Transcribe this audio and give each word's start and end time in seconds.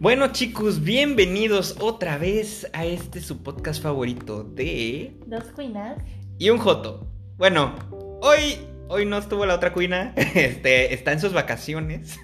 Bueno 0.00 0.28
chicos, 0.28 0.84
bienvenidos 0.84 1.74
otra 1.80 2.18
vez 2.18 2.70
a 2.72 2.86
este 2.86 3.20
su 3.20 3.42
podcast 3.42 3.82
favorito 3.82 4.44
de... 4.44 5.16
Dos 5.26 5.42
cuinas. 5.46 5.98
Y 6.38 6.50
un 6.50 6.58
joto. 6.58 7.08
Bueno, 7.36 7.74
hoy, 8.22 8.58
hoy 8.86 9.06
no 9.06 9.18
estuvo 9.18 9.44
la 9.44 9.56
otra 9.56 9.72
cuina, 9.72 10.14
este, 10.16 10.94
está 10.94 11.10
en 11.10 11.18
sus 11.18 11.32
vacaciones. 11.32 12.20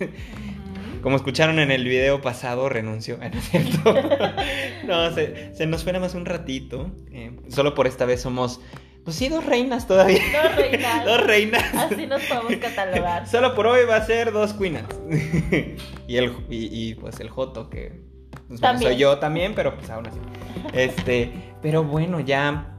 Como 1.02 1.16
escucharon 1.16 1.59
en 1.59 1.73
el 1.73 1.82
video 1.82 2.20
pasado, 2.20 2.68
renunció, 2.68 3.18
¿no 3.18 3.24
es 3.24 3.50
cierto? 3.50 3.93
no, 4.86 5.12
se, 5.12 5.52
se, 5.56 5.66
nos 5.66 5.82
fue 5.82 5.93
nada 5.93 6.04
más 6.04 6.14
un 6.14 6.27
ratito. 6.27 6.93
Eh, 7.11 7.36
solo 7.48 7.75
por 7.75 7.88
esta 7.88 8.04
vez 8.04 8.20
somos 8.20 8.61
pues 9.05 9.16
sí, 9.16 9.29
dos 9.29 9.45
reinas 9.45 9.86
todavía. 9.86 10.20
Dos 10.32 10.57
reinas. 10.57 11.05
dos 11.05 11.20
reinas. 11.20 11.75
Así 11.75 12.07
nos 12.07 12.23
podemos 12.23 12.57
catalogar. 12.57 13.29
Solo 13.30 13.55
por 13.55 13.66
hoy 13.66 13.84
va 13.84 13.97
a 13.97 14.06
ser 14.06 14.33
dos 14.33 14.55
queenas. 14.55 14.84
y, 16.09 16.16
el, 16.16 16.34
y, 16.48 16.95
pues 16.95 17.20
el 17.20 17.28
Joto, 17.28 17.69
que 17.69 18.01
pues, 18.48 18.61
soy 18.80 18.97
yo 18.97 19.19
también, 19.19 19.55
pero 19.55 19.77
pues 19.77 19.91
aún 19.91 20.06
así. 20.06 20.19
Este, 20.73 21.33
pero 21.61 21.84
bueno, 21.84 22.20
ya. 22.20 22.70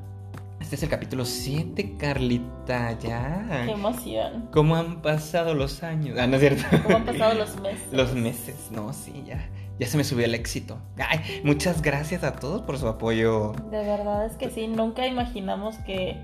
Este 0.59 0.77
es 0.77 0.83
el 0.83 0.89
capítulo 0.89 1.25
7, 1.25 1.95
Carlita, 1.99 2.97
ya. 2.97 3.65
Qué 3.65 3.71
emoción. 3.73 4.49
¿Cómo 4.51 4.75
han 4.75 5.03
pasado 5.03 5.53
los 5.53 5.83
años? 5.83 6.17
Ah, 6.19 6.25
no 6.25 6.37
es 6.37 6.41
cierto. 6.41 6.63
¿Cómo 6.81 6.97
han 6.97 7.05
pasado 7.05 7.35
los 7.35 7.55
meses? 7.61 7.87
Los 7.91 8.15
meses, 8.15 8.55
no, 8.71 8.91
sí, 8.91 9.23
ya 9.27 9.47
ya 9.79 9.87
se 9.87 9.97
me 9.97 10.03
subió 10.03 10.25
el 10.25 10.35
éxito. 10.35 10.77
Ay, 10.97 11.41
muchas 11.43 11.81
gracias 11.81 12.23
a 12.23 12.33
todos 12.33 12.61
por 12.61 12.77
su 12.77 12.87
apoyo. 12.87 13.53
De 13.71 13.83
verdad 13.83 14.25
es 14.25 14.37
que 14.37 14.49
sí, 14.49 14.67
nunca 14.67 15.07
imaginamos 15.07 15.77
que, 15.79 16.17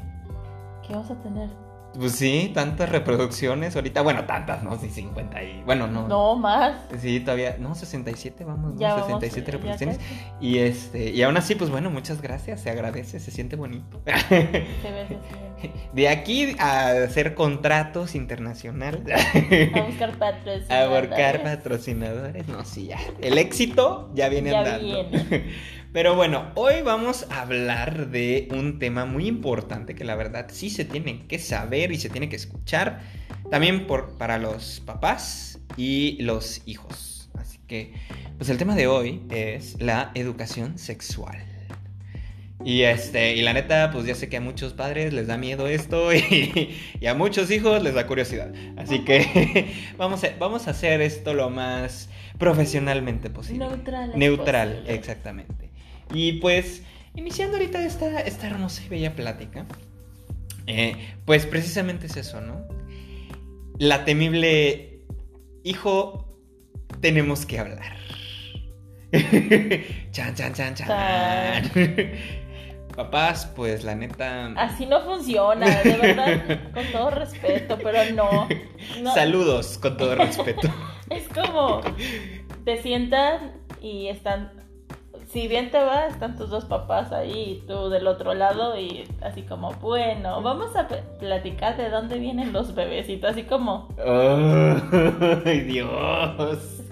que 0.88 0.94
vamos 0.94 1.12
a 1.12 1.16
tener 1.22 1.50
pues 1.98 2.14
sí, 2.14 2.52
tantas 2.54 2.90
reproducciones 2.90 3.76
ahorita. 3.76 4.02
Bueno, 4.02 4.26
tantas, 4.26 4.64
¿no? 4.64 4.80
Sí, 4.80 4.90
50 4.90 5.44
y. 5.44 5.64
Bueno, 5.64 5.88
no. 5.88 6.08
No, 6.08 6.36
más. 6.38 6.74
Sí, 7.00 7.20
todavía. 7.20 7.58
No, 7.60 7.76
67, 7.76 8.44
vamos, 8.44 8.74
ya 8.78 8.96
67 8.96 9.52
reproducciones. 9.52 10.00
Y 10.40 10.60
este. 10.60 11.12
Y 11.12 11.22
aún 11.24 11.38
así, 11.38 11.56
pues 11.56 11.70
bueno, 11.70 11.90
muchas 11.90 12.22
gracias. 12.22 12.62
Se 12.62 12.70
agradece, 12.70 13.20
se 13.20 13.32
siente 13.32 13.56
bonito. 13.56 14.02
Se 14.30 14.92
ve, 14.92 15.20
De 15.94 16.10
aquí 16.10 16.56
a 16.60 16.90
hacer 17.04 17.36
contratos 17.36 18.16
internacionales. 18.16 19.02
A 19.74 19.82
buscar 19.82 20.18
patrocinadores. 20.18 20.72
A 20.72 20.88
buscar 20.88 21.44
patrocinadores. 21.44 22.48
No, 22.48 22.64
sí, 22.66 22.88
ya. 22.88 23.00
El 23.22 23.38
éxito 23.38 24.10
ya 24.14 24.30
viene 24.30 24.52
ya 24.52 24.60
andando. 24.60 24.86
Viene. 24.86 25.52
Pero 25.94 26.16
bueno, 26.16 26.52
hoy 26.56 26.82
vamos 26.84 27.28
a 27.30 27.42
hablar 27.42 28.12
de 28.12 28.48
un 28.52 28.80
tema 28.80 29.04
muy 29.06 29.28
importante 29.28 29.94
que 29.94 30.06
la 30.06 30.16
verdad 30.16 30.48
sí 30.50 30.70
se 30.70 30.86
tiene 30.86 31.28
que 31.28 31.38
saber 31.38 31.92
y 31.92 31.98
se 31.98 32.10
tiene 32.10 32.30
que 32.30 32.38
escuchar 32.38 33.02
también 33.50 33.88
por, 33.88 34.18
para 34.18 34.38
los 34.38 34.82
papás 34.86 35.60
y 35.76 36.18
los 36.22 36.62
hijos. 36.66 37.30
Así 37.38 37.60
que, 37.68 37.94
pues 38.38 38.50
el 38.50 38.58
tema 38.58 38.76
de 38.76 38.88
hoy 38.88 39.24
es 39.32 39.82
la 39.82 40.12
educación 40.16 40.78
sexual. 40.78 41.38
Y 42.64 42.84
este, 42.84 43.36
y 43.36 43.42
la 43.42 43.52
neta, 43.52 43.90
pues 43.92 44.06
ya 44.06 44.16
sé 44.16 44.30
que 44.30 44.38
a 44.38 44.42
muchos 44.42 44.72
padres 44.72 45.12
les 45.12 45.28
da 45.28 45.36
miedo 45.38 45.68
esto 45.68 46.14
y, 46.14 46.74
a 47.06 47.14
muchos 47.16 47.52
hijos 47.52 47.84
les 47.84 47.96
da 47.96 48.08
curiosidad. 48.08 48.54
Así 48.78 49.00
que 49.04 49.74
vamos 49.98 50.24
a, 50.24 50.30
vamos 50.40 50.70
a 50.70 50.72
hacer 50.72 51.02
esto 51.02 51.34
lo 51.34 51.50
más 51.50 52.08
profesionalmente 52.38 53.30
posible. 53.30 53.68
Neutral. 53.68 54.12
Neutral, 54.16 54.84
exactamente. 54.88 55.61
Y 56.14 56.34
pues, 56.34 56.84
iniciando 57.16 57.58
ahorita 57.58 57.84
esta, 57.84 58.20
esta 58.22 58.48
hermosa 58.48 58.84
y 58.86 58.90
bella 58.90 59.16
plática, 59.16 59.66
eh, 60.68 61.16
pues 61.26 61.46
precisamente 61.46 62.08
es 62.08 62.18
eso, 62.18 62.42
¿no? 62.42 62.66
La 63.78 64.06
temible 64.06 65.02
hijo, 65.64 66.38
tenemos 67.00 67.46
que 67.46 67.60
hablar. 67.60 67.98
chan, 70.12 70.36
chan, 70.36 70.54
chan, 70.54 70.76
chan. 70.76 71.72
Papás, 72.96 73.46
pues 73.56 73.84
la 73.84 73.96
neta. 73.96 74.54
Así 74.58 74.86
no 74.86 75.02
funciona, 75.04 75.66
de 75.82 75.98
verdad, 75.98 76.72
con 76.74 76.86
todo 76.92 77.10
respeto, 77.12 77.78
pero 77.82 78.14
no. 78.14 78.50
no. 79.02 79.14
Saludos, 79.14 79.78
con 79.78 79.96
todo 79.96 80.16
respeto. 80.16 80.70
es 81.10 81.28
como 81.30 81.82
te 82.66 82.82
sientan 82.82 83.54
y 83.82 84.08
están 84.08 84.61
si 85.32 85.48
bien 85.48 85.72
te 85.72 85.78
va, 85.80 86.08
están 86.08 86.36
tus 86.36 86.50
dos 86.50 86.66
papás 86.66 87.14
ahí 87.14 87.62
y 87.62 87.68
tú 87.68 87.90
del 87.90 88.08
otro 88.08 88.34
lado 88.34 88.78
y 88.78 89.06
así 89.22 89.44
como, 89.44 89.72
bueno, 89.76 90.42
vamos 90.42 90.76
a 90.76 90.88
platicar 91.20 91.78
de 91.78 91.90
dónde 91.90 92.20
vienen 92.20 92.52
los 92.52 92.76
bebecitos, 92.76 93.32
así 93.32 93.44
como... 93.44 93.88
¡Ay, 95.46 95.62
Dios! 95.62 96.84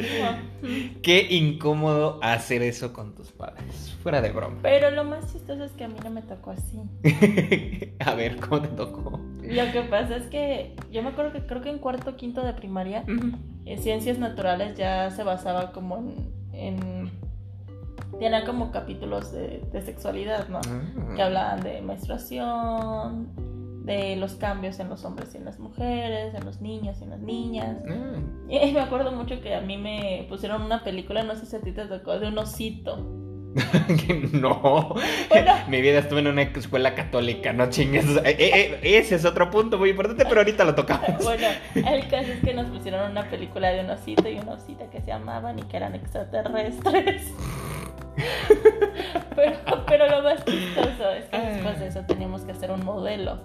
Qué 1.01 1.28
incómodo 1.29 2.19
hacer 2.22 2.61
eso 2.61 2.94
con 2.94 3.13
tus 3.13 3.31
padres, 3.31 3.94
fuera 4.01 4.22
de 4.22 4.31
broma. 4.31 4.57
Pero 4.61 4.89
lo 4.91 5.03
más 5.03 5.33
chistoso 5.33 5.66
es 5.66 5.72
que 5.73 5.83
a 5.83 5.89
mí 5.89 5.97
no 6.01 6.09
me 6.09 6.22
tocó 6.22 6.51
así. 6.51 6.79
a 7.99 8.13
ver, 8.13 8.38
¿cómo 8.38 8.61
te 8.61 8.69
tocó? 8.69 9.19
Lo 9.41 9.72
que 9.73 9.81
pasa 9.81 10.16
es 10.16 10.28
que 10.28 10.75
yo 10.91 11.03
me 11.03 11.09
acuerdo 11.09 11.33
que 11.33 11.45
creo 11.45 11.61
que 11.61 11.69
en 11.69 11.79
cuarto 11.79 12.16
quinto 12.16 12.41
de 12.44 12.53
primaria, 12.53 13.03
en 13.66 13.79
ciencias 13.79 14.17
naturales 14.17 14.78
ya 14.78 15.11
se 15.11 15.23
basaba 15.23 15.73
como 15.73 16.13
en 16.53 17.19
tiene 18.19 18.44
como 18.44 18.72
capítulos 18.72 19.31
de, 19.31 19.62
sexualidad, 19.84 20.47
¿no? 20.50 20.59
Que 21.16 21.22
hablaban 21.22 21.62
de 21.62 21.81
menstruación, 21.81 23.30
de 23.85 24.16
los 24.18 24.35
cambios 24.35 24.80
en 24.80 24.90
los 24.90 25.03
hombres 25.06 25.34
y 25.34 25.38
en 25.38 25.46
las 25.46 25.57
mujeres, 25.59 26.35
en 26.35 26.46
los 26.46 26.62
niños 26.62 26.97
y 27.00 27.06
en 27.06 27.09
las 27.09 27.19
niñas. 27.19 27.78
Ah. 27.90 28.19
Y 28.50 28.72
me 28.72 28.79
acuerdo 28.79 29.12
mucho 29.12 29.41
que 29.41 29.53
a 29.53 29.62
mí 29.62 29.78
me 29.78 30.25
pusieron 30.28 30.63
una 30.63 30.84
película, 30.84 31.24
no 31.24 31.35
sé 31.35 31.46
si 31.46 31.56
a 31.56 31.62
ti 31.62 31.72
te 31.72 31.85
tocó, 31.85 32.19
de 32.19 32.28
un 32.28 32.38
osito. 32.38 32.97
no, 34.31 34.96
mi 35.68 35.81
vida 35.81 36.00
estuve 36.00 36.19
en 36.19 36.28
una 36.28 36.44
escuela 36.44 36.94
católica, 36.94 37.53
no 37.53 37.69
chingues. 37.69 38.06
Eh, 38.24 38.35
eh, 38.38 38.79
ese 38.84 39.16
es 39.16 39.25
otro 39.25 39.50
punto 39.50 39.78
muy 39.78 39.91
importante, 39.91 40.25
pero 40.25 40.41
ahorita 40.41 40.63
lo 40.66 40.75
tocamos. 40.75 41.24
bueno, 41.24 41.47
el 41.75 42.08
caso 42.09 42.31
es 42.31 42.44
que 42.44 42.53
nos 42.53 42.68
pusieron 42.68 43.09
una 43.09 43.29
película 43.29 43.69
de 43.69 43.81
un 43.81 43.90
osito 43.90 44.29
y 44.29 44.38
una 44.38 44.53
osita 44.53 44.90
que 44.90 45.02
se 45.02 45.12
amaban 45.12 45.58
y 45.58 45.63
que 45.63 45.78
eran 45.78 45.96
extraterrestres. 45.96 47.34
pero, 49.35 49.57
pero 49.88 50.09
lo 50.09 50.24
más 50.24 50.44
chistoso 50.46 51.12
es 51.12 51.25
que 51.25 51.38
después 51.38 51.80
de 51.80 51.88
eso 51.88 52.02
teníamos 52.07 52.41
que 52.44 52.52
hacer 52.52 52.72
un 52.72 52.84
modelo. 52.84 53.40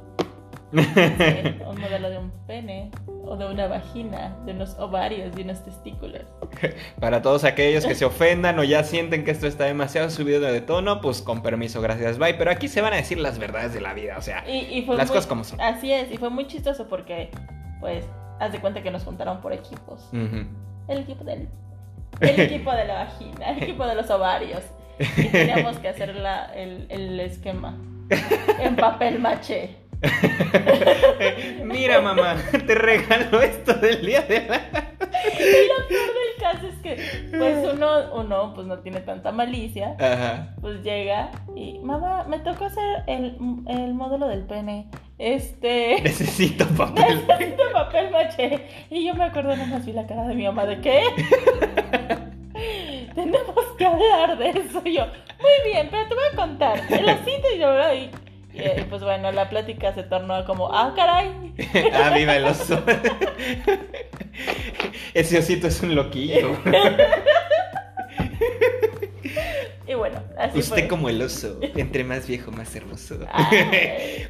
un 0.75 1.81
modelo 1.81 2.11
de 2.11 2.19
un 2.19 2.33
pene 2.49 2.91
o 3.27 3.37
de 3.37 3.47
una 3.47 3.69
vagina, 3.69 4.37
de 4.45 4.53
unos 4.53 4.77
ovarios, 4.79 5.34
de 5.34 5.43
unos 5.43 5.65
testículos. 5.65 6.23
Para 7.01 7.23
todos 7.23 7.45
aquellos 7.45 7.87
que 7.87 7.95
se 7.95 8.05
ofendan 8.05 8.59
o 8.59 8.65
ya 8.65 8.83
sienten 8.83 9.25
que 9.25 9.31
esto 9.31 9.47
está 9.47 9.65
demasiado 9.65 10.11
subido 10.11 10.41
de 10.41 10.61
tono, 10.61 11.01
pues 11.01 11.23
con 11.23 11.43
permiso, 11.43 11.81
gracias, 11.81 12.19
bye. 12.19 12.34
Pero 12.34 12.51
aquí 12.51 12.69
se 12.69 12.81
van 12.81 12.93
a 12.93 12.97
decir 12.97 13.19
las 13.19 13.39
verdades 13.39 13.73
de 13.73 13.81
la 13.81 13.95
vida, 13.95 14.17
o 14.19 14.23
sea, 14.23 14.45
las 14.45 15.09
cosas 15.09 15.27
como 15.27 15.45
son. 15.45 15.61
Así 15.61 15.93
es, 15.93 16.11
y 16.11 16.17
fue 16.17 16.31
muy 16.31 16.47
chistoso 16.47 16.89
porque, 16.89 17.31
pues, 17.81 18.05
haz 18.41 18.53
de 18.53 18.61
cuenta 18.61 18.83
que 18.83 18.91
nos 18.91 19.05
juntaron 19.05 19.41
por 19.41 19.53
equipos. 19.53 20.09
El 20.89 20.99
equipo 20.99 21.25
del 21.25 21.49
el 22.21 22.41
equipo 22.41 22.73
de 22.73 22.85
la 22.85 23.05
vagina, 23.05 23.51
el 23.51 23.63
equipo 23.63 23.87
de 23.87 23.95
los 23.95 24.11
ovarios. 24.11 24.63
Y 24.99 25.25
teníamos 25.25 25.79
que 25.79 25.89
hacer 25.89 26.15
la, 26.15 26.53
el, 26.55 26.87
el 26.89 27.19
esquema 27.21 27.77
en 28.61 28.77
papel 28.77 29.19
maché. 29.19 29.77
Mira, 31.65 32.01
mamá, 32.01 32.37
te 32.67 32.75
regalo 32.75 33.43
esto 33.43 33.75
del 33.75 34.05
día 34.05 34.23
de 34.23 34.47
la... 34.47 34.57
Y 35.39 35.69
lo 35.69 35.89
peor 35.89 36.09
del 36.09 36.41
caso 36.41 36.67
es 36.67 36.75
que, 36.83 37.37
pues 37.37 37.73
uno, 37.73 38.15
uno 38.15 38.53
pues 38.55 38.67
no 38.67 38.79
tiene 38.81 39.01
tanta 39.01 39.33
malicia. 39.33 39.97
Ajá. 39.99 40.55
Pues 40.61 40.83
llega 40.83 41.31
y, 41.57 41.79
mamá, 41.79 42.25
me 42.29 42.39
tocó 42.41 42.67
hacer 42.67 43.05
el, 43.07 43.37
el 43.67 43.95
modelo 43.95 44.29
del 44.29 44.43
pene. 44.43 44.91
Este. 45.19 46.01
Necesito 46.03 46.67
papel. 46.77 47.25
Necesito 47.27 47.63
papel 47.73 48.11
maché. 48.11 48.67
Y 48.91 49.07
yo 49.07 49.15
me 49.15 49.25
acuerdo, 49.25 49.51
nada 49.57 49.67
más 49.67 49.87
vi 49.87 49.93
la 49.93 50.07
cara 50.07 50.27
de 50.28 50.34
mi 50.34 50.45
mamá 50.45 50.67
de 50.67 50.81
qué. 50.81 51.03
Tenemos 53.16 53.65
que 53.78 53.84
hablar 53.87 54.39
de 54.39 54.51
eso. 54.51 54.83
Y 54.84 54.95
yo, 54.95 55.07
muy 55.41 55.72
bien, 55.72 55.89
pero 55.91 56.09
te 56.09 56.15
voy 56.15 56.25
a 56.33 56.37
contar. 56.37 56.81
El 56.91 57.09
osito 57.09 57.49
y 57.55 57.59
yo, 57.59 57.95
y, 57.95 58.11
y 58.55 58.83
pues 58.89 59.03
bueno, 59.03 59.33
la 59.33 59.49
plática 59.49 59.93
se 59.95 60.03
tornó 60.03 60.45
como, 60.45 60.72
ah, 60.72 60.93
caray. 60.95 61.55
ah, 61.93 62.13
viva 62.16 62.37
el 62.37 62.45
oso. 62.45 62.83
Ese 65.15 65.39
osito 65.39 65.69
es 65.69 65.81
un 65.83 65.95
loquillo. 65.95 66.57
Y 69.87 69.93
bueno, 69.95 70.22
así 70.39 70.60
Usted 70.60 70.89
como 70.89 71.10
el 71.10 71.21
oso, 71.21 71.60
entre 71.60 72.05
más 72.05 72.27
viejo, 72.27 72.51
más 72.51 72.75
hermoso. 72.75 73.19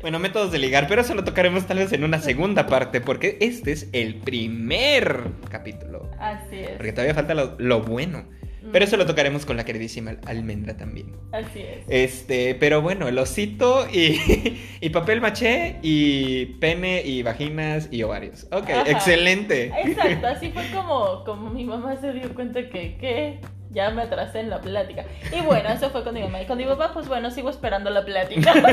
bueno, 0.03 0.19
métodos 0.19 0.51
de 0.51 0.59
ligar, 0.59 0.87
pero 0.89 1.03
eso 1.03 1.15
lo 1.15 1.23
tocaremos 1.23 1.67
tal 1.67 1.79
vez 1.79 1.93
en 1.93 2.03
una 2.03 2.19
segunda 2.19 2.67
parte, 2.67 3.01
porque 3.01 3.39
este 3.41 3.71
es 3.71 3.89
el 3.93 4.17
primer 4.17 5.23
capítulo. 5.51 6.11
Así 6.19 6.59
es. 6.59 6.71
Porque 6.71 6.93
todavía 6.93 7.15
falta 7.15 7.35
lo, 7.35 7.83
bueno. 7.83 8.25
Pero 8.75 8.87
eso 8.87 8.97
lo 8.97 9.07
tocaremos 9.07 9.47
con 9.47 9.57
la 9.57 9.65
queridísima 9.65 10.17
almendra 10.27 10.77
también. 10.77 11.15
Así 11.31 11.61
es. 11.61 11.85
Este, 11.87 12.57
pero 12.57 12.83
bueno, 12.83 13.07
el 13.07 13.17
osito 13.21 13.87
y, 13.89 14.59
y 14.81 14.89
papel 14.89 15.21
maché 15.21 15.77
y 15.81 16.47
pene 16.59 17.01
y 17.05 17.23
vaginas 17.23 17.87
y 17.93 18.03
ovarios. 18.03 18.49
Ok, 18.51 18.71
excelente. 18.87 19.67
Exacto, 19.67 20.27
así 20.27 20.51
fue 20.51 20.69
como, 20.75 21.23
como 21.23 21.51
mi 21.51 21.65
mamá 21.65 21.95
se 22.01 22.13
dio 22.15 22.35
cuenta 22.35 22.69
que, 22.69 22.97
¿qué? 22.97 23.39
ya 23.71 23.91
me 23.91 24.03
atrasé 24.03 24.41
en 24.41 24.51
la 24.51 24.61
plática. 24.61 25.05
Y 25.31 25.41
bueno, 25.43 25.69
eso 25.69 25.91
fue 25.91 26.03
con 26.03 26.15
mi 26.15 26.23
mamá. 26.23 26.43
Y 26.43 26.47
con 26.47 26.59
mi 26.59 26.65
papá, 26.65 26.91
pues 26.93 27.07
bueno, 27.07 27.31
sigo 27.31 27.51
esperando 27.51 27.91
la 27.91 28.05
plática. 28.05 28.55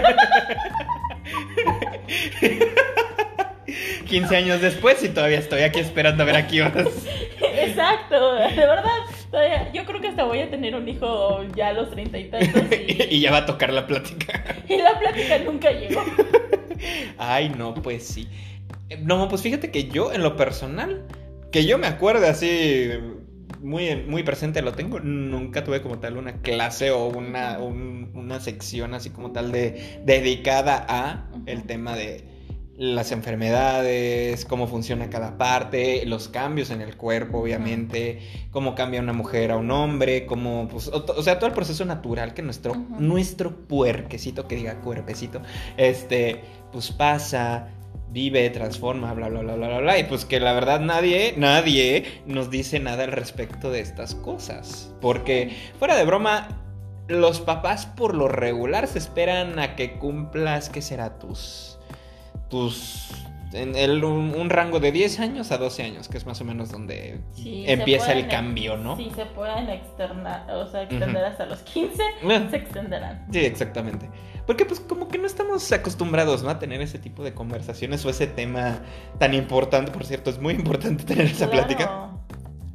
15 4.07 4.35
años 4.35 4.61
después 4.61 5.03
y 5.03 5.09
todavía 5.09 5.37
estoy 5.37 5.61
aquí 5.61 5.79
esperando 5.79 6.23
a 6.23 6.25
ver 6.25 6.37
a 6.37 6.47
qué 6.47 6.63
horas. 6.63 6.87
Exacto, 7.39 8.33
de 8.33 8.55
verdad. 8.55 8.99
Yo 9.73 9.85
creo 9.85 10.01
que 10.01 10.09
hasta 10.09 10.23
voy 10.23 10.39
a 10.39 10.49
tener 10.49 10.75
un 10.75 10.87
hijo 10.87 11.43
ya 11.55 11.69
a 11.69 11.73
los 11.73 11.91
treinta 11.91 12.19
y 12.19 12.29
tantos. 12.29 12.63
Y... 12.71 13.03
y 13.15 13.21
ya 13.21 13.31
va 13.31 13.37
a 13.37 13.45
tocar 13.45 13.71
la 13.71 13.87
plática. 13.87 14.43
y 14.67 14.77
la 14.77 14.99
plática 14.99 15.39
nunca 15.39 15.71
llegó. 15.71 16.03
Ay, 17.17 17.49
no, 17.49 17.73
pues 17.73 18.05
sí. 18.05 18.27
No, 19.01 19.29
pues 19.29 19.41
fíjate 19.41 19.71
que 19.71 19.87
yo, 19.87 20.11
en 20.11 20.21
lo 20.21 20.35
personal, 20.35 21.05
que 21.51 21.65
yo 21.65 21.77
me 21.77 21.87
acuerde 21.87 22.27
así 22.27 22.89
muy, 23.61 23.95
muy 23.95 24.23
presente 24.23 24.61
lo 24.61 24.73
tengo. 24.73 24.99
Nunca 24.99 25.63
tuve 25.63 25.81
como 25.81 25.99
tal 25.99 26.17
una 26.17 26.41
clase 26.41 26.91
o 26.91 27.07
una, 27.07 27.59
una 27.59 28.39
sección 28.39 28.93
así 28.93 29.11
como 29.11 29.31
tal 29.31 29.51
de 29.51 30.01
dedicada 30.03 30.85
a 30.89 31.29
el 31.45 31.63
tema 31.63 31.95
de 31.95 32.30
las 32.81 33.11
enfermedades, 33.11 34.43
cómo 34.43 34.65
funciona 34.65 35.11
cada 35.11 35.37
parte, 35.37 36.03
los 36.07 36.29
cambios 36.29 36.71
en 36.71 36.81
el 36.81 36.97
cuerpo, 36.97 37.37
obviamente, 37.37 38.21
cómo 38.49 38.73
cambia 38.73 38.99
una 38.99 39.13
mujer 39.13 39.51
a 39.51 39.57
un 39.57 39.69
hombre, 39.69 40.25
cómo, 40.25 40.67
pues, 40.67 40.87
o, 40.87 41.21
sea, 41.21 41.37
todo 41.37 41.45
el 41.45 41.53
proceso 41.53 41.85
natural 41.85 42.33
que 42.33 42.41
nuestro, 42.41 42.73
nuestro 42.97 43.55
puerquecito, 43.67 44.47
que 44.47 44.55
diga 44.55 44.81
cuerpecito, 44.81 45.43
este, 45.77 46.41
pues 46.71 46.91
pasa, 46.91 47.67
vive, 48.09 48.49
transforma, 48.49 49.13
bla, 49.13 49.29
bla, 49.29 49.41
bla, 49.41 49.53
bla, 49.53 49.67
bla, 49.67 49.77
bla. 49.77 49.99
Y 49.99 50.05
pues 50.05 50.25
que 50.25 50.39
la 50.39 50.53
verdad 50.53 50.79
nadie, 50.79 51.35
nadie 51.37 52.05
nos 52.25 52.49
dice 52.49 52.79
nada 52.79 53.03
al 53.03 53.11
respecto 53.11 53.69
de 53.69 53.81
estas 53.81 54.15
cosas. 54.15 54.91
Porque, 55.01 55.55
fuera 55.77 55.95
de 55.95 56.03
broma, 56.03 56.47
los 57.07 57.41
papás 57.41 57.85
por 57.85 58.15
lo 58.15 58.27
regular 58.27 58.87
se 58.87 58.97
esperan 58.97 59.59
a 59.59 59.75
que 59.75 59.99
cumplas, 59.99 60.71
¿qué 60.71 60.81
será? 60.81 61.19
Tus... 61.19 61.70
Tus... 62.51 63.09
En 63.53 63.75
el, 63.75 64.01
un, 64.05 64.49
rango 64.49 64.79
de 64.79 64.93
10 64.93 65.19
años 65.19 65.51
a 65.51 65.57
12 65.57 65.83
años, 65.83 66.07
que 66.07 66.17
es 66.17 66.25
más 66.25 66.39
o 66.39 66.45
menos 66.45 66.71
donde 66.71 67.19
empieza 67.35 68.13
el 68.13 68.29
cambio, 68.29 68.77
¿no? 68.77 68.95
Sí, 68.95 69.11
se 69.13 69.25
pueden 69.25 69.69
externar, 69.69 70.49
o 70.51 70.67
sea, 70.71 70.83
extender 70.83 71.25
hasta 71.25 71.47
los 71.47 71.59
15, 71.59 72.01
ah. 72.01 72.47
se 72.49 72.55
extenderán. 72.55 73.27
Sí, 73.29 73.39
exactamente. 73.39 74.09
Porque 74.47 74.65
pues 74.65 74.79
como 74.79 75.07
que 75.07 75.17
no 75.17 75.27
estamos 75.27 75.71
acostumbrados, 75.71 76.43
¿no? 76.43 76.49
A 76.49 76.59
tener 76.59 76.81
ese 76.81 76.97
tipo 76.97 77.23
de 77.23 77.33
conversaciones 77.33 78.05
o 78.05 78.09
ese 78.09 78.27
tema 78.27 78.81
tan 79.19 79.33
importante. 79.33 79.91
Por 79.91 80.05
cierto, 80.05 80.29
es 80.29 80.39
muy 80.39 80.53
importante 80.53 81.03
tener 81.05 81.25
esa 81.25 81.49
plática 81.49 82.11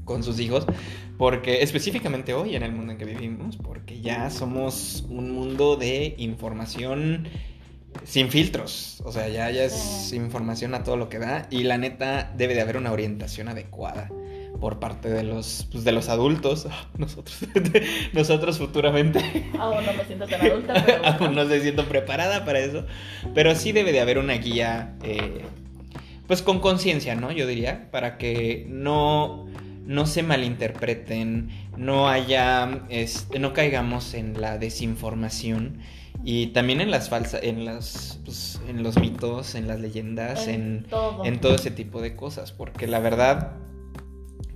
con 0.05 0.23
sus 0.23 0.39
hijos. 0.41 0.67
Porque 1.19 1.63
específicamente 1.63 2.35
hoy 2.35 2.57
en 2.57 2.63
el 2.63 2.73
mundo 2.73 2.93
en 2.93 2.99
que 2.99 3.05
vivimos, 3.05 3.57
porque 3.57 4.01
ya 4.01 4.31
somos 4.31 5.05
un 5.09 5.33
mundo 5.33 5.77
de 5.77 6.15
información 6.19 7.29
sin 8.05 8.31
filtros. 8.31 9.03
O 9.05 9.13
sea, 9.13 9.29
ya, 9.29 9.51
ya 9.51 9.65
es 9.65 10.13
información 10.13 10.75
a 10.75 10.85
todo 10.85 10.97
lo 10.97 11.09
que 11.09 11.19
da. 11.19 11.47
Y 11.51 11.65
la 11.65 11.79
neta 11.79 12.33
debe 12.37 12.55
de 12.55 12.61
haber 12.61 12.77
una 12.77 12.93
orientación 12.93 13.49
adecuada 13.49 14.09
por 14.61 14.79
parte 14.79 15.09
de 15.09 15.23
los, 15.23 15.69
pues, 15.71 15.85
de 15.85 15.93
los 15.93 16.09
adultos, 16.09 16.67
nosotros, 16.99 17.39
nosotros 18.13 18.59
futuramente. 18.59 19.21
Aún 19.59 19.85
no 19.85 19.93
me 19.93 20.05
siento 20.05 20.27
tan 20.27 20.41
adulta, 20.41 20.83
pero 20.85 21.05
aún 21.05 21.35
no 21.35 21.47
se 21.47 21.61
siento 21.61 21.85
preparada 21.87 22.45
para 22.45 22.59
eso, 22.61 22.87
pero 23.35 23.55
sí 23.55 23.73
debe 23.73 23.93
de 23.93 24.01
haber 24.01 24.19
una 24.19 24.35
guía, 24.35 24.95
eh, 25.03 25.43
pues 26.27 26.43
con 26.43 26.61
conciencia, 26.61 27.15
¿no? 27.15 27.33
Yo 27.33 27.47
diría, 27.47 27.91
para 27.91 28.19
que 28.19 28.67
no, 28.69 29.47
no 29.85 30.07
se 30.07 30.23
malinterpreten, 30.23 31.51
no 31.77 32.09
haya, 32.09 32.83
este, 32.89 33.39
no 33.39 33.53
caigamos 33.53 34.15
en 34.15 34.41
la 34.41 34.59
desinformación 34.59 35.81
y 36.25 36.49
también 36.49 36.81
en 36.81 36.91
las 36.91 37.09
falsas, 37.09 37.43
en 37.43 37.65
las, 37.65 38.21
pues, 38.25 38.61
en 38.69 38.83
los 38.83 38.99
mitos, 38.99 39.55
en 39.55 39.69
las 39.69 39.81
leyendas, 39.81 40.49
en, 40.49 40.87
en 41.25 41.41
todo. 41.41 41.55
ese 41.55 41.71
tipo 41.71 42.01
de 42.01 42.17
cosas, 42.17 42.53
porque 42.53 42.87
la 42.87 42.99
verdad 42.99 43.53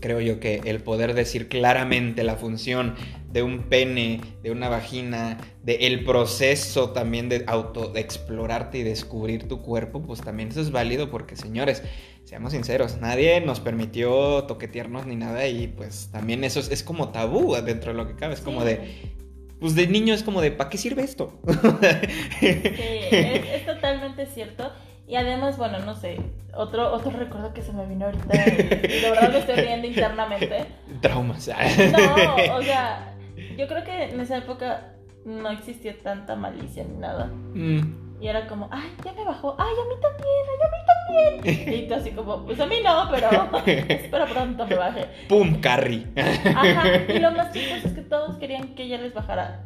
creo 0.00 0.20
yo 0.20 0.40
que 0.40 0.62
el 0.64 0.82
poder 0.82 1.14
decir 1.14 1.48
claramente 1.48 2.24
la 2.24 2.36
función 2.36 2.94
de 3.30 3.42
un 3.42 3.64
pene, 3.64 4.20
de 4.42 4.50
una 4.50 4.68
vagina, 4.68 5.38
de 5.62 5.86
el 5.86 6.04
proceso 6.04 6.90
también 6.90 7.28
de 7.28 7.44
auto 7.46 7.92
explorarte 7.94 8.78
y 8.78 8.82
descubrir 8.82 9.46
tu 9.46 9.62
cuerpo, 9.62 10.02
pues 10.02 10.20
también 10.22 10.48
eso 10.48 10.60
es 10.60 10.72
válido 10.72 11.10
porque 11.10 11.36
señores, 11.36 11.82
seamos 12.30 12.52
sinceros, 12.52 12.98
nadie 13.00 13.40
nos 13.40 13.58
permitió 13.58 14.44
toquetearnos 14.44 15.04
ni 15.04 15.16
nada 15.16 15.48
y 15.48 15.66
pues 15.66 16.10
también 16.12 16.44
eso 16.44 16.60
es, 16.60 16.84
como 16.84 17.08
tabú 17.08 17.56
dentro 17.56 17.90
de 17.90 17.98
lo 17.98 18.06
que 18.06 18.14
cabe, 18.14 18.34
es 18.34 18.40
como 18.40 18.64
de 18.64 19.10
pues 19.58 19.74
de 19.74 19.88
niño 19.88 20.14
es 20.14 20.22
como 20.22 20.40
de 20.40 20.52
¿para 20.52 20.70
qué 20.70 20.78
sirve 20.78 21.02
esto? 21.02 21.40
sí, 22.38 22.46
es 22.46 23.66
totalmente 23.66 24.26
cierto. 24.26 24.70
Y 25.08 25.16
además, 25.16 25.58
bueno, 25.58 25.80
no 25.80 25.96
sé, 25.96 26.18
otro, 26.54 26.92
otro 26.92 27.10
recuerdo 27.10 27.52
que 27.52 27.62
se 27.62 27.72
me 27.72 27.84
vino 27.84 28.06
ahorita, 28.06 28.32
y 28.32 29.00
de 29.00 29.10
verdad 29.10 29.32
lo 29.32 29.38
estoy 29.38 29.64
viendo 29.64 29.88
internamente. 29.88 30.66
Traumas. 31.00 31.48
No, 31.48 32.54
o 32.58 32.62
sea, 32.62 33.12
yo 33.58 33.66
creo 33.66 33.82
que 33.82 34.04
en 34.04 34.20
esa 34.20 34.36
época 34.36 34.92
no 35.24 35.50
existía 35.50 36.00
tanta 36.00 36.36
malicia 36.36 36.84
ni 36.84 36.96
nada. 36.96 37.26
Mm. 37.26 38.09
Y 38.20 38.28
era 38.28 38.46
como, 38.46 38.68
ay, 38.70 38.92
ya 39.02 39.12
me 39.14 39.24
bajó, 39.24 39.56
ay, 39.58 39.72
a 39.72 39.88
mí 39.88 39.94
también, 40.02 40.44
ay, 40.50 40.58
a 40.66 40.70
mí 40.70 40.78
también. 40.86 41.74
Y 41.84 41.88
tú 41.88 41.94
así 41.94 42.10
como, 42.10 42.44
pues 42.44 42.60
a 42.60 42.66
mí 42.66 42.76
no, 42.84 43.08
pero 43.10 43.30
espero 43.66 44.26
pronto 44.26 44.66
me 44.66 44.76
baje. 44.76 45.06
¡Pum, 45.28 45.60
Carrie! 45.60 46.06
Ajá, 46.16 46.96
y 47.08 47.18
lo 47.18 47.30
más 47.32 47.50
chistoso 47.52 47.88
es 47.88 47.94
que 47.94 48.02
todos 48.02 48.36
querían 48.36 48.74
que 48.74 48.82
ella 48.84 48.98
les 48.98 49.14
bajara 49.14 49.64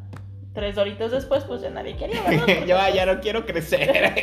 tres 0.54 0.78
horitos 0.78 1.10
después, 1.10 1.42
pues 1.44 1.62
ya 1.62 1.70
nadie 1.70 1.96
quería, 1.96 2.22
¿verdad? 2.22 2.64
Yo 2.64 2.94
ya 2.94 3.06
no 3.06 3.20
quiero 3.20 3.44
crecer. 3.44 4.14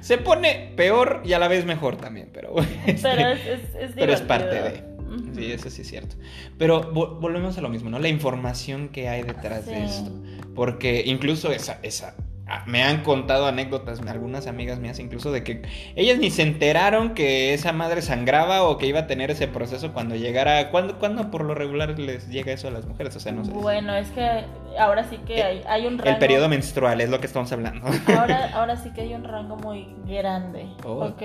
Se 0.00 0.16
pone 0.16 0.72
peor 0.74 1.20
y 1.24 1.34
a 1.34 1.38
la 1.38 1.48
vez 1.48 1.66
mejor 1.66 1.96
también, 1.96 2.30
pero 2.32 2.54
Pero 3.02 3.28
es, 3.28 3.46
es, 3.46 3.92
Pero 3.94 4.12
es 4.14 4.22
parte 4.22 4.62
de. 4.62 4.89
Sí, 5.34 5.52
eso 5.52 5.70
sí 5.70 5.82
es 5.82 5.88
cierto. 5.88 6.16
Pero 6.58 6.92
volvemos 6.92 7.58
a 7.58 7.60
lo 7.60 7.68
mismo, 7.68 7.90
¿no? 7.90 7.98
La 7.98 8.08
información 8.08 8.88
que 8.88 9.08
hay 9.08 9.22
detrás 9.22 9.66
de 9.66 9.84
esto. 9.84 10.10
Porque 10.54 11.02
incluso 11.06 11.52
esa, 11.52 11.78
esa 11.82 12.14
Ah, 12.52 12.64
me 12.66 12.82
han 12.82 13.04
contado 13.04 13.46
anécdotas, 13.46 14.00
algunas 14.00 14.48
amigas 14.48 14.80
mías 14.80 14.98
incluso, 14.98 15.30
de 15.30 15.44
que 15.44 15.62
ellas 15.94 16.18
ni 16.18 16.30
se 16.32 16.42
enteraron 16.42 17.14
que 17.14 17.54
esa 17.54 17.72
madre 17.72 18.02
sangraba 18.02 18.64
o 18.64 18.76
que 18.76 18.88
iba 18.88 18.98
a 18.98 19.06
tener 19.06 19.30
ese 19.30 19.46
proceso 19.46 19.92
cuando 19.92 20.16
llegara. 20.16 20.68
¿Cuándo, 20.70 21.30
por 21.30 21.44
lo 21.44 21.54
regular 21.54 21.96
les 21.96 22.28
llega 22.28 22.50
eso 22.50 22.66
a 22.66 22.72
las 22.72 22.86
mujeres? 22.86 23.14
O 23.14 23.20
sea, 23.20 23.30
no 23.30 23.44
sé. 23.44 23.52
Bueno, 23.52 23.94
es 23.94 24.10
que 24.10 24.44
ahora 24.80 25.04
sí 25.04 25.18
que 25.18 25.44
hay, 25.44 25.62
hay 25.68 25.86
un 25.86 25.96
rango. 25.96 26.10
El 26.10 26.18
periodo 26.18 26.48
menstrual 26.48 27.00
es 27.00 27.08
lo 27.08 27.20
que 27.20 27.28
estamos 27.28 27.52
hablando. 27.52 27.86
Ahora, 28.18 28.50
ahora 28.54 28.76
sí 28.76 28.90
que 28.90 29.02
hay 29.02 29.14
un 29.14 29.22
rango 29.22 29.54
muy 29.54 29.86
grande. 30.08 30.66
Oh. 30.84 31.04
¿Ok? 31.04 31.22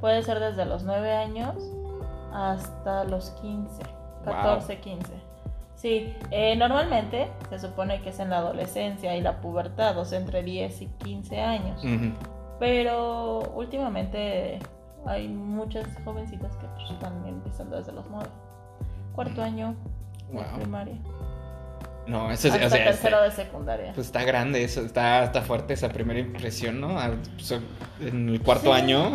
Puede 0.00 0.22
ser 0.22 0.40
desde 0.40 0.64
los 0.64 0.84
9 0.84 1.12
años 1.12 1.54
hasta 2.32 3.04
los 3.04 3.30
15, 3.42 3.82
14, 4.24 4.80
15. 4.80 5.12
Sí, 5.74 6.14
eh, 6.30 6.54
normalmente 6.56 7.28
se 7.50 7.58
supone 7.58 8.02
que 8.02 8.10
es 8.10 8.20
en 8.20 8.30
la 8.30 8.38
adolescencia 8.38 9.16
y 9.16 9.20
la 9.20 9.40
pubertad, 9.40 9.98
o 9.98 10.04
sea, 10.04 10.18
entre 10.20 10.42
10 10.42 10.82
y 10.82 10.86
15 10.86 11.40
años. 11.40 11.82
Pero 12.58 13.40
últimamente 13.54 14.60
hay 15.06 15.26
muchas 15.28 15.86
jovencitas 16.04 16.54
que 16.56 16.66
pues, 16.68 16.90
están 16.90 17.26
empezando 17.26 17.76
desde 17.76 17.92
los 17.92 18.06
9. 18.08 18.28
Cuarto 19.14 19.42
año 19.42 19.74
de 20.30 20.42
primaria. 20.60 20.96
No, 22.06 22.30
eso 22.30 22.48
es. 22.48 22.54
Hasta 22.54 22.66
o 22.66 22.70
sea, 22.70 22.84
tercero 22.84 23.22
de 23.22 23.30
secundaria. 23.30 23.92
Pues 23.94 24.06
está 24.06 24.24
grande, 24.24 24.64
eso, 24.64 24.80
está, 24.82 25.24
está 25.24 25.42
fuerte 25.42 25.74
esa 25.74 25.90
primera 25.90 26.18
impresión, 26.18 26.80
¿no? 26.80 26.98
Pues, 27.36 27.60
en 28.00 28.28
el 28.28 28.40
cuarto 28.40 28.72
año. 28.72 29.12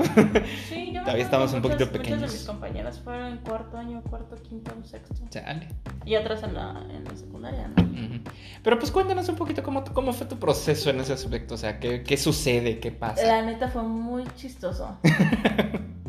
Sí, 0.69 0.91
yo 0.93 1.01
Todavía 1.07 1.25
estamos 1.25 1.53
un 1.53 1.61
poquito 1.61 1.91
pequeños. 1.91 2.19
Muchas 2.19 2.31
de 2.31 2.37
mis 2.37 2.47
compañeras 2.47 2.99
fueron 2.99 3.27
en 3.27 3.37
cuarto 3.39 3.77
año, 3.77 4.01
cuarto, 4.09 4.35
quinto, 4.35 4.71
sexto. 4.83 5.15
Chale. 5.29 5.67
Y 6.05 6.15
otras 6.15 6.43
en 6.43 6.53
la, 6.53 6.83
en 6.89 7.03
la 7.03 7.15
secundaria, 7.15 7.67
¿no? 7.67 7.87
Pero 8.63 8.79
pues 8.79 8.91
cuéntanos 8.91 9.27
un 9.29 9.35
poquito 9.35 9.63
cómo, 9.63 9.83
cómo 9.83 10.13
fue 10.13 10.27
tu 10.27 10.37
proceso 10.37 10.89
en 10.89 10.99
ese 10.99 11.13
aspecto. 11.13 11.55
O 11.55 11.57
sea, 11.57 11.79
¿qué, 11.79 12.03
qué 12.03 12.17
sucede? 12.17 12.79
¿Qué 12.79 12.91
pasa? 12.91 13.25
La 13.25 13.41
neta 13.41 13.67
fue 13.67 13.83
muy 13.83 14.23
chistoso. 14.35 14.97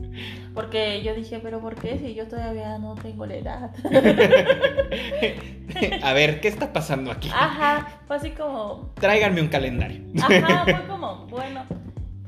Porque 0.54 1.02
yo 1.02 1.14
dije, 1.14 1.40
pero 1.42 1.60
¿por 1.60 1.74
qué 1.74 1.98
si 1.98 2.14
yo 2.14 2.26
todavía 2.26 2.78
no 2.78 2.94
tengo 2.96 3.26
la 3.26 3.36
edad? 3.36 3.70
A 6.02 6.12
ver, 6.12 6.40
¿qué 6.40 6.48
está 6.48 6.72
pasando 6.72 7.10
aquí? 7.10 7.30
Ajá, 7.32 8.00
fue 8.06 8.16
así 8.16 8.30
como... 8.30 8.92
Tráiganme 8.94 9.40
un 9.40 9.48
calendario. 9.48 10.02
Ajá, 10.20 10.64
fue 10.64 10.86
como, 10.86 11.26
bueno, 11.26 11.64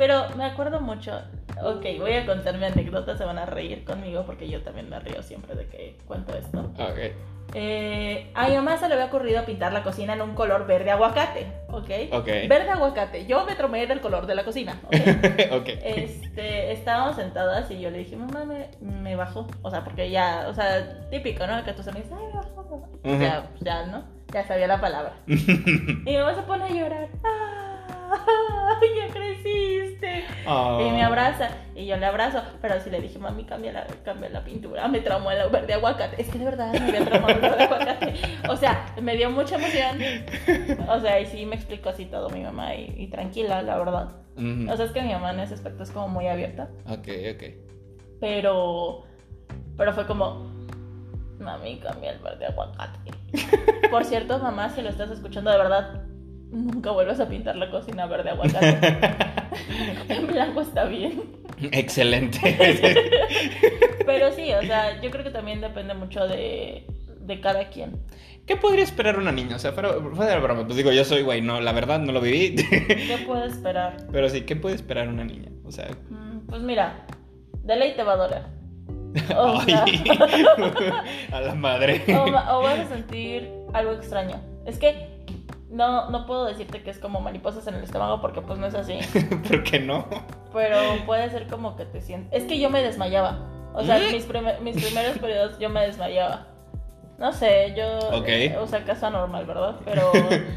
Pero 0.01 0.31
me 0.35 0.47
acuerdo 0.47 0.81
mucho. 0.81 1.13
Ok, 1.63 1.85
voy 1.99 2.15
a 2.15 2.25
contar 2.25 2.57
mi 2.57 2.65
anécdota, 2.65 3.19
se 3.19 3.25
van 3.27 3.37
a 3.37 3.45
reír 3.45 3.85
conmigo 3.85 4.25
porque 4.25 4.49
yo 4.49 4.63
también 4.63 4.89
me 4.89 4.99
río 4.99 5.23
siempre 5.23 5.55
de 5.55 5.67
que 5.67 5.99
cuento 6.07 6.35
esto. 6.35 6.73
Ok. 6.79 6.99
Eh, 7.53 8.31
a 8.35 8.49
mi 8.49 8.55
mamá 8.55 8.79
se 8.79 8.89
le 8.89 8.95
había 8.95 9.05
ocurrido 9.07 9.45
pintar 9.45 9.75
la 9.75 9.83
cocina 9.83 10.15
en 10.15 10.23
un 10.23 10.35
color 10.35 10.67
verde 10.67 10.91
aguacate, 10.91 11.53
¿ok? 11.69 11.91
Ok. 12.13 12.27
Verde 12.49 12.71
aguacate. 12.71 13.27
Yo 13.27 13.45
me 13.45 13.57
tromé 13.57 13.87
del 13.87 14.01
color 14.01 14.27
de 14.27 14.37
la 14.37 14.45
cocina, 14.45 14.81
¿ok? 14.87 14.95
ok. 15.53 15.69
Este, 15.85 16.73
estábamos 16.73 17.17
sentadas 17.17 17.71
y 17.71 17.79
yo 17.79 17.91
le 17.91 17.99
dije, 17.99 18.17
mamá, 18.17 18.47
me, 18.47 18.71
me 18.81 19.17
bajó. 19.17 19.49
O 19.61 19.71
sea, 19.71 19.85
porque 19.85 20.11
ya, 20.11 20.47
o 20.49 20.55
sea, 20.55 21.11
típico, 21.11 21.47
¿no? 21.47 21.63
Que 21.63 21.75
tus 21.75 21.87
amigos, 21.89 22.09
ay, 22.11 22.27
me 22.27 22.33
bajó, 22.33 22.57
bajó. 22.57 22.89
Ujú. 23.05 23.21
Ya, 23.21 23.51
ya, 23.61 23.85
¿no? 23.85 24.05
Ya 24.33 24.47
sabía 24.47 24.67
la 24.67 24.81
palabra. 24.81 25.13
y 25.27 25.35
mi 25.35 26.17
mamá 26.17 26.35
se 26.35 26.43
pone 26.43 26.65
a 26.65 26.71
llorar. 26.71 27.09
¡Ah! 27.23 27.70
¡Ya 28.97 29.13
creciste! 29.13 30.25
Oh. 30.47 30.81
Y 30.81 30.91
me 30.91 31.03
abraza. 31.03 31.51
Y 31.75 31.87
yo 31.87 31.97
le 31.97 32.07
abrazo. 32.07 32.43
Pero 32.61 32.81
sí 32.81 32.91
le 32.91 33.01
dije, 33.01 33.19
mami, 33.19 33.45
cambia 33.45 33.73
la, 33.73 33.87
cambia 34.05 34.29
la 34.31 34.45
pintura. 34.45 34.89
Me 34.89 35.01
traumó 35.01 35.31
el 35.31 35.49
verde 35.51 35.75
aguacate. 35.75 36.21
Es 36.21 36.29
que 36.29 36.39
de 36.39 36.45
verdad 36.45 36.73
me 36.73 36.79
había 36.79 37.05
traumado 37.05 37.35
el 37.35 37.41
verde 37.41 37.65
aguacate. 37.65 38.15
O 38.49 38.57
sea, 38.57 38.95
me 39.01 39.17
dio 39.17 39.31
mucha 39.31 39.57
emoción. 39.57 39.99
O 40.89 41.01
sea, 41.01 41.21
y 41.21 41.27
sí 41.27 41.47
me 41.47 41.57
explicó 41.57 41.91
así 41.91 42.07
todo 42.07 42.29
mi 42.31 42.43
mamá. 42.43 42.75
Y, 42.75 42.95
y 42.97 43.07
tranquila, 43.09 43.63
la 43.63 43.79
verdad. 43.79 44.21
O 44.37 44.77
sea, 44.77 44.87
es 44.87 44.93
que 44.93 45.03
mi 45.03 45.13
mamá 45.13 45.33
en 45.33 45.41
ese 45.41 45.55
aspecto 45.55 45.83
es 45.83 45.91
como 45.91 46.09
muy 46.09 46.27
abierta. 46.27 46.69
Ok, 46.87 47.09
ok. 47.35 47.43
Pero. 48.21 49.05
Pero 49.77 49.93
fue 49.93 50.07
como. 50.07 50.49
Mami, 51.39 51.79
cambia 51.79 52.13
el 52.13 52.19
verde 52.19 52.47
aguacate. 52.47 53.11
Por 53.91 54.05
cierto, 54.05 54.39
mamá, 54.39 54.71
si 54.71 54.83
lo 54.83 54.91
estás 54.91 55.11
escuchando 55.11 55.51
de 55.51 55.59
verdad, 55.59 56.00
nunca 56.51 56.91
vuelvas 56.91 57.21
a 57.21 57.29
pintar 57.29 57.57
la 57.57 57.71
cocina 57.71 58.07
verde 58.07 58.31
aguacate. 58.31 58.99
en 60.09 60.27
blanco 60.27 60.61
está 60.61 60.85
bien. 60.85 61.23
Excelente. 61.73 62.39
Pero 64.07 64.33
sí, 64.33 64.53
o 64.53 64.63
sea, 64.63 65.01
yo 65.01 65.11
creo 65.11 65.25
que 65.25 65.31
también 65.31 65.61
depende 65.61 65.95
mucho 65.95 66.27
de, 66.27 66.87
de 67.21 67.41
cada 67.41 67.69
quien. 67.69 68.01
¿Qué 68.47 68.57
podría 68.57 68.83
esperar 68.83 69.19
una 69.19 69.31
niña? 69.31 69.57
O 69.57 69.59
sea, 69.59 69.73
fuera, 69.73 69.91
fuera 70.15 70.35
de 70.35 70.41
broma. 70.41 70.65
Pues 70.65 70.77
digo, 70.77 70.91
yo 70.91 71.05
soy 71.05 71.23
güey, 71.23 71.41
no, 71.41 71.61
la 71.61 71.73
verdad 71.73 72.01
no 72.01 72.11
lo 72.13 72.21
viví. 72.21 72.57
¿Qué 72.57 73.23
puede 73.27 73.47
esperar? 73.47 73.97
Pero 74.11 74.29
sí, 74.29 74.41
¿qué 74.43 74.57
puede 74.57 74.75
esperar 74.75 75.09
una 75.09 75.25
niña? 75.25 75.51
O 75.65 75.71
sea, 75.71 75.89
Mm, 76.09 76.47
Pues 76.49 76.61
mira, 76.63 77.07
de 77.63 77.77
ley 77.77 77.95
te 77.95 78.03
va 78.03 78.15
a 78.15 78.17
doler. 78.17 78.43
O, 79.37 79.61
sea, 79.65 79.85
a 81.33 81.41
la 81.41 81.55
madre. 81.55 82.03
o 82.17 82.63
vas 82.63 82.79
a 82.81 82.87
sentir 82.89 83.49
algo 83.73 83.93
extraño. 83.93 84.41
Es 84.67 84.79
que 84.79 85.10
no, 85.71 86.11
no 86.11 86.27
puedo 86.27 86.45
decirte 86.47 86.83
que 86.83 86.91
es 86.91 86.99
como 86.99 87.21
mariposas 87.21 87.67
en 87.67 87.75
el 87.77 87.85
estómago 87.85 88.21
porque 88.21 88.41
pues 88.43 88.59
no 88.59 88.67
es 88.67 88.75
así. 88.75 88.99
¿Por 89.49 89.63
qué 89.63 89.81
no? 89.81 90.05
Pero 90.53 90.79
puede 91.07 91.31
ser 91.31 91.47
como 91.47 91.77
que 91.77 91.85
te 91.87 92.01
sientes... 92.01 92.43
Es 92.43 92.49
que 92.49 92.59
yo 92.59 92.71
me 92.71 92.83
desmayaba. 92.83 93.39
O 93.75 93.83
sea, 93.85 93.99
¿Mm? 93.99 94.13
mis, 94.13 94.25
primer- 94.25 94.61
mis 94.61 94.83
primeros 94.85 95.19
periodos 95.19 95.59
yo 95.59 95.69
me 95.71 95.83
desmayaba. 95.87 96.47
No 97.19 97.33
sé, 97.33 97.75
yo... 97.77 97.99
Ok. 98.19 98.29
O 98.61 98.67
sea, 98.67 98.85
caso 98.85 99.07
anormal, 99.07 99.47
¿verdad? 99.47 99.77
Pero... 99.85 100.11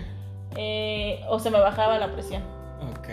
eh, 0.56 1.22
o 1.30 1.40
se 1.40 1.52
me 1.52 1.60
bajaba 1.60 1.98
la 2.00 2.12
presión. 2.12 2.42
Ok, 2.98 3.08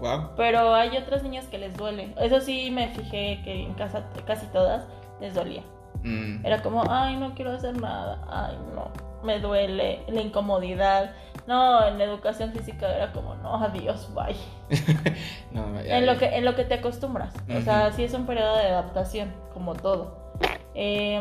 wow. 0.00 0.30
Pero 0.36 0.74
hay 0.74 0.96
otras 0.96 1.22
niñas 1.22 1.46
que 1.46 1.58
les 1.58 1.76
duele. 1.76 2.14
Eso 2.20 2.40
sí 2.40 2.70
me 2.70 2.88
fijé 2.88 3.40
que 3.44 3.62
en 3.64 3.74
casa 3.74 4.04
casi 4.26 4.46
todas 4.48 4.86
les 5.20 5.34
dolía. 5.34 5.62
Mm, 6.02 6.44
Era 6.44 6.62
como, 6.62 6.84
ay, 6.88 7.16
no 7.16 7.34
quiero 7.34 7.52
hacer 7.52 7.80
nada. 7.80 8.22
Ay, 8.28 8.56
no, 8.74 8.90
me 9.26 9.40
duele. 9.40 10.00
La 10.08 10.22
incomodidad. 10.22 11.14
No, 11.46 11.86
en 11.86 11.98
la 11.98 12.04
educación 12.04 12.52
física 12.52 12.88
era 12.94 13.12
como, 13.12 13.34
no, 13.36 13.62
adiós, 13.62 14.10
bye. 14.14 14.34
no, 15.52 15.80
ya, 15.82 15.98
En 15.98 16.06
lo 16.06 16.16
que, 16.16 16.36
en 16.36 16.44
lo 16.44 16.54
que 16.56 16.64
te 16.64 16.74
acostumbras. 16.74 17.34
O 17.54 17.60
sea, 17.60 17.92
sí 17.92 18.04
es 18.04 18.14
un 18.14 18.26
periodo 18.26 18.56
de 18.56 18.66
adaptación, 18.68 19.32
como 19.52 19.74
todo. 19.74 20.32
Eh, 20.74 21.20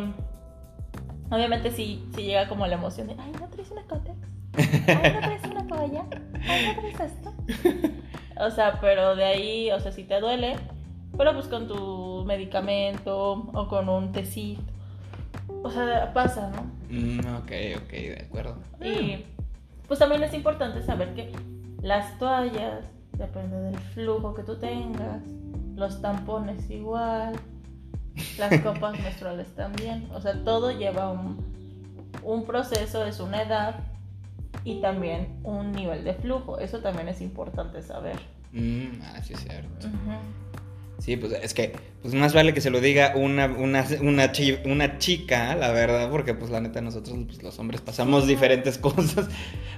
obviamente 1.30 1.72
sí, 1.72 2.08
sí 2.16 2.24
llega 2.24 2.48
como 2.48 2.66
la 2.66 2.76
emoción 2.76 3.08
de, 3.08 3.16
ay, 3.20 3.32
¿no 3.40 3.48
traes 3.50 3.70
una 3.72 3.84
cótex? 3.84 4.18
Ay, 4.58 5.14
¿no 5.14 5.20
traes 5.20 5.44
una 5.44 5.68
toalla? 5.68 6.06
Ay, 6.48 6.66
¿no 6.68 6.82
traes 6.82 7.12
esto? 7.12 7.34
O 8.38 8.52
sea, 8.52 8.80
pero 8.82 9.16
de 9.16 9.24
ahí, 9.24 9.72
o 9.72 9.80
sea, 9.80 9.94
si 9.94 10.04
te 10.04 10.20
duele, 10.20 10.58
pero 11.18 11.34
pues 11.34 11.48
con 11.48 11.68
tu 11.68 12.26
medicamento 12.26 13.50
o 13.54 13.68
con 13.70 13.88
un 13.88 14.12
tecito. 14.12 14.75
O 15.66 15.72
sea, 15.72 16.14
pasa, 16.14 16.52
¿no? 16.52 16.62
Mm, 16.96 17.20
ok, 17.38 17.52
ok, 17.82 17.90
de 17.90 18.24
acuerdo. 18.28 18.56
Y 18.80 19.26
pues 19.88 19.98
también 19.98 20.22
es 20.22 20.32
importante 20.36 20.84
saber 20.84 21.16
que 21.16 21.32
las 21.82 22.20
toallas, 22.20 22.86
depende 23.18 23.60
del 23.60 23.80
flujo 23.80 24.36
que 24.36 24.44
tú 24.44 24.58
tengas, 24.60 25.24
los 25.76 26.04
tampones 26.04 26.70
igual, 26.70 27.34
las 28.38 28.62
copas 28.64 29.00
menstruales 29.00 29.48
también. 29.56 30.08
O 30.14 30.22
sea, 30.22 30.36
todo 30.44 30.70
lleva 30.70 31.12
un, 31.12 31.44
un 32.22 32.46
proceso, 32.46 33.04
es 33.04 33.20
una 33.20 33.42
edad 33.42 33.80
y 34.64 34.82
también 34.82 35.40
un 35.42 35.72
nivel 35.72 36.04
de 36.04 36.14
flujo. 36.14 36.60
Eso 36.60 36.78
también 36.82 37.08
es 37.08 37.22
importante 37.22 37.82
saber. 37.82 38.20
Mm, 38.52 39.02
ah, 39.02 39.20
sí, 39.24 39.34
es 39.34 39.40
cierto. 39.40 39.88
Sí, 41.00 41.18
pues 41.18 41.34
es 41.34 41.54
que 41.54 41.74
pues 42.02 42.14
más 42.14 42.34
vale 42.34 42.54
que 42.54 42.62
se 42.62 42.70
lo 42.70 42.80
diga 42.80 43.14
una, 43.16 43.48
una, 43.48 43.86
una, 44.02 44.32
chi- 44.32 44.58
una 44.66 44.98
chica, 44.98 45.56
la 45.56 45.72
verdad, 45.72 46.10
porque 46.10 46.34
pues 46.34 46.52
la 46.52 46.62
neta 46.62 46.80
nosotros 46.82 47.18
pues, 47.26 47.44
los 47.44 47.60
hombres 47.60 47.82
pasamos 47.82 48.28
diferentes 48.28 48.78
cosas, 48.80 49.28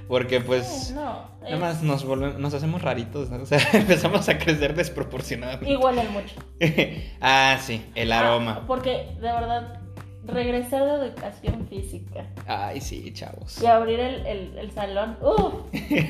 porque 0.06 0.40
pues 0.40 0.92
no, 0.94 1.28
nada 1.42 1.56
más 1.56 1.82
nos 1.82 2.04
volvemos, 2.04 2.38
nos 2.38 2.54
hacemos 2.54 2.82
raritos, 2.82 3.30
¿no? 3.30 3.36
o 3.42 3.46
sea, 3.46 3.58
empezamos 3.72 4.28
a 4.28 4.38
crecer 4.38 4.74
desproporcionadamente. 4.74 5.70
y 5.70 5.76
huelen 5.76 6.06
mucho. 6.12 6.34
ah, 7.20 7.58
sí, 7.60 7.84
el 7.94 8.12
aroma. 8.12 8.58
Ah, 8.60 8.64
porque 8.66 9.08
de 9.16 9.20
verdad, 9.32 9.77
regresar 10.28 10.84
de 10.84 11.06
educación 11.06 11.66
física 11.68 12.26
Ay, 12.46 12.80
sí, 12.80 13.10
chavos. 13.12 13.60
y 13.62 13.66
abrir 13.66 13.98
el, 14.00 14.26
el, 14.26 14.58
el 14.58 14.70
salón, 14.72 15.16
¡Uf! 15.20 15.54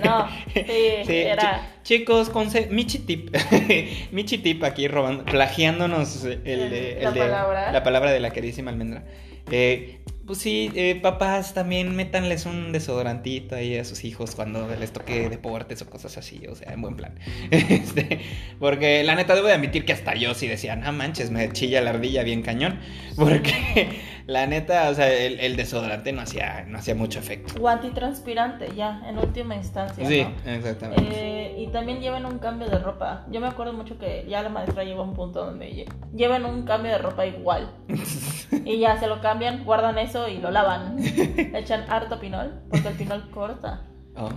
No, 0.05 0.29
sí, 0.55 0.63
Sí, 1.07 1.15
era. 1.17 1.63
chi- 1.83 1.99
chicos, 1.99 2.31
Michi 2.71 2.99
Tip. 3.01 3.35
Michi 4.13 4.39
Tip 4.39 4.65
aquí 4.65 4.89
robando, 4.89 5.25
plagiándonos 5.25 6.25
el, 6.25 6.43
de- 6.45 6.99
La 7.03 7.11
de- 7.13 7.21
palabra. 7.21 7.73
la 7.73 7.83
palabra 7.83 8.13
de 8.13 8.21
la 8.21 8.31
queridísima 8.31 8.71
almendra. 8.71 9.05
Eh, 9.51 10.01
pues 10.27 10.41
sí, 10.41 10.71
eh, 10.75 10.99
papás 11.01 11.55
también 11.55 11.97
métanles 11.97 12.45
un 12.45 12.71
desodorantito 12.71 13.55
ahí 13.55 13.79
a 13.79 13.85
sus 13.87 14.05
hijos 14.05 14.35
cuando 14.35 14.69
les 14.79 14.93
toque 14.93 15.31
deportes 15.31 15.81
o 15.81 15.89
cosas 15.89 16.19
así, 16.19 16.43
o 16.47 16.55
sea, 16.55 16.75
en 16.75 16.83
buen 16.83 16.97
plan. 16.97 17.15
Este, 17.51 18.21
porque 18.59 19.03
la 19.05 19.15
neta 19.15 19.35
debo 19.35 19.47
de 19.47 19.55
admitir 19.55 19.87
que 19.87 19.95
hasta 19.95 20.15
yo 20.17 20.35
sí 20.35 20.47
decía, 20.47 20.77
no 20.77 20.93
manches, 20.93 21.31
me 21.31 21.51
chilla 21.53 21.81
la 21.81 21.91
ardilla 21.91 22.25
bien 22.25 22.43
cañón. 22.43 22.79
Porque 23.17 23.89
la 24.29 24.47
neta, 24.47 24.91
o 24.91 24.95
sea, 24.95 25.11
el, 25.13 25.41
el 25.41 25.57
desodorante 25.57 26.13
no 26.13 26.21
hacía, 26.21 26.65
no 26.69 26.79
hacía 26.79 26.95
mucho 26.95 27.19
efecto. 27.19 27.55
O 27.61 27.67
antitranspirante, 27.67 28.69
ya, 28.77 29.03
en 29.09 29.19
última 29.19 29.57
instancia. 29.57 30.07
Sí, 30.07 30.23
¿no? 30.45 30.53
exactamente. 30.53 31.03
Eh, 31.11 31.55
y 31.63 31.67
también 31.69 32.01
llevan 32.01 32.27
un 32.27 32.39
cambio 32.39 32.69
de 32.69 32.79
ropa. 32.79 33.25
Yo 33.31 33.41
me 33.41 33.47
acuerdo 33.49 33.73
mucho 33.73 33.99
que 33.99 34.27
ya 34.29 34.43
la 34.43 34.51
maestra 34.51 34.85
llegó 34.85 35.01
a 35.01 35.05
un 35.05 35.15
punto 35.15 35.45
donde 35.45 35.67
lle- 35.73 35.93
llevan 36.15 36.45
un 36.45 36.63
cambio 36.65 36.93
de 36.93 36.99
ropa 36.99 37.25
igual. 37.27 37.71
y 38.65 38.79
ya 38.79 39.01
se 39.01 39.07
lo 39.07 39.21
cambian, 39.21 39.65
guardan 39.65 39.99
eso 39.99 40.29
y 40.29 40.39
lo 40.39 40.51
lavan. 40.51 40.97
Le 40.97 41.59
echan 41.59 41.91
harto 41.91 42.21
pinol, 42.21 42.61
porque 42.71 42.89
el 42.89 42.95
pinol 42.95 43.31
corta. 43.31 43.85
Oh. 44.15 44.31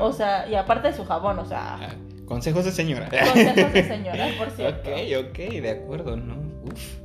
O 0.00 0.12
sea, 0.12 0.46
y 0.48 0.54
aparte 0.56 0.88
de 0.88 0.94
su 0.94 1.04
jabón, 1.04 1.38
o 1.38 1.44
sea, 1.46 1.76
Ah, 1.80 1.94
Consejos 2.26 2.66
de 2.66 2.72
señora. 2.72 3.08
consejos 3.08 3.72
de 3.72 3.84
señora, 3.88 4.26
por 4.36 4.50
cierto. 4.56 4.90
ok, 4.90 5.30
ok, 5.30 5.38
de 5.62 5.70
acuerdo, 5.70 6.16
¿no? 6.18 6.34
Uf. 6.64 6.98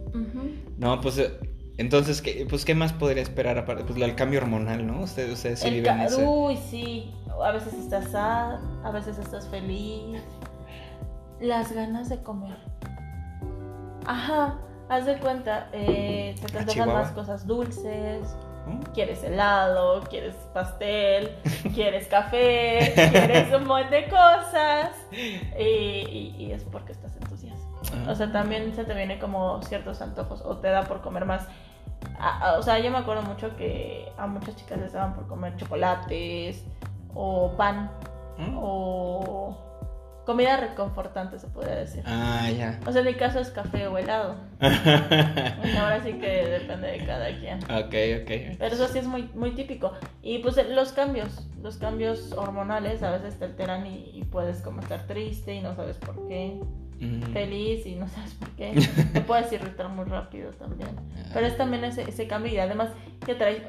No, 0.77 0.99
pues 0.99 1.17
eh, 1.19 1.31
entonces, 1.77 2.21
¿qué, 2.21 2.45
pues, 2.49 2.65
¿qué 2.65 2.75
más 2.75 2.93
podría 2.93 3.23
esperar 3.23 3.57
aparte? 3.57 3.83
Pues 3.83 3.97
del 3.99 4.15
cambio 4.15 4.39
hormonal, 4.41 4.85
¿no? 4.85 5.01
Ustedes, 5.01 5.31
ustedes 5.33 5.59
sí 5.59 5.67
El 5.67 5.73
viven 5.75 5.99
ese. 6.01 6.25
Uy, 6.25 6.57
sí. 6.57 7.13
A 7.43 7.51
veces 7.51 7.73
estás 7.73 8.09
sad, 8.11 8.59
a 8.83 8.91
veces 8.91 9.17
estás 9.17 9.47
feliz. 9.49 10.21
Las 11.39 11.71
ganas 11.73 12.09
de 12.09 12.21
comer. 12.21 12.57
Ajá, 14.05 14.57
haz 14.89 15.05
de 15.05 15.17
cuenta, 15.17 15.69
eh, 15.73 16.35
te 16.39 16.57
Ah, 16.57 16.61
antojan 16.61 16.87
más 16.89 17.11
cosas 17.11 17.45
dulces. 17.47 18.35
Quieres 18.93 19.21
helado, 19.23 20.03
quieres 20.09 20.35
pastel, 20.53 21.31
quieres 21.75 22.07
café, 22.07 22.93
quieres 22.95 23.53
un 23.53 23.65
montón 23.67 23.91
de 23.91 24.05
cosas. 24.05 24.91
Y, 25.59 25.63
y- 25.63 26.35
y 26.37 26.51
es 26.53 26.63
porque 26.63 26.93
O 28.07 28.15
sea, 28.15 28.31
también 28.31 28.73
se 28.75 28.83
te 28.83 28.93
viene 28.93 29.19
como 29.19 29.61
ciertos 29.63 30.01
antojos 30.01 30.41
o 30.41 30.57
te 30.57 30.69
da 30.69 30.83
por 30.83 31.01
comer 31.01 31.25
más. 31.25 31.47
A- 32.19 32.49
a- 32.49 32.57
o 32.59 32.61
sea, 32.63 32.79
yo 32.79 32.91
me 32.91 32.97
acuerdo 32.97 33.21
mucho 33.23 33.55
que 33.55 34.11
a 34.17 34.27
muchas 34.27 34.55
chicas 34.55 34.79
les 34.79 34.93
daban 34.93 35.13
por 35.13 35.27
comer 35.27 35.55
chocolates 35.57 36.63
o 37.13 37.55
pan 37.55 37.91
¿Mm? 38.37 38.57
o 38.57 39.57
comida 40.25 40.57
reconfortante, 40.57 41.37
se 41.37 41.47
podría 41.47 41.75
decir. 41.75 42.03
Ah, 42.05 42.49
ya. 42.49 42.79
O 42.85 42.91
sea, 42.91 43.01
en 43.01 43.07
mi 43.07 43.13
caso 43.15 43.39
es 43.39 43.49
café 43.51 43.87
o 43.87 43.97
helado. 43.97 44.35
Ahora 44.61 46.01
sí 46.03 46.13
que 46.13 46.45
depende 46.47 46.87
de 46.91 47.05
cada 47.05 47.27
quien. 47.37 47.59
Ok, 47.65 48.21
ok. 48.21 48.57
Pero 48.57 48.75
eso 48.75 48.87
sí 48.87 48.99
es 48.99 49.07
muy, 49.07 49.29
muy 49.33 49.51
típico. 49.51 49.91
Y 50.21 50.39
pues 50.39 50.57
los 50.69 50.93
cambios, 50.93 51.47
los 51.61 51.77
cambios 51.77 52.31
hormonales 52.33 53.03
a 53.03 53.11
veces 53.11 53.37
te 53.37 53.45
alteran 53.45 53.85
y, 53.85 54.23
puedes 54.31 54.61
como 54.61 54.79
estar 54.79 55.05
triste 55.05 55.53
y 55.53 55.61
no 55.61 55.75
sabes 55.75 55.97
por 55.97 56.27
qué. 56.27 56.59
Feliz 57.31 57.85
y 57.85 57.95
no 57.95 58.07
sabes 58.07 58.33
por 58.33 58.49
qué. 58.51 58.73
Te 59.13 59.21
puedes 59.21 59.51
irritar 59.51 59.89
muy 59.89 60.05
rápido 60.05 60.51
también. 60.51 60.89
Pero 61.33 61.45
es 61.45 61.57
también 61.57 61.83
ese, 61.83 62.03
ese 62.03 62.27
cambio 62.27 62.51
y 62.51 62.57
además 62.57 62.89
que 63.25 63.35
trae... 63.35 63.65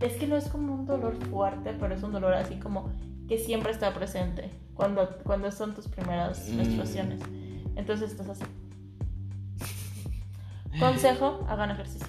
Es 0.00 0.14
que 0.14 0.26
no 0.26 0.36
es 0.36 0.48
como 0.48 0.74
un 0.74 0.86
dolor 0.86 1.16
fuerte, 1.30 1.74
pero 1.78 1.94
es 1.94 2.02
un 2.02 2.12
dolor 2.12 2.34
así 2.34 2.56
como 2.56 2.90
que 3.28 3.38
siempre 3.38 3.70
está 3.70 3.94
presente 3.94 4.50
cuando, 4.74 5.08
cuando 5.24 5.50
son 5.50 5.74
tus 5.74 5.86
primeras 5.88 6.48
mm. 6.48 6.56
menstruaciones. 6.56 7.20
Entonces 7.76 8.10
estás 8.10 8.28
así. 8.28 8.44
Consejo, 10.78 11.44
hagan 11.48 11.70
ejercicio. 11.70 12.06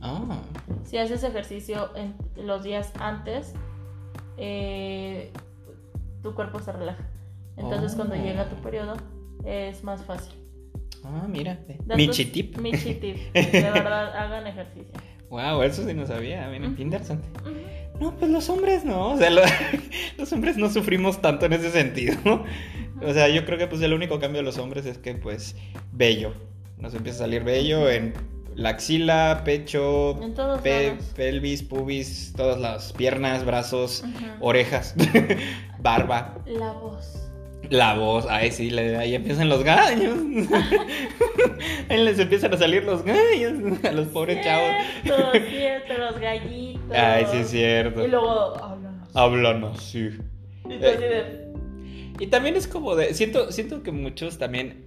Ah. 0.00 0.38
Si 0.84 0.98
haces 0.98 1.22
ejercicio 1.24 1.90
en 1.96 2.14
los 2.36 2.62
días 2.62 2.92
antes, 3.00 3.52
eh, 4.36 5.32
tu 6.22 6.34
cuerpo 6.34 6.60
se 6.60 6.72
relaja. 6.72 7.04
Entonces 7.56 7.94
cuando 7.94 8.14
oh. 8.14 8.18
llega 8.18 8.48
tu 8.48 8.56
periodo 8.56 8.94
es 9.46 9.82
más 9.84 10.04
fácil. 10.04 10.34
Ah, 11.04 11.26
mira. 11.28 11.58
Michi 11.94 12.26
tip. 12.26 12.58
Michi 12.60 12.94
tip. 12.94 13.16
De 13.32 13.62
verdad, 13.62 14.14
hagan 14.16 14.46
ejercicio. 14.46 14.92
Wow, 15.30 15.62
eso 15.62 15.86
sí 15.86 15.94
no 15.94 16.06
sabía. 16.06 16.48
Mira, 16.48 16.66
interesante. 16.78 17.28
No, 18.00 18.14
pues 18.16 18.30
los 18.30 18.48
hombres 18.50 18.84
no. 18.84 19.12
O 19.12 19.16
sea, 19.16 19.30
los 20.18 20.32
hombres 20.32 20.56
no 20.56 20.70
sufrimos 20.70 21.20
tanto 21.20 21.46
en 21.46 21.54
ese 21.54 21.70
sentido. 21.70 22.16
O 23.02 23.12
sea, 23.12 23.28
yo 23.28 23.44
creo 23.44 23.58
que 23.58 23.66
pues 23.66 23.82
el 23.82 23.92
único 23.92 24.18
cambio 24.18 24.40
de 24.40 24.44
los 24.44 24.58
hombres 24.58 24.86
es 24.86 24.98
que 24.98 25.14
pues 25.14 25.56
bello. 25.92 26.32
Nos 26.78 26.94
empieza 26.94 27.18
a 27.18 27.26
salir 27.26 27.42
bello 27.42 27.88
en 27.90 28.12
la 28.54 28.70
axila, 28.70 29.42
pecho, 29.44 30.18
pelvis, 31.14 31.62
pubis, 31.62 32.32
todas 32.36 32.58
las 32.58 32.92
piernas, 32.92 33.44
brazos, 33.44 34.04
orejas, 34.40 34.94
barba. 35.78 36.38
La 36.46 36.72
voz. 36.72 37.25
La 37.70 37.94
voz, 37.94 38.26
ay 38.28 38.52
sí, 38.52 38.76
ahí 38.78 39.14
empiezan 39.14 39.48
los 39.48 39.64
gallos. 39.64 40.18
ahí 41.88 42.04
les 42.04 42.18
empiezan 42.18 42.54
a 42.54 42.56
salir 42.56 42.84
los 42.84 43.04
gallos 43.04 43.84
a 43.84 43.92
los 43.92 44.06
pobres 44.08 44.44
chavos. 44.44 44.70
cierto, 45.48 45.94
los 45.98 46.20
gallitos. 46.20 46.96
Ay, 46.96 47.26
sí, 47.30 47.38
es 47.38 47.50
cierto. 47.50 48.04
Y 48.04 48.08
luego 48.08 48.54
háblanos. 48.56 49.16
Háblanos, 49.16 49.82
sí. 49.82 50.10
Y, 50.68 50.78
de... 50.78 51.52
y 52.20 52.26
también 52.28 52.56
es 52.56 52.68
como 52.68 52.94
de. 52.94 53.14
Siento, 53.14 53.50
siento 53.50 53.82
que 53.82 53.90
muchos 53.90 54.38
también 54.38 54.86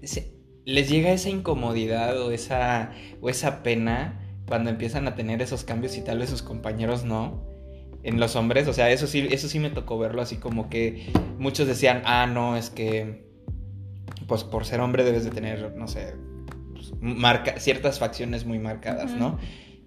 les 0.65 0.89
llega 0.89 1.11
esa 1.11 1.29
incomodidad 1.29 2.21
o 2.21 2.31
esa, 2.31 2.91
o 3.21 3.29
esa 3.29 3.61
pena 3.63 4.21
cuando 4.47 4.69
empiezan 4.69 5.07
a 5.07 5.15
tener 5.15 5.41
esos 5.41 5.63
cambios 5.63 5.97
y 5.97 6.03
tal 6.03 6.19
vez 6.19 6.29
sus 6.29 6.41
compañeros 6.41 7.03
no 7.03 7.48
en 8.03 8.19
los 8.19 8.35
hombres, 8.35 8.67
o 8.67 8.73
sea, 8.73 8.89
eso 8.91 9.07
sí, 9.07 9.27
eso 9.31 9.47
sí 9.47 9.59
me 9.59 9.69
tocó 9.69 9.97
verlo 9.99 10.21
así 10.21 10.37
como 10.37 10.69
que 10.69 11.11
muchos 11.37 11.67
decían, 11.67 12.01
ah, 12.05 12.27
no, 12.27 12.55
es 12.55 12.69
que, 12.69 13.25
pues 14.27 14.43
por 14.43 14.65
ser 14.65 14.79
hombre 14.79 15.03
debes 15.03 15.25
de 15.25 15.31
tener, 15.31 15.75
no 15.75 15.87
sé, 15.87 16.15
pues, 16.73 16.93
marca, 17.01 17.59
ciertas 17.59 17.99
facciones 17.99 18.45
muy 18.45 18.59
marcadas, 18.59 19.11
¿no? 19.11 19.37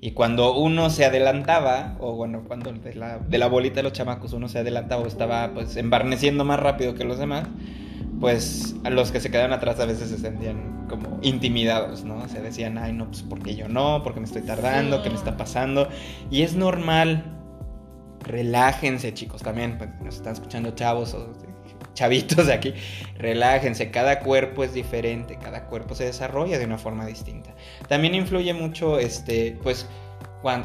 Y 0.04 0.10
cuando 0.12 0.58
uno 0.58 0.90
se 0.90 1.04
adelantaba, 1.04 1.96
o 2.00 2.16
bueno, 2.16 2.42
cuando 2.46 2.72
de 2.72 2.94
la, 2.94 3.18
de 3.18 3.38
la 3.38 3.46
bolita 3.46 3.76
de 3.76 3.84
los 3.84 3.92
chamacos 3.92 4.32
uno 4.32 4.48
se 4.48 4.58
adelantaba 4.58 5.02
o 5.02 5.06
estaba 5.06 5.54
pues 5.54 5.76
embarneciendo 5.76 6.44
más 6.44 6.58
rápido 6.58 6.94
que 6.94 7.04
los 7.04 7.20
demás, 7.20 7.46
pues 8.18 8.74
a 8.82 8.90
los 8.90 9.12
que 9.12 9.20
se 9.20 9.30
quedaban 9.30 9.52
atrás 9.52 9.78
a 9.78 9.86
veces 9.86 10.10
se 10.10 10.18
sentían 10.18 10.86
como 10.88 11.20
intimidados, 11.22 12.02
¿no? 12.04 12.28
Se 12.28 12.40
decían, 12.40 12.78
ay, 12.78 12.92
no, 12.92 13.06
pues 13.06 13.22
porque 13.22 13.54
yo 13.54 13.68
no, 13.68 14.02
porque 14.02 14.18
me 14.18 14.26
estoy 14.26 14.42
tardando, 14.42 15.02
¿qué 15.02 15.08
me 15.08 15.14
está 15.14 15.36
pasando? 15.36 15.88
Y 16.32 16.42
es 16.42 16.56
normal, 16.56 17.41
relájense, 18.22 19.14
chicos, 19.14 19.42
también 19.42 19.78
pues, 19.78 19.90
nos 20.00 20.16
están 20.16 20.34
escuchando 20.34 20.70
chavos 20.74 21.14
o 21.14 21.32
chavitos 21.94 22.46
de 22.46 22.52
aquí, 22.54 22.74
relájense, 23.18 23.90
cada 23.90 24.20
cuerpo 24.20 24.64
es 24.64 24.72
diferente, 24.72 25.38
cada 25.38 25.66
cuerpo 25.66 25.94
se 25.94 26.04
desarrolla 26.04 26.58
de 26.58 26.64
una 26.64 26.78
forma 26.78 27.06
distinta. 27.06 27.54
También 27.88 28.14
influye 28.14 28.54
mucho, 28.54 28.98
este, 28.98 29.58
pues, 29.62 29.86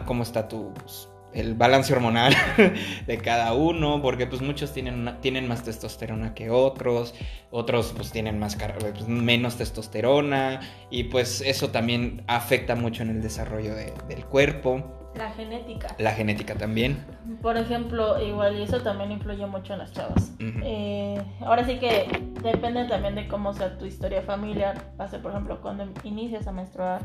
cómo 0.05 0.23
está 0.23 0.47
tu, 0.47 0.73
pues, 0.73 1.09
el 1.33 1.53
balance 1.53 1.93
hormonal 1.93 2.33
de 3.07 3.17
cada 3.19 3.53
uno, 3.53 4.01
porque 4.01 4.25
pues 4.25 4.41
muchos 4.41 4.73
tienen, 4.73 5.17
tienen 5.21 5.47
más 5.47 5.63
testosterona 5.63 6.33
que 6.33 6.49
otros, 6.49 7.13
otros 7.51 7.93
pues 7.95 8.11
tienen 8.11 8.39
más 8.39 8.55
pues, 8.55 9.07
menos 9.07 9.57
testosterona 9.57 10.61
y 10.89 11.05
pues 11.05 11.41
eso 11.41 11.69
también 11.69 12.23
afecta 12.27 12.75
mucho 12.75 13.03
en 13.03 13.09
el 13.09 13.21
desarrollo 13.21 13.75
del 13.75 14.25
cuerpo. 14.25 14.96
La 15.17 15.31
genética. 15.31 15.95
La 15.97 16.11
genética 16.11 16.55
también. 16.55 16.97
Por 17.41 17.57
ejemplo, 17.57 18.21
igual 18.21 18.57
y 18.57 18.63
eso 18.63 18.81
también 18.81 19.11
influye 19.11 19.45
mucho 19.47 19.73
en 19.73 19.79
las 19.79 19.91
chavas. 19.91 20.31
Eh, 20.39 21.21
ahora 21.41 21.65
sí 21.65 21.79
que 21.79 22.07
depende 22.43 22.85
también 22.85 23.15
de 23.15 23.27
cómo 23.27 23.53
sea 23.53 23.77
tu 23.77 23.85
historia 23.85 24.21
familiar. 24.21 24.91
Pase, 24.95 25.19
por 25.19 25.31
ejemplo, 25.31 25.59
cuando 25.61 25.87
inicias 26.03 26.47
a 26.47 26.51
menstruar, 26.51 27.01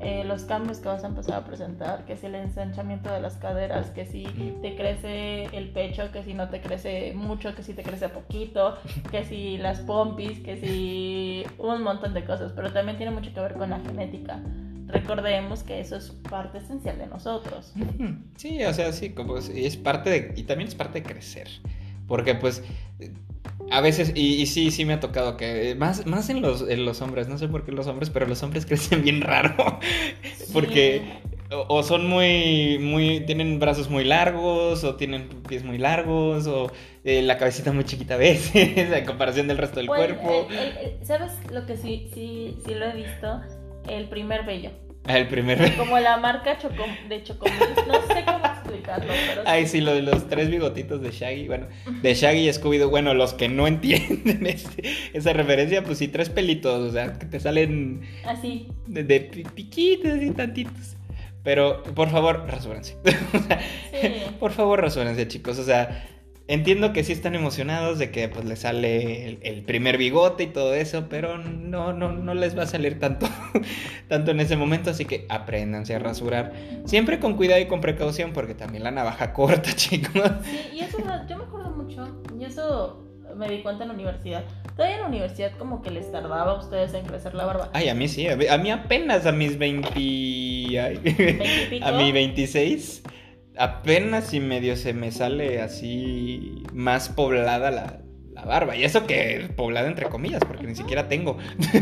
eh, 0.00 0.24
los 0.24 0.44
cambios 0.44 0.78
que 0.78 0.88
vas 0.88 1.04
a 1.04 1.06
empezar 1.06 1.36
a 1.36 1.44
presentar, 1.44 2.04
que 2.04 2.16
si 2.16 2.26
el 2.26 2.34
ensanchamiento 2.34 3.10
de 3.10 3.20
las 3.20 3.36
caderas, 3.36 3.90
que 3.90 4.04
si 4.04 4.24
te 4.60 4.76
crece 4.76 5.44
el 5.56 5.70
pecho, 5.70 6.12
que 6.12 6.22
si 6.22 6.34
no 6.34 6.50
te 6.50 6.60
crece 6.60 7.14
mucho, 7.14 7.54
que 7.54 7.62
si 7.62 7.72
te 7.72 7.82
crece 7.82 8.10
poquito, 8.10 8.76
que 9.10 9.24
si 9.24 9.56
las 9.56 9.80
pompis, 9.80 10.40
que 10.40 10.58
si 10.58 11.44
un 11.58 11.82
montón 11.82 12.12
de 12.12 12.24
cosas, 12.24 12.52
pero 12.54 12.72
también 12.72 12.98
tiene 12.98 13.12
mucho 13.12 13.32
que 13.32 13.40
ver 13.40 13.54
con 13.54 13.70
la 13.70 13.80
genética 13.80 14.40
recordemos 15.00 15.62
que 15.62 15.80
eso 15.80 15.96
es 15.96 16.10
parte 16.28 16.58
esencial 16.58 16.98
de 16.98 17.06
nosotros. 17.06 17.72
Sí, 18.36 18.62
o 18.64 18.72
sea, 18.72 18.92
sí, 18.92 19.10
como 19.10 19.38
es, 19.38 19.76
parte 19.76 20.10
de, 20.10 20.32
y 20.36 20.44
también 20.44 20.68
es 20.68 20.74
parte 20.74 21.00
de 21.00 21.04
crecer, 21.04 21.48
porque 22.06 22.34
pues 22.34 22.62
a 23.70 23.80
veces, 23.80 24.12
y, 24.14 24.46
sí, 24.46 24.70
sí 24.70 24.84
me 24.84 24.94
ha 24.94 25.00
tocado 25.00 25.36
que, 25.36 25.74
más, 25.74 26.06
más 26.06 26.28
en, 26.30 26.42
los, 26.42 26.68
en 26.68 26.84
los 26.84 27.02
hombres, 27.02 27.28
no 27.28 27.38
sé 27.38 27.48
por 27.48 27.64
qué 27.64 27.72
los 27.72 27.86
hombres, 27.86 28.10
pero 28.10 28.26
los 28.26 28.42
hombres 28.42 28.66
crecen 28.66 29.02
bien 29.02 29.20
raro, 29.20 29.54
porque 30.52 31.02
o, 31.50 31.82
son 31.82 32.06
muy, 32.06 32.78
muy, 32.78 33.20
tienen 33.20 33.58
brazos 33.58 33.88
muy 33.90 34.04
largos, 34.04 34.84
o 34.84 34.96
tienen 34.96 35.28
pies 35.48 35.64
muy 35.64 35.78
largos, 35.78 36.46
o 36.46 36.70
eh, 37.04 37.22
la 37.22 37.38
cabecita 37.38 37.72
muy 37.72 37.84
chiquita 37.84 38.14
a 38.14 38.18
veces, 38.18 38.76
en 38.92 39.04
comparación 39.04 39.46
del 39.46 39.58
resto 39.58 39.80
del 39.80 39.86
cuerpo. 39.86 40.48
¿Sabes 41.02 41.32
lo 41.52 41.66
que 41.66 41.76
sí, 41.76 42.10
sí, 42.14 42.58
sí 42.64 42.74
lo 42.74 42.86
he 42.86 42.94
visto? 42.94 43.40
el 43.88 44.08
primer 44.08 44.44
bello. 44.44 44.70
El 45.08 45.28
primer. 45.28 45.74
Como 45.76 45.98
la 45.98 46.16
marca 46.16 46.58
Chocom 46.58 46.90
de 47.08 47.22
Chocomil. 47.22 47.58
No 47.86 47.94
sé 48.06 48.24
cómo 48.24 48.44
explicarlo, 48.44 49.12
pero. 49.28 49.42
Ay, 49.46 49.66
sí, 49.66 49.80
lo 49.80 49.94
de 49.94 50.02
los 50.02 50.28
tres 50.28 50.50
bigotitos 50.50 51.00
de 51.00 51.10
Shaggy. 51.10 51.46
Bueno, 51.46 51.66
de 52.02 52.14
Shaggy 52.14 52.48
y 52.48 52.52
Scooby-Doo. 52.52 52.88
Bueno, 52.88 53.14
los 53.14 53.34
que 53.34 53.48
no 53.48 53.66
entienden 53.68 54.46
este, 54.46 54.82
esa 55.12 55.32
referencia, 55.32 55.82
pues 55.84 55.98
sí, 55.98 56.08
tres 56.08 56.30
pelitos. 56.30 56.80
O 56.80 56.92
sea, 56.92 57.12
que 57.12 57.26
te 57.26 57.40
salen. 57.40 58.02
Así. 58.24 58.68
De, 58.86 59.04
de 59.04 59.20
piquitos 59.20 60.22
y 60.22 60.30
tantitos. 60.30 60.96
Pero, 61.42 61.82
por 61.82 62.10
favor, 62.10 62.44
rasúrense. 62.48 62.96
sí. 63.92 64.08
Por 64.40 64.50
favor, 64.50 64.80
rasúrense, 64.80 65.28
chicos. 65.28 65.58
O 65.58 65.64
sea 65.64 66.15
Entiendo 66.48 66.92
que 66.92 67.02
sí 67.02 67.12
están 67.12 67.34
emocionados 67.34 67.98
de 67.98 68.12
que 68.12 68.28
pues 68.28 68.44
les 68.44 68.60
sale 68.60 69.36
el, 69.42 69.62
primer 69.62 69.98
bigote 69.98 70.44
y 70.44 70.46
todo 70.46 70.74
eso, 70.74 71.06
pero 71.08 71.38
no, 71.38 71.92
no, 71.92 72.12
no 72.12 72.34
les 72.34 72.56
va 72.56 72.62
a 72.62 72.66
salir 72.66 73.00
tanto, 73.00 73.26
tanto 74.08 74.30
en 74.30 74.38
ese 74.38 74.56
momento, 74.56 74.90
así 74.90 75.06
que 75.06 75.26
apréndanse 75.28 75.96
a 75.96 75.98
rasurar. 75.98 76.52
Siempre 76.84 77.18
con 77.18 77.34
cuidado 77.34 77.60
y 77.60 77.66
con 77.66 77.80
precaución, 77.80 78.32
porque 78.32 78.54
también 78.54 78.84
la 78.84 78.92
navaja 78.92 79.32
corta, 79.34 79.74
chicos. 79.74 80.22
Sí, 80.44 80.60
y 80.74 80.80
eso 80.80 80.98
yo 81.28 81.36
me 81.36 81.44
acuerdo 81.44 81.70
mucho, 81.70 82.22
y 82.38 82.44
eso 82.44 83.02
me 83.34 83.48
di 83.48 83.62
cuenta 83.62 83.82
en 83.82 83.88
la 83.88 83.94
universidad. 83.94 84.44
Todavía 84.76 84.96
en 84.96 85.02
la 85.02 85.08
universidad 85.08 85.50
como 85.58 85.82
que 85.82 85.90
les 85.90 86.12
tardaba 86.12 86.52
a 86.52 86.60
ustedes 86.60 86.94
en 86.94 87.06
crecer 87.06 87.34
la 87.34 87.46
barba. 87.46 87.70
Ay, 87.72 87.88
a 87.88 87.94
mí 87.96 88.06
sí, 88.06 88.28
a 88.28 88.36
mí, 88.36 88.70
apenas 88.70 89.26
a 89.26 89.32
mis 89.32 89.58
20... 89.58 89.88
a 91.82 91.92
mi 91.92 92.12
26 92.12 93.02
apenas 93.58 94.32
y 94.34 94.40
medio 94.40 94.76
se 94.76 94.92
me 94.92 95.10
sale 95.12 95.60
así 95.60 96.62
más 96.72 97.08
poblada 97.08 97.70
la, 97.70 98.02
barba. 98.44 98.76
Y 98.76 98.84
eso 98.84 99.06
que 99.06 99.48
poblada 99.56 99.88
entre 99.88 100.06
comillas, 100.06 100.42
porque 100.46 100.66
ni 100.66 100.74
siquiera 100.74 101.08
tengo. 101.08 101.38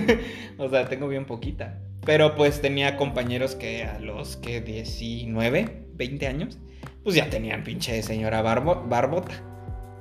o 0.58 0.68
sea, 0.68 0.88
tengo 0.88 1.08
bien 1.08 1.24
poquita. 1.24 1.80
Pero 2.06 2.36
pues 2.36 2.60
tenía 2.60 2.96
compañeros 2.96 3.54
que 3.54 3.84
a 3.84 3.98
los 3.98 4.36
que 4.36 4.60
19, 4.60 5.86
20 5.94 6.26
años, 6.26 6.58
pues 7.02 7.16
ya 7.16 7.28
tenían 7.28 7.64
pinche 7.64 8.02
señora 8.02 8.40
barbota. 8.42 9.42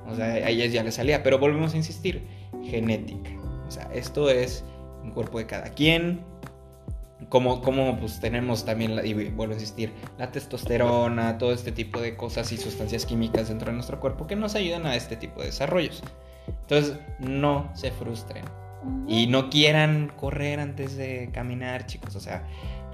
O 0.06 0.14
sea, 0.14 0.26
a 0.26 0.48
ellas 0.48 0.72
ya 0.72 0.84
les 0.84 0.94
salía. 0.94 1.22
Pero 1.22 1.38
volvemos 1.38 1.74
a 1.74 1.76
insistir, 1.76 2.22
genética. 2.62 3.30
O 3.66 3.70
sea, 3.70 3.90
esto 3.92 4.30
es 4.30 4.64
un 5.02 5.10
cuerpo 5.10 5.38
de 5.38 5.46
cada 5.46 5.70
quien 5.70 6.24
como, 7.28 7.62
como 7.62 7.98
pues 7.98 8.20
tenemos 8.20 8.64
también, 8.64 9.00
y 9.04 9.12
vuelvo 9.30 9.52
a 9.52 9.56
insistir, 9.56 9.92
la 10.18 10.30
testosterona, 10.30 11.38
todo 11.38 11.52
este 11.52 11.72
tipo 11.72 12.00
de 12.00 12.16
cosas 12.16 12.50
y 12.52 12.56
sustancias 12.56 13.06
químicas 13.06 13.48
dentro 13.48 13.66
de 13.66 13.74
nuestro 13.74 14.00
cuerpo 14.00 14.26
que 14.26 14.36
nos 14.36 14.54
ayudan 14.54 14.86
a 14.86 14.96
este 14.96 15.16
tipo 15.16 15.40
de 15.40 15.46
desarrollos. 15.46 16.02
Entonces, 16.46 16.98
no 17.18 17.70
se 17.74 17.90
frustren. 17.90 18.44
Y 19.08 19.26
no 19.28 19.48
quieran 19.48 20.12
correr 20.16 20.60
antes 20.60 20.96
de 20.96 21.30
caminar, 21.32 21.86
chicos. 21.86 22.16
O 22.16 22.20
sea, 22.20 22.46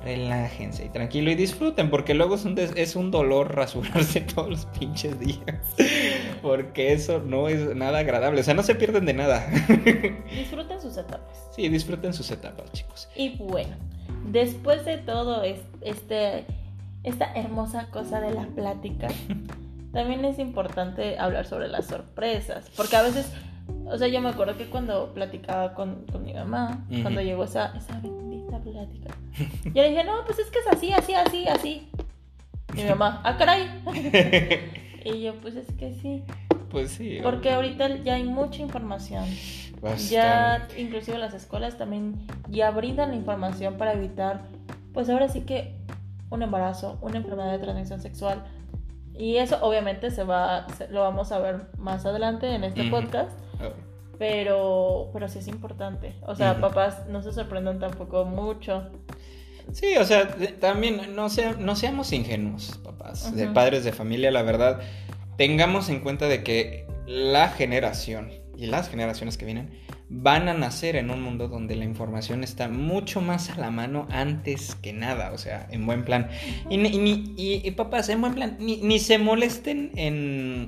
relájense 0.04 0.84
y 0.84 0.88
tranquilo 0.88 1.30
y 1.30 1.34
disfruten, 1.34 1.90
porque 1.90 2.14
luego 2.14 2.36
es 2.36 2.44
un, 2.44 2.56
es 2.58 2.96
un 2.96 3.10
dolor 3.10 3.54
rasurarse 3.54 4.20
todos 4.34 4.48
los 4.48 4.66
pinches 4.66 5.18
días. 5.18 5.74
Porque 6.42 6.92
eso 6.92 7.20
no 7.20 7.48
es 7.48 7.74
nada 7.74 7.98
agradable. 7.98 8.40
O 8.40 8.44
sea, 8.44 8.54
no 8.54 8.62
se 8.62 8.74
pierden 8.74 9.04
de 9.04 9.14
nada. 9.14 9.46
Disfruten 10.30 10.80
sus 10.80 10.96
etapas. 10.96 11.48
Sí, 11.54 11.68
disfruten 11.68 12.12
sus 12.12 12.30
etapas, 12.30 12.70
chicos. 12.72 13.08
Y 13.16 13.36
bueno, 13.36 13.76
después 14.30 14.84
de 14.84 14.98
todo 14.98 15.42
este, 15.44 16.44
esta 17.02 17.32
hermosa 17.34 17.86
cosa 17.90 18.20
de 18.20 18.32
la 18.32 18.46
plática, 18.46 19.08
también 19.92 20.24
es 20.24 20.38
importante 20.38 21.18
hablar 21.18 21.46
sobre 21.46 21.68
las 21.68 21.86
sorpresas. 21.86 22.70
Porque 22.76 22.96
a 22.96 23.02
veces 23.02 23.32
o 23.86 23.98
sea, 23.98 24.08
yo 24.08 24.20
me 24.20 24.28
acuerdo 24.28 24.56
que 24.56 24.66
cuando 24.66 25.12
platicaba 25.14 25.74
con, 25.74 26.04
mi 26.24 26.32
mamá, 26.32 26.86
cuando 27.02 27.20
llegó 27.20 27.44
esa, 27.44 27.76
esa 27.76 27.98
bendita 28.00 28.58
plática, 28.60 29.14
yo 29.64 29.82
le 29.82 29.90
dije, 29.90 30.04
no, 30.04 30.24
pues 30.24 30.38
es 30.38 30.50
que 30.50 30.58
es 30.60 30.66
así, 30.68 30.92
así, 30.92 31.14
así, 31.14 31.48
así. 31.48 31.88
Y 32.76 32.82
mi 32.82 32.88
mamá, 32.88 33.20
ah, 33.24 33.36
caray. 33.36 33.68
y 35.04 35.22
yo, 35.22 35.34
pues 35.40 35.56
es 35.56 35.66
que 35.72 35.92
sí. 35.94 36.22
Pues 36.70 36.92
sí. 36.92 37.18
Porque 37.22 37.50
ahorita 37.50 37.96
ya 38.04 38.14
hay 38.14 38.24
mucha 38.24 38.62
información. 38.62 39.24
Ya, 40.10 40.68
inclusive 40.76 41.18
las 41.18 41.34
escuelas 41.34 41.78
también 41.78 42.26
ya 42.48 42.70
brindan 42.70 43.10
la 43.10 43.16
información 43.16 43.76
para 43.78 43.94
evitar, 43.94 44.42
pues 44.92 45.08
ahora 45.08 45.28
sí 45.28 45.42
que 45.42 45.74
un 46.28 46.42
embarazo, 46.42 46.98
una 47.00 47.16
enfermedad 47.16 47.52
de 47.52 47.58
transmisión 47.58 48.00
sexual. 48.00 48.44
Y 49.14 49.36
eso 49.36 49.58
obviamente 49.62 50.10
se 50.10 50.24
va, 50.24 50.66
lo 50.90 51.00
vamos 51.00 51.32
a 51.32 51.38
ver 51.38 51.66
más 51.78 52.06
adelante 52.06 52.54
en 52.54 52.64
este 52.64 52.90
podcast 52.90 53.32
pero, 54.20 55.08
pero 55.14 55.28
sí 55.28 55.38
es 55.38 55.48
importante. 55.48 56.12
O 56.26 56.36
sea, 56.36 56.60
papás, 56.60 57.06
no 57.08 57.22
se 57.22 57.32
sorprendan 57.32 57.78
tampoco 57.78 58.26
mucho. 58.26 58.90
Sí, 59.72 59.96
o 59.96 60.04
sea, 60.04 60.28
también 60.60 61.16
no, 61.16 61.30
sea, 61.30 61.54
no 61.58 61.74
seamos 61.74 62.12
ingenuos, 62.12 62.78
papás, 62.84 63.34
de 63.34 63.46
padres 63.46 63.82
de 63.82 63.92
familia, 63.92 64.30
la 64.30 64.42
verdad. 64.42 64.82
Tengamos 65.38 65.88
en 65.88 66.00
cuenta 66.00 66.28
de 66.28 66.44
que 66.44 66.86
la 67.06 67.48
generación 67.48 68.30
y 68.60 68.66
las 68.66 68.90
generaciones 68.90 69.38
que 69.38 69.46
vienen 69.46 69.70
van 70.10 70.48
a 70.48 70.54
nacer 70.54 70.96
en 70.96 71.10
un 71.10 71.22
mundo 71.22 71.48
donde 71.48 71.76
la 71.76 71.84
información 71.86 72.44
está 72.44 72.68
mucho 72.68 73.22
más 73.22 73.48
a 73.48 73.58
la 73.58 73.70
mano 73.70 74.06
antes 74.10 74.74
que 74.74 74.92
nada, 74.92 75.32
o 75.32 75.38
sea, 75.38 75.66
en 75.70 75.86
buen 75.86 76.04
plan. 76.04 76.28
y, 76.68 76.76
y, 76.76 77.62
y, 77.64 77.70
papás, 77.70 78.10
en 78.10 78.20
buen 78.20 78.34
plan, 78.34 78.58
ni, 78.60 78.76
ni 78.78 78.98
se 78.98 79.16
molesten 79.16 79.92
en, 79.96 80.66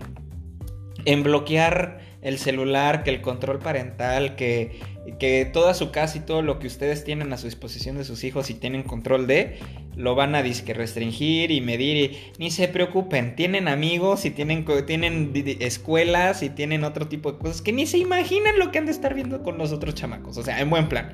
en 1.05 1.23
bloquear 1.23 2.01
el 2.23 2.39
celular, 2.39 3.03
que 3.03 3.11
el 3.11 3.21
control 3.21 3.59
parental, 3.59 4.37
que, 4.37 4.79
que 5.19 5.45
toda 5.45 5.75
su 5.75 5.91
casa 5.91 6.19
y 6.19 6.21
todo 6.21 6.41
lo 6.41 6.61
que 6.61 6.69
ustedes 6.69 7.03
tienen 7.03 7.33
a 7.33 7.37
su 7.37 7.47
disposición 7.47 7.99
de 7.99 8.05
sus 8.05 8.23
hijos 8.23 8.49
y 8.49 8.55
tienen 8.55 8.85
control 8.85 9.27
de, 9.27 9.59
lo 9.97 10.15
van 10.15 10.37
a 10.37 10.43
disque 10.43 10.73
restringir 10.73 11.51
y 11.51 11.61
medir 11.61 11.97
y 11.97 12.19
ni 12.39 12.51
se 12.53 12.69
preocupen, 12.69 13.35
tienen 13.35 13.67
amigos 13.67 14.25
y 14.25 14.31
tienen, 14.31 14.65
tienen 14.87 15.33
escuelas 15.61 16.45
y 16.45 16.51
tienen 16.51 16.85
otro 16.85 17.09
tipo 17.09 17.33
de 17.33 17.39
cosas 17.39 17.61
que 17.61 17.73
ni 17.73 17.87
se 17.87 17.99
imaginan 17.99 18.59
lo 18.59 18.71
que 18.71 18.79
han 18.79 18.87
de 18.87 18.93
estar 18.93 19.15
viendo 19.15 19.43
con 19.43 19.59
los 19.59 19.73
otros 19.73 19.97
chamacos, 19.97 20.39
o 20.39 20.45
sea, 20.45 20.61
en 20.61 20.71
buen 20.71 20.89
plan. 20.89 21.13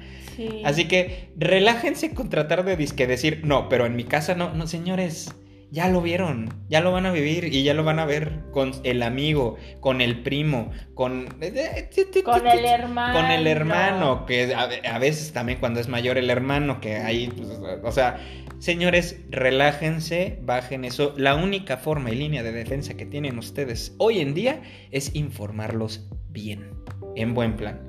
Así 0.62 0.86
que 0.86 1.30
relájense 1.36 2.14
con 2.14 2.28
tratar 2.28 2.64
de 2.64 2.76
disque 2.76 3.06
decir, 3.06 3.40
no, 3.44 3.68
pero 3.68 3.86
en 3.86 3.96
mi 3.96 4.04
casa 4.04 4.34
no, 4.34 4.54
no 4.54 4.66
señores 4.66 5.34
ya 5.70 5.88
lo 5.88 6.00
vieron, 6.00 6.48
ya 6.68 6.80
lo 6.80 6.92
van 6.92 7.06
a 7.06 7.12
vivir 7.12 7.44
y 7.44 7.62
ya 7.62 7.74
lo 7.74 7.84
van 7.84 7.98
a 7.98 8.06
ver 8.06 8.44
con 8.52 8.72
el 8.84 9.02
amigo, 9.02 9.56
con 9.80 10.00
el 10.00 10.22
primo, 10.22 10.70
con... 10.94 11.28
Eh, 11.40 11.88
eh, 11.90 12.22
con 12.22 12.46
el 12.46 12.64
hermano. 12.64 13.12
Con 13.14 13.30
el 13.30 13.46
hermano, 13.46 14.26
que 14.26 14.54
a, 14.54 14.98
veces 14.98 15.32
también 15.32 15.58
cuando 15.58 15.80
es 15.80 15.88
mayor 15.88 16.16
el 16.16 16.30
hermano, 16.30 16.80
que 16.80 16.96
ahí, 16.96 17.28
pues, 17.28 17.48
o 17.84 17.92
sea, 17.92 18.18
señores, 18.58 19.20
relájense, 19.30 20.38
bajen 20.42 20.84
eso. 20.84 21.12
La 21.16 21.34
única 21.34 21.76
forma 21.76 22.10
y 22.10 22.14
línea 22.14 22.42
de 22.42 22.52
defensa 22.52 22.94
que 22.94 23.04
tienen 23.04 23.38
ustedes 23.38 23.94
hoy 23.98 24.20
en 24.20 24.34
día 24.34 24.62
es 24.90 25.14
informarlos 25.14 26.08
bien, 26.30 26.70
en 27.14 27.34
buen 27.34 27.56
plan. 27.56 27.80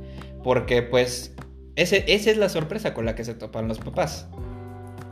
Porque 0.44 0.82
pues 0.82 1.36
ese, 1.76 2.04
esa 2.08 2.32
es 2.32 2.38
la 2.38 2.50
sorpresa 2.50 2.94
con 2.94 3.06
la 3.06 3.16
que 3.16 3.24
se 3.24 3.36
topan 3.36 3.68
los 3.68 3.80
papás. 3.80 4.28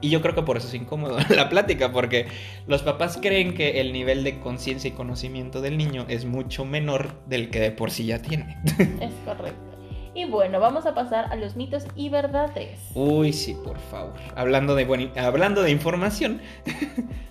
Y 0.01 0.09
yo 0.09 0.21
creo 0.21 0.35
que 0.35 0.43
por 0.43 0.57
eso 0.57 0.67
es 0.67 0.73
incómodo 0.73 1.17
la 1.29 1.49
plática, 1.49 1.91
porque 1.91 2.27
los 2.67 2.83
papás 2.83 3.17
creen 3.21 3.53
que 3.53 3.81
el 3.81 3.93
nivel 3.93 4.23
de 4.23 4.39
conciencia 4.39 4.89
y 4.89 4.91
conocimiento 4.91 5.61
del 5.61 5.77
niño 5.77 6.05
es 6.07 6.25
mucho 6.25 6.65
menor 6.65 7.23
del 7.25 7.49
que 7.49 7.59
de 7.59 7.71
por 7.71 7.91
sí 7.91 8.05
ya 8.05 8.21
tiene. 8.21 8.57
Es 9.01 9.13
correcto. 9.25 9.77
Y 10.13 10.25
bueno, 10.25 10.59
vamos 10.59 10.87
a 10.87 10.95
pasar 10.95 11.31
a 11.31 11.35
los 11.35 11.55
mitos 11.55 11.85
y 11.95 12.09
verdades. 12.09 12.79
Uy, 12.95 13.33
sí, 13.33 13.55
por 13.63 13.77
favor. 13.77 14.15
Hablando 14.35 14.73
de, 14.73 15.11
hablando 15.15 15.61
de 15.61 15.71
información. 15.71 16.41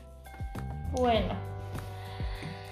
Bueno, 0.92 1.34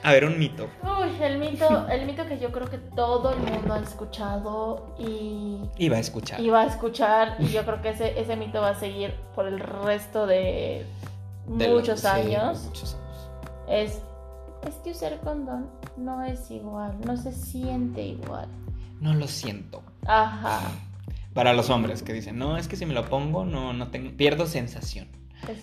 a 0.04 0.12
ver, 0.12 0.26
un 0.26 0.38
mito. 0.38 0.68
Uy, 0.82 1.22
el 1.22 1.38
mito, 1.38 1.88
el 1.88 2.04
mito 2.04 2.26
que 2.26 2.38
yo 2.38 2.52
creo 2.52 2.68
que 2.68 2.76
todo 2.76 3.32
el 3.32 3.38
mundo 3.38 3.72
ha 3.72 3.78
escuchado 3.78 4.94
y... 4.98 5.58
Y 5.78 5.88
va 5.88 5.96
a 5.96 6.00
escuchar. 6.00 6.38
Y 6.38 6.50
va 6.50 6.60
a 6.60 6.66
escuchar 6.66 7.36
y 7.38 7.48
yo 7.48 7.64
creo 7.64 7.80
que 7.80 7.88
ese, 7.88 8.20
ese 8.20 8.36
mito 8.36 8.60
va 8.60 8.70
a 8.70 8.74
seguir 8.74 9.14
por 9.34 9.46
el 9.46 9.58
resto 9.58 10.26
de, 10.26 10.84
muchos, 11.46 12.04
años. 12.04 12.64
muchos 12.66 12.94
años. 12.94 13.30
Es, 13.66 14.02
es 14.68 14.74
que 14.84 14.90
usar 14.90 15.18
condón 15.20 15.70
no 15.96 16.22
es 16.22 16.50
igual, 16.50 16.98
no 17.06 17.16
se 17.16 17.32
siente 17.32 18.02
igual. 18.02 18.48
No 19.00 19.14
lo 19.14 19.26
siento. 19.26 19.82
Ajá. 20.06 20.70
Para 21.32 21.54
los 21.54 21.70
hombres 21.70 22.02
que 22.02 22.12
dicen, 22.12 22.38
no, 22.38 22.58
es 22.58 22.68
que 22.68 22.76
si 22.76 22.84
me 22.84 22.92
lo 22.92 23.06
pongo, 23.06 23.46
no, 23.46 23.72
no 23.72 23.88
tengo, 23.88 24.14
pierdo 24.16 24.46
sensación. 24.46 25.08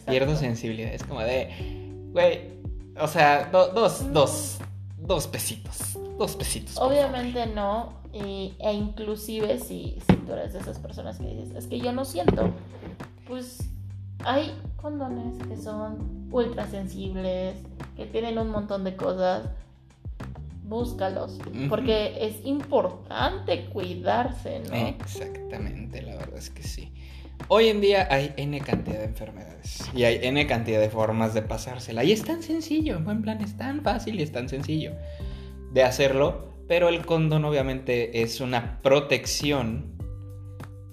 Pierdo 0.07 0.35
sensibilidad. 0.35 0.91
Es 0.91 1.03
como 1.03 1.21
de, 1.21 2.09
güey, 2.11 2.59
o 2.99 3.07
sea, 3.07 3.49
dos, 3.51 4.11
dos, 4.13 4.57
dos 4.97 5.27
pesitos. 5.27 5.97
Dos 6.17 6.35
pesitos. 6.35 6.77
Obviamente 6.77 7.45
no. 7.47 8.01
Y, 8.13 8.53
e 8.59 8.73
inclusive 8.73 9.57
si, 9.59 9.97
si 10.07 10.15
tú 10.17 10.33
eres 10.33 10.53
de 10.53 10.59
esas 10.59 10.79
personas 10.79 11.17
que 11.17 11.27
dices, 11.27 11.55
es 11.55 11.67
que 11.67 11.79
yo 11.79 11.93
no 11.93 12.03
siento, 12.03 12.49
pues 13.25 13.59
hay 14.25 14.53
condones 14.75 15.37
que 15.47 15.55
son 15.55 16.27
ultra 16.31 16.67
sensibles, 16.67 17.55
que 17.95 18.05
tienen 18.05 18.37
un 18.37 18.49
montón 18.49 18.83
de 18.83 18.95
cosas. 18.95 19.49
Búscalos, 20.63 21.37
porque 21.67 22.25
es 22.25 22.45
importante 22.45 23.65
cuidarse, 23.65 24.61
¿no? 24.69 24.73
Exactamente, 24.73 26.01
la 26.01 26.15
verdad 26.15 26.37
es 26.37 26.49
que 26.49 26.63
sí. 26.63 26.93
Hoy 27.47 27.67
en 27.67 27.81
día 27.81 28.07
hay 28.09 28.33
N 28.37 28.59
cantidad 28.61 28.99
de 28.99 29.05
enfermedades 29.05 29.89
y 29.93 30.03
hay 30.03 30.19
N 30.23 30.45
cantidad 30.47 30.79
de 30.79 30.89
formas 30.89 31.33
de 31.33 31.41
pasársela. 31.41 32.03
Y 32.03 32.11
es 32.11 32.23
tan 32.23 32.41
sencillo, 32.41 32.95
en 32.97 33.05
buen 33.05 33.21
plan, 33.21 33.41
es 33.41 33.57
tan 33.57 33.81
fácil 33.81 34.19
y 34.19 34.23
es 34.23 34.31
tan 34.31 34.49
sencillo 34.49 34.93
de 35.71 35.83
hacerlo. 35.83 36.51
Pero 36.67 36.87
el 36.87 37.05
condón 37.05 37.43
obviamente 37.43 38.21
es 38.21 38.39
una 38.39 38.81
protección 38.81 39.97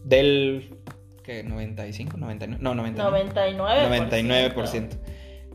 del... 0.05 0.75
¿Qué? 1.23 1.45
¿95? 1.45 2.15
¿99? 2.15 2.59
No, 2.59 2.75
99. 2.75 3.31
99%. 3.35 4.55
99%. 4.55 4.89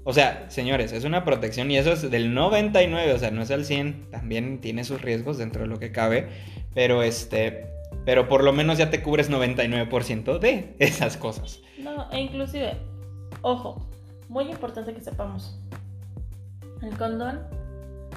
O 0.06 0.14
sea, 0.14 0.46
señores, 0.50 0.92
es 0.92 1.06
una 1.06 1.24
protección 1.24 1.72
y 1.72 1.78
eso 1.78 1.94
es 1.94 2.10
del 2.12 2.34
99, 2.34 3.14
o 3.14 3.20
sea, 3.20 3.32
no 3.32 3.42
es 3.42 3.52
al 3.52 3.64
100, 3.64 4.12
también 4.12 4.60
tiene 4.60 4.84
sus 4.84 5.02
riesgos 5.02 5.38
dentro 5.38 5.62
de 5.62 5.70
lo 5.70 5.80
que 5.80 5.94
cabe, 5.94 6.28
pero 6.74 7.04
este, 7.04 7.68
pero 8.06 8.28
por 8.28 8.44
lo 8.44 8.54
menos 8.54 8.78
ya 8.78 8.90
te 8.90 9.02
cubres 9.02 9.32
99% 9.32 10.40
de 10.40 10.76
esas 10.80 11.18
cosas. 11.18 11.62
No, 11.80 12.10
e 12.12 12.22
inclusive, 12.22 12.78
ojo, 13.42 13.88
muy 14.30 14.50
importante 14.50 14.94
que 14.94 15.02
sepamos, 15.02 15.60
el 16.82 16.98
condón 16.98 17.42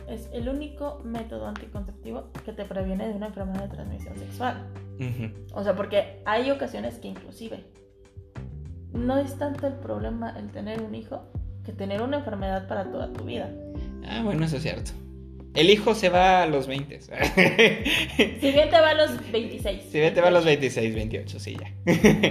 es 0.09 0.29
el 0.33 0.49
único 0.49 1.01
método 1.05 1.47
anticonceptivo 1.47 2.31
que 2.45 2.53
te 2.53 2.65
previene 2.65 3.09
de 3.09 3.15
una 3.15 3.27
enfermedad 3.27 3.65
de 3.65 3.69
transmisión 3.69 4.17
sexual. 4.19 4.67
O 5.53 5.63
sea, 5.63 5.75
porque 5.75 6.23
hay 6.25 6.51
ocasiones 6.51 6.99
que 6.99 7.09
inclusive 7.09 7.65
no 8.93 9.19
es 9.19 9.37
tanto 9.37 9.67
el 9.67 9.75
problema 9.75 10.31
el 10.39 10.51
tener 10.51 10.81
un 10.81 10.95
hijo 10.95 11.23
que 11.65 11.73
tener 11.73 12.01
una 12.01 12.19
enfermedad 12.19 12.69
para 12.69 12.91
toda 12.91 13.13
tu 13.13 13.25
vida. 13.25 13.51
Ah, 14.09 14.23
bueno, 14.23 14.45
eso 14.45 14.57
es 14.57 14.63
cierto. 14.63 14.93
El 15.57 15.71
hijo 15.71 15.95
se 15.95 16.09
va 16.09 16.43
a 16.43 16.47
los 16.47 16.67
20. 16.67 17.01
si 17.01 18.53
bien 18.53 18.71
te 18.71 18.81
va 18.81 18.91
a 18.91 18.95
los 18.95 19.33
26. 19.33 19.83
Si 19.91 19.99
bien 19.99 20.15
te 20.15 20.21
va 20.21 20.29
a 20.29 20.31
los 20.31 20.45
26, 20.45 20.95
28, 20.95 21.41
sí, 21.41 21.57
ya. 21.59 21.73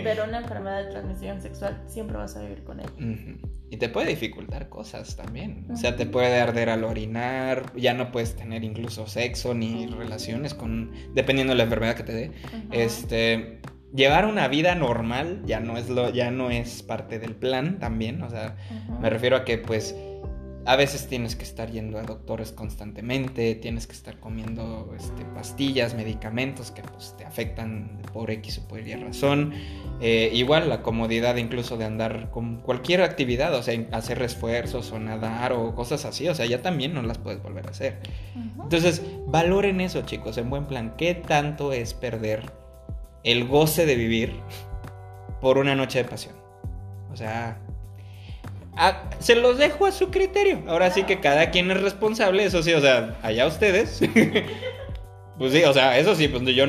Pero 0.03 0.25
una 0.25 0.39
enfermedad 0.39 0.85
de 0.85 0.91
transmisión 0.91 1.41
sexual 1.41 1.81
siempre 1.87 2.17
vas 2.17 2.35
a 2.37 2.41
vivir 2.41 2.63
con 2.63 2.79
él. 2.79 3.39
Y 3.69 3.77
te 3.77 3.89
puede 3.89 4.09
dificultar 4.09 4.69
cosas 4.69 5.15
también. 5.15 5.65
O 5.71 5.75
sea, 5.75 5.95
te 5.95 6.05
puede 6.05 6.39
arder 6.39 6.69
al 6.69 6.83
orinar, 6.83 7.73
ya 7.75 7.93
no 7.93 8.11
puedes 8.11 8.35
tener 8.35 8.63
incluso 8.63 9.07
sexo 9.07 9.53
ni 9.53 9.87
relaciones 9.87 10.53
con 10.53 10.91
dependiendo 11.13 11.53
de 11.53 11.57
la 11.57 11.63
enfermedad 11.63 11.95
que 11.95 12.03
te 12.03 12.13
dé. 12.13 12.31
Este, 12.71 13.59
llevar 13.95 14.25
una 14.25 14.47
vida 14.47 14.75
normal 14.75 15.41
ya 15.45 15.59
no 15.59 15.77
es 15.77 15.89
lo 15.89 16.09
ya 16.09 16.31
no 16.31 16.51
es 16.51 16.83
parte 16.83 17.19
del 17.19 17.35
plan 17.35 17.79
también, 17.79 18.21
o 18.21 18.29
sea, 18.29 18.57
me 19.01 19.09
refiero 19.09 19.37
a 19.37 19.45
que 19.45 19.57
pues 19.57 19.95
a 20.65 20.75
veces 20.75 21.07
tienes 21.07 21.35
que 21.35 21.43
estar 21.43 21.69
yendo 21.69 21.99
a 21.99 22.03
doctores 22.03 22.51
constantemente, 22.51 23.53
tienes 23.53 23.85
que 23.85 23.93
estar 23.93 24.19
comiendo 24.19 24.93
este, 24.97 25.23
pastillas, 25.23 25.93
medicamentos 25.93 26.71
que 26.71 26.81
pues, 26.81 27.15
te 27.17 27.23
afectan 27.23 28.01
por 28.11 28.31
X 28.31 28.57
o 28.57 28.67
por 28.67 28.79
Y 28.79 28.95
razón. 28.95 29.53
Eh, 30.01 30.31
igual 30.33 30.67
la 30.67 30.81
comodidad 30.81 31.35
incluso 31.35 31.77
de 31.77 31.85
andar 31.85 32.31
con 32.31 32.61
cualquier 32.61 33.03
actividad, 33.03 33.53
o 33.53 33.61
sea, 33.61 33.79
hacer 33.91 34.21
esfuerzos 34.23 34.91
o 34.91 34.99
nadar 34.99 35.53
o 35.53 35.75
cosas 35.75 36.03
así, 36.03 36.27
o 36.27 36.33
sea, 36.33 36.47
ya 36.47 36.63
también 36.63 36.95
no 36.95 37.03
las 37.03 37.19
puedes 37.19 37.41
volver 37.43 37.67
a 37.67 37.69
hacer. 37.69 37.99
Entonces, 38.35 39.03
valoren 39.27 39.81
eso 39.81 40.01
chicos, 40.01 40.37
en 40.39 40.49
buen 40.49 40.65
plan, 40.65 40.95
¿qué 40.97 41.13
tanto 41.13 41.73
es 41.73 41.93
perder 41.93 42.51
el 43.23 43.47
goce 43.47 43.85
de 43.85 43.95
vivir 43.95 44.33
por 45.41 45.59
una 45.59 45.75
noche 45.75 45.99
de 45.99 46.09
pasión? 46.09 46.35
O 47.11 47.15
sea, 47.15 47.61
se 49.19 49.35
los 49.35 49.57
dejo 49.57 49.85
a 49.85 49.91
su 49.91 50.09
criterio. 50.11 50.63
Ahora 50.67 50.91
sí 50.91 51.03
que 51.03 51.19
cada 51.19 51.51
quien 51.51 51.71
es 51.71 51.81
responsable, 51.81 52.43
eso 52.43 52.63
sí, 52.63 52.73
o 52.73 52.81
sea, 52.81 53.15
allá 53.23 53.47
ustedes. 53.47 54.01
pues 55.37 55.53
sí, 55.53 55.63
o 55.63 55.73
sea, 55.73 55.97
eso 55.97 56.15
sí, 56.15 56.27
pues 56.27 56.43
yo 56.55 56.65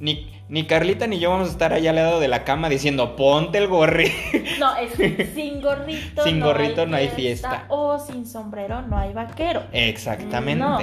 ni, 0.00 0.30
ni 0.50 0.66
Carlita 0.66 1.06
ni 1.06 1.20
yo 1.20 1.30
vamos 1.30 1.48
a 1.48 1.52
estar 1.52 1.72
allá 1.72 1.90
al 1.90 1.96
lado 1.96 2.18
de 2.18 2.26
la 2.26 2.42
cama 2.42 2.68
diciendo, 2.68 3.14
ponte 3.14 3.58
el 3.58 3.68
gorri. 3.68 4.10
No, 4.58 4.76
es 4.76 4.92
sin 5.32 5.62
gorrito. 5.62 6.22
sin 6.22 6.40
gorrito 6.40 6.84
no 6.86 6.96
hay 6.96 7.08
fiesta. 7.08 7.64
O 7.68 7.98
sin 7.98 8.26
sombrero 8.26 8.82
no 8.82 8.98
hay 8.98 9.14
vaquero. 9.14 9.62
Exactamente. 9.72 10.62
No, 10.62 10.80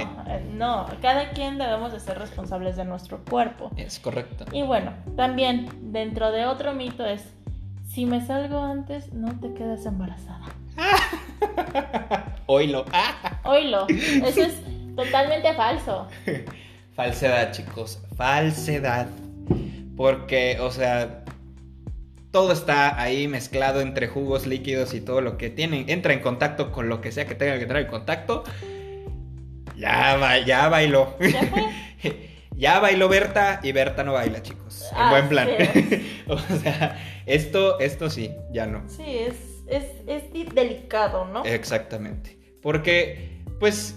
no, 0.54 0.86
cada 1.00 1.30
quien 1.30 1.58
debemos 1.58 1.92
de 1.92 2.00
ser 2.00 2.18
responsables 2.18 2.76
de 2.76 2.84
nuestro 2.86 3.24
cuerpo. 3.24 3.70
Es 3.76 4.00
correcto. 4.00 4.46
Y 4.52 4.62
bueno, 4.62 4.94
también 5.16 5.68
dentro 5.92 6.32
de 6.32 6.46
otro 6.46 6.72
mito 6.72 7.06
es, 7.06 7.22
si 7.86 8.06
me 8.06 8.24
salgo 8.24 8.58
antes, 8.58 9.12
no 9.12 9.38
te 9.38 9.52
quedes 9.52 9.86
embarazada. 9.86 10.46
Oilo. 12.46 12.84
Oilo. 13.44 13.86
Eso 13.88 14.42
es 14.42 14.54
totalmente 14.96 15.54
falso. 15.54 16.08
Falsedad, 16.94 17.52
chicos. 17.52 18.00
Falsedad. 18.16 19.06
Porque, 19.96 20.58
o 20.60 20.70
sea, 20.70 21.24
todo 22.30 22.52
está 22.52 23.00
ahí 23.00 23.28
mezclado 23.28 23.80
entre 23.80 24.08
jugos 24.08 24.46
líquidos 24.46 24.94
y 24.94 25.00
todo 25.00 25.20
lo 25.20 25.36
que 25.36 25.50
tienen. 25.50 25.88
Entra 25.88 26.12
en 26.12 26.20
contacto 26.20 26.72
con 26.72 26.88
lo 26.88 27.00
que 27.00 27.12
sea 27.12 27.26
que 27.26 27.34
tenga 27.34 27.56
que 27.56 27.62
entrar 27.62 27.82
en 27.82 27.88
contacto. 27.88 28.44
Ya, 29.76 30.38
ya 30.44 30.68
bailó. 30.68 31.16
¿Ya 32.56 32.80
bailó 32.80 33.08
Berta 33.08 33.60
y 33.62 33.70
Berta 33.70 34.02
no 34.02 34.14
baila, 34.14 34.42
chicos. 34.42 34.86
En 34.90 34.98
ah, 34.98 35.10
buen 35.10 35.28
plan. 35.28 35.48
o 36.26 36.38
sea, 36.38 36.98
esto, 37.24 37.78
esto 37.78 38.10
sí, 38.10 38.32
ya 38.50 38.66
no. 38.66 38.82
Sí, 38.88 39.04
es 39.06 39.47
es, 39.68 40.54
delicado, 40.54 41.24
¿no? 41.26 41.44
Exactamente. 41.44 42.38
Porque, 42.62 43.42
pues, 43.60 43.96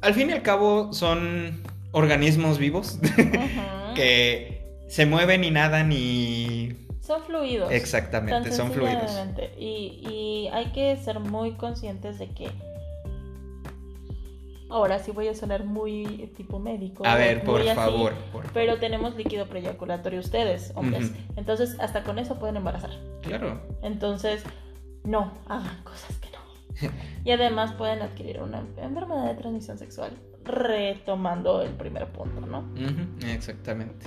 al 0.00 0.14
fin 0.14 0.30
y 0.30 0.32
al 0.32 0.42
cabo 0.42 0.92
son 0.92 1.62
organismos 1.92 2.58
vivos 2.58 2.98
que 3.94 4.84
se 4.88 5.06
mueven 5.06 5.44
y 5.44 5.50
nadan 5.50 5.92
y... 5.92 6.76
Son 7.00 7.22
fluidos. 7.22 7.70
Exactamente, 7.70 8.50
son 8.52 8.72
fluidos. 8.72 9.12
Y, 9.56 10.02
y 10.10 10.48
hay 10.52 10.72
que 10.72 10.96
ser 10.96 11.20
muy 11.20 11.52
conscientes 11.52 12.18
de 12.18 12.28
que 12.30 12.50
Ahora 14.68 14.98
sí 14.98 15.12
voy 15.12 15.28
a 15.28 15.34
sonar 15.34 15.64
muy 15.64 16.32
tipo 16.36 16.58
médico. 16.58 17.06
A 17.06 17.14
ver, 17.14 17.44
por 17.44 17.62
favor, 17.62 18.14
Pero 18.52 18.78
tenemos 18.78 19.14
líquido 19.14 19.46
preyaculatorio 19.46 20.18
ustedes, 20.18 20.72
hombres. 20.74 21.12
Entonces, 21.36 21.76
hasta 21.78 22.02
con 22.02 22.18
eso 22.18 22.38
pueden 22.38 22.56
embarazar. 22.56 22.90
Claro. 23.22 23.60
Entonces, 23.82 24.42
no 25.06 25.32
hagan 25.46 25.82
cosas 25.84 26.16
que 26.18 26.28
no. 26.30 26.90
Y 27.24 27.30
además 27.30 27.72
pueden 27.72 28.02
adquirir 28.02 28.40
una 28.40 28.58
enfermedad 28.58 29.28
de 29.28 29.34
transmisión 29.34 29.78
sexual, 29.78 30.12
retomando 30.44 31.62
el 31.62 31.70
primer 31.70 32.06
punto, 32.12 32.40
¿no? 32.42 32.64
exactamente. 33.26 34.06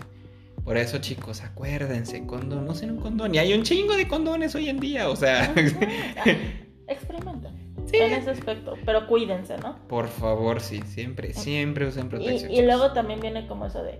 Por 0.64 0.78
eso, 0.78 1.00
chicos, 1.00 1.42
acuérdense, 1.42 2.28
condón, 2.28 2.66
no 2.66 2.74
un 2.74 2.98
condón. 2.98 3.34
Y 3.34 3.40
hay 3.40 3.54
un 3.54 3.64
chingo 3.64 3.96
de 3.96 4.08
condones 4.08 4.54
hoy 4.54 4.70
en 4.70 4.80
día, 4.80 5.10
o 5.10 5.16
sea. 5.16 5.52
experimenten 6.88 7.70
en 7.92 8.14
ese 8.14 8.32
aspecto, 8.32 8.76
pero 8.86 9.08
cuídense, 9.08 9.58
¿no? 9.58 9.80
Por 9.88 10.08
favor, 10.08 10.62
sí, 10.62 10.82
siempre, 10.86 11.34
siempre 11.34 11.88
usen 11.88 12.10
protección. 12.10 12.52
Y, 12.52 12.60
y 12.60 12.62
luego 12.62 12.92
también 12.92 13.20
viene 13.20 13.48
como 13.48 13.66
eso 13.66 13.82
de, 13.84 14.00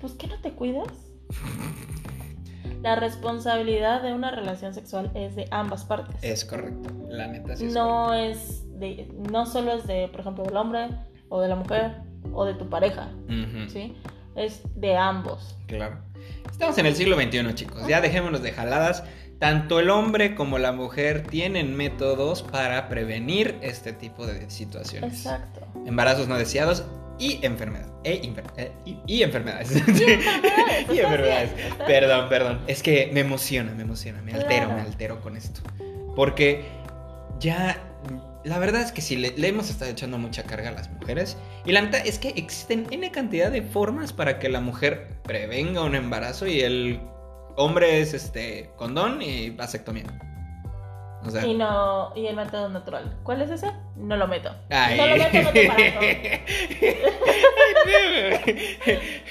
pues, 0.00 0.12
¿qué 0.14 0.26
no 0.26 0.38
te 0.40 0.52
cuidas? 0.52 0.88
la 2.86 2.94
responsabilidad 2.94 4.00
de 4.00 4.12
una 4.12 4.30
relación 4.30 4.72
sexual 4.72 5.10
es 5.16 5.34
de 5.34 5.48
ambas 5.50 5.84
partes. 5.84 6.14
Es 6.22 6.44
correcto, 6.44 6.88
la 7.08 7.26
neta 7.26 7.56
sí 7.56 7.64
No 7.64 8.14
es 8.14 8.62
de, 8.78 9.12
no 9.28 9.44
solo 9.44 9.72
es 9.72 9.88
de, 9.88 10.06
por 10.06 10.20
ejemplo, 10.20 10.44
del 10.44 10.56
hombre 10.56 10.90
o 11.28 11.40
de 11.40 11.48
la 11.48 11.56
mujer 11.56 11.96
o 12.32 12.44
de 12.44 12.54
tu 12.54 12.68
pareja, 12.68 13.08
¿sí? 13.66 13.96
Es 14.36 14.62
de 14.76 14.96
ambos. 14.96 15.56
Claro. 15.66 15.98
Estamos 16.48 16.78
en 16.78 16.86
el 16.86 16.94
siglo 16.94 17.16
XXI, 17.16 17.54
chicos. 17.54 17.88
Ya 17.88 18.00
dejémonos 18.00 18.40
de 18.42 18.52
jaladas. 18.52 19.02
Tanto 19.40 19.80
el 19.80 19.90
hombre 19.90 20.36
como 20.36 20.58
la 20.58 20.70
mujer 20.70 21.26
tienen 21.26 21.76
métodos 21.76 22.44
para 22.44 22.88
prevenir 22.88 23.58
este 23.62 23.94
tipo 23.94 24.26
de 24.26 24.48
situaciones. 24.48 25.12
Exacto. 25.12 25.66
Embarazos 25.86 26.28
no 26.28 26.38
deseados 26.38 26.84
y 27.18 27.44
enfermedad. 27.44 27.88
E 28.04 28.20
eh, 28.56 28.72
y, 29.06 29.22
enfermedades. 29.22 29.70
Y 29.72 30.98
enfermedades. 30.98 31.50
Perdón, 31.86 32.28
perdón. 32.28 32.60
Es 32.66 32.82
que 32.82 33.10
me 33.12 33.20
emociona, 33.20 33.72
me 33.72 33.82
emociona. 33.82 34.22
Me 34.22 34.32
altero, 34.32 34.68
me 34.72 34.80
altero 34.80 35.20
con 35.20 35.36
esto. 35.36 35.60
Porque 36.14 36.64
ya. 37.40 37.82
La 38.44 38.60
verdad 38.60 38.82
es 38.82 38.92
que 38.92 39.02
sí, 39.02 39.16
le, 39.16 39.34
hemos 39.48 39.70
estado 39.70 39.90
echando 39.90 40.18
mucha 40.18 40.44
carga 40.44 40.68
a 40.68 40.72
las 40.72 40.88
mujeres. 40.88 41.36
Y 41.64 41.72
la 41.72 41.82
neta 41.82 41.98
es 41.98 42.18
que 42.18 42.28
existen 42.28 42.86
N 42.90 43.10
cantidad 43.10 43.50
de 43.50 43.62
formas 43.62 44.12
para 44.12 44.38
que 44.38 44.48
la 44.48 44.60
mujer 44.60 45.08
prevenga 45.24 45.82
un 45.82 45.96
embarazo 45.96 46.46
y 46.46 46.60
el 46.60 47.00
hombre 47.56 48.00
es 48.00 48.14
este 48.14 48.70
condón 48.76 49.20
y 49.20 49.50
vasectomía 49.50 50.04
y 51.44 51.54
no 51.54 52.12
y 52.14 52.26
el 52.26 52.36
método 52.36 52.68
natural. 52.68 53.16
¿Cuál 53.22 53.42
es 53.42 53.50
ese? 53.50 53.72
No 53.96 54.16
lo 54.16 54.28
meto. 54.28 54.54
No 54.70 55.06
lo 55.06 55.16
meto, 55.16 55.42
no 55.42 55.50
te 55.50 56.42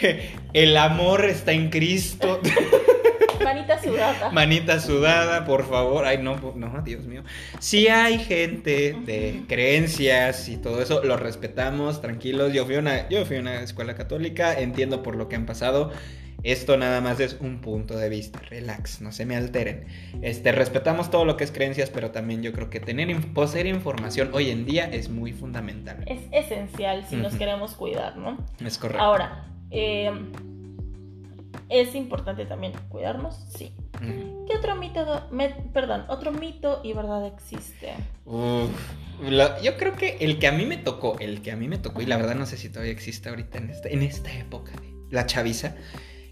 El 0.53 0.77
amor 0.77 1.25
está 1.25 1.51
en 1.51 1.69
Cristo. 1.69 2.39
Manita 3.43 3.81
sudada. 3.81 4.31
Manita 4.31 4.79
sudada, 4.79 5.45
por 5.45 5.67
favor. 5.67 6.05
Ay, 6.05 6.17
no, 6.17 6.53
no, 6.55 6.81
Dios 6.81 7.05
mío. 7.05 7.23
Si 7.59 7.87
hay 7.87 8.17
gente 8.19 8.95
de 9.05 9.43
creencias 9.47 10.49
y 10.49 10.57
todo 10.57 10.81
eso, 10.81 11.03
lo 11.03 11.17
respetamos, 11.17 12.01
tranquilos. 12.01 12.53
Yo 12.53 12.65
fui 12.65 12.75
una, 12.75 13.07
yo 13.09 13.25
fui 13.25 13.37
a 13.37 13.41
una 13.41 13.61
escuela 13.61 13.95
católica, 13.95 14.53
entiendo 14.59 15.03
por 15.03 15.15
lo 15.15 15.29
que 15.29 15.35
han 15.35 15.45
pasado. 15.45 15.91
Esto 16.45 16.77
nada 16.77 17.01
más 17.01 17.19
es 17.19 17.37
un 17.39 17.59
punto 17.59 17.97
de 17.97 18.07
vista, 18.07 18.37
relax, 18.37 19.01
no 19.01 19.11
se 19.11 19.25
me 19.25 19.35
alteren. 19.35 19.87
Este, 20.21 20.51
respetamos 20.51 21.09
todo 21.09 21.25
lo 21.25 21.37
que 21.37 21.43
es 21.43 21.51
creencias, 21.51 21.89
pero 21.89 22.11
también 22.11 22.43
yo 22.43 22.53
creo 22.53 22.69
que 22.69 22.79
tener 22.79 23.09
poseer 23.33 23.65
información 23.65 24.29
hoy 24.31 24.51
en 24.51 24.63
día 24.63 24.85
es 24.85 25.09
muy 25.09 25.33
fundamental. 25.33 26.05
Es 26.05 26.19
esencial 26.31 27.03
si 27.09 27.15
nos 27.15 27.33
queremos 27.33 27.73
cuidar, 27.73 28.17
¿no? 28.17 28.37
Es 28.63 28.77
correcto. 28.77 29.03
Ahora, 29.03 29.47
eh, 29.71 30.11
¿es 31.69 31.95
importante 31.95 32.45
también 32.45 32.73
cuidarnos? 32.89 33.43
Sí. 33.57 33.73
¿Qué 33.99 34.55
otro 34.55 34.75
mito, 34.75 35.27
perdón, 35.73 36.05
otro 36.09 36.31
mito 36.31 36.81
y 36.83 36.93
verdad 36.93 37.25
existe? 37.25 37.93
yo 38.27 39.77
creo 39.77 39.95
que 39.95 40.17
el 40.19 40.37
que 40.37 40.45
a 40.45 40.51
mí 40.51 40.67
me 40.67 40.77
tocó, 40.77 41.17
el 41.17 41.41
que 41.41 41.51
a 41.51 41.55
mí 41.55 41.67
me 41.67 41.79
tocó, 41.79 42.03
y 42.03 42.05
la 42.05 42.17
verdad 42.17 42.35
no 42.35 42.45
sé 42.45 42.57
si 42.57 42.69
todavía 42.69 42.91
existe 42.91 43.29
ahorita 43.29 43.57
en 43.57 43.71
esta, 43.71 43.89
en 43.89 44.03
esta 44.03 44.31
época 44.31 44.73
de 44.73 44.93
la 45.09 45.25
chaviza, 45.25 45.75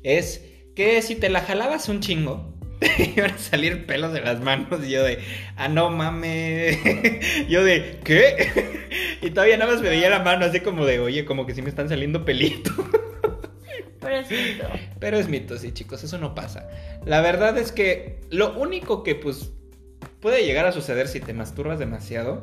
es 0.04 0.46
que 0.76 1.02
si 1.02 1.16
te 1.16 1.30
la 1.30 1.42
jalabas 1.42 1.89
un 1.89 2.00
chingo, 2.00 2.54
te 2.80 3.13
iban 3.16 3.32
a 3.32 3.38
salir 3.38 3.86
pelos 3.86 4.13
de 4.13 4.22
las 4.22 4.42
manos 4.42 4.86
y 4.86 4.92
yo 4.92 5.04
de, 5.04 5.20
ah, 5.56 5.68
no 5.68 5.89
mames. 5.89 6.78
yo 7.50 7.63
de, 7.63 8.00
¿qué? 8.04 8.80
y 9.22 9.30
todavía 9.32 9.58
nada 9.58 9.72
más 9.72 9.82
me 9.82 9.89
veía 9.89 10.10
la 10.10 10.20
mano 10.20 10.46
así 10.46 10.60
como 10.60 10.86
de, 10.86 11.00
oye, 11.00 11.26
como 11.26 11.46
que 11.46 11.56
sí 11.56 11.62
me 11.62 11.70
están 11.70 11.89
saliendo 11.89 12.26
pelitos. 12.26 12.74
Pero 14.00 14.18
es 14.18 14.30
mito. 14.30 14.68
Pero 15.00 15.18
es 15.18 15.30
mito, 15.30 15.58
sí, 15.58 15.72
chicos, 15.72 16.04
eso 16.04 16.18
no 16.18 16.36
pasa. 16.36 16.68
La 17.06 17.22
verdad 17.22 17.58
es 17.58 17.72
que 17.72 18.20
lo 18.30 18.58
único 18.60 19.02
que, 19.02 19.16
pues, 19.16 19.52
puede 20.20 20.46
llegar 20.46 20.66
a 20.66 20.74
suceder 20.74 21.08
si 21.08 21.22
te 21.22 21.34
masturbas 21.34 21.80
demasiado 21.80 22.42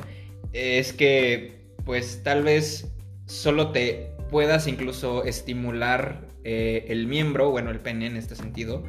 es 0.53 0.94
que, 0.94 1.61
pues, 1.85 2.23
tal 2.23 2.42
vez 2.42 2.90
solo 3.27 3.73
te 3.73 4.11
puedas 4.31 4.66
incluso 4.66 5.25
estimular 5.25 6.30
eh, 6.44 6.87
el 6.88 7.07
miembro, 7.07 7.50
bueno, 7.50 7.70
el 7.70 7.81
pene 7.81 8.07
en 8.07 8.16
este 8.16 8.35
sentido, 8.35 8.85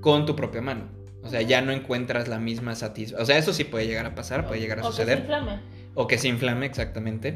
con 0.00 0.26
tu 0.26 0.36
propia 0.36 0.62
mano. 0.62 0.88
O 1.22 1.28
sea, 1.28 1.42
ya 1.42 1.60
no 1.60 1.72
encuentras 1.72 2.28
la 2.28 2.38
misma 2.38 2.74
satisfacción. 2.74 3.22
O 3.22 3.26
sea, 3.26 3.38
eso 3.38 3.52
sí 3.52 3.64
puede 3.64 3.86
llegar 3.86 4.06
a 4.06 4.14
pasar, 4.14 4.46
puede 4.46 4.60
llegar 4.60 4.80
a 4.80 4.84
suceder. 4.84 5.18
O 5.18 5.20
que 5.20 5.26
se 5.26 5.32
inflame. 5.32 5.60
O 5.94 6.06
que 6.06 6.18
se 6.18 6.28
inflame, 6.28 6.66
exactamente. 6.66 7.34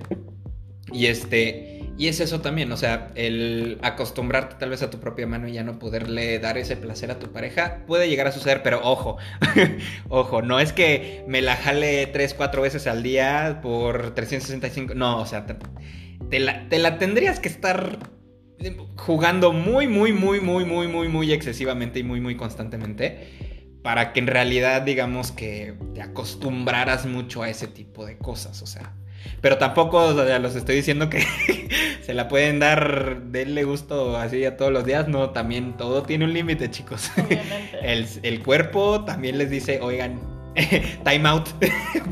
Y 0.90 1.06
este. 1.06 1.78
Y 1.98 2.08
es 2.08 2.20
eso 2.20 2.40
también, 2.40 2.72
o 2.72 2.76
sea, 2.78 3.10
el 3.16 3.78
acostumbrarte 3.82 4.56
tal 4.58 4.70
vez 4.70 4.82
a 4.82 4.88
tu 4.88 4.98
propia 4.98 5.26
mano 5.26 5.46
y 5.46 5.52
ya 5.52 5.62
no 5.62 5.78
poderle 5.78 6.38
dar 6.38 6.56
ese 6.56 6.74
placer 6.74 7.10
a 7.10 7.18
tu 7.18 7.30
pareja 7.30 7.80
puede 7.86 8.08
llegar 8.08 8.26
a 8.26 8.32
suceder, 8.32 8.62
pero 8.62 8.80
ojo, 8.82 9.18
ojo, 10.08 10.40
no 10.40 10.58
es 10.58 10.72
que 10.72 11.22
me 11.28 11.42
la 11.42 11.54
jale 11.54 12.06
3, 12.06 12.32
4 12.32 12.62
veces 12.62 12.86
al 12.86 13.02
día 13.02 13.60
por 13.62 14.14
365, 14.14 14.94
no, 14.94 15.20
o 15.20 15.26
sea, 15.26 15.46
te, 16.30 16.40
la, 16.40 16.66
te 16.70 16.78
la 16.78 16.98
tendrías 16.98 17.40
que 17.40 17.50
estar 17.50 17.98
jugando 18.96 19.52
muy, 19.52 19.86
muy, 19.86 20.12
muy, 20.12 20.40
muy, 20.40 20.64
muy, 20.64 20.88
muy, 20.88 21.08
muy 21.08 21.32
excesivamente 21.32 21.98
y 21.98 22.02
muy, 22.02 22.20
muy 22.20 22.36
constantemente 22.36 23.52
para 23.82 24.12
que 24.12 24.20
en 24.20 24.28
realidad 24.28 24.82
digamos 24.82 25.32
que 25.32 25.74
te 25.94 26.02
acostumbraras 26.02 27.04
mucho 27.04 27.42
a 27.42 27.48
ese 27.48 27.66
tipo 27.66 28.06
de 28.06 28.16
cosas, 28.16 28.62
o 28.62 28.66
sea. 28.66 28.94
Pero 29.40 29.58
tampoco 29.58 29.98
o 29.98 30.24
sea, 30.24 30.38
los 30.38 30.56
estoy 30.56 30.76
diciendo 30.76 31.08
que 31.08 31.24
se 32.02 32.14
la 32.14 32.28
pueden 32.28 32.58
dar, 32.58 33.22
denle 33.26 33.64
gusto 33.64 34.16
así 34.16 34.44
a 34.44 34.56
todos 34.56 34.72
los 34.72 34.84
días. 34.84 35.08
No, 35.08 35.30
también 35.30 35.76
todo 35.76 36.02
tiene 36.02 36.24
un 36.24 36.32
límite, 36.32 36.70
chicos. 36.70 37.10
El, 37.82 38.06
el, 38.22 38.42
cuerpo 38.42 39.04
también 39.04 39.38
les 39.38 39.50
dice, 39.50 39.80
oigan, 39.80 40.20
time 41.04 41.28
out, 41.28 41.48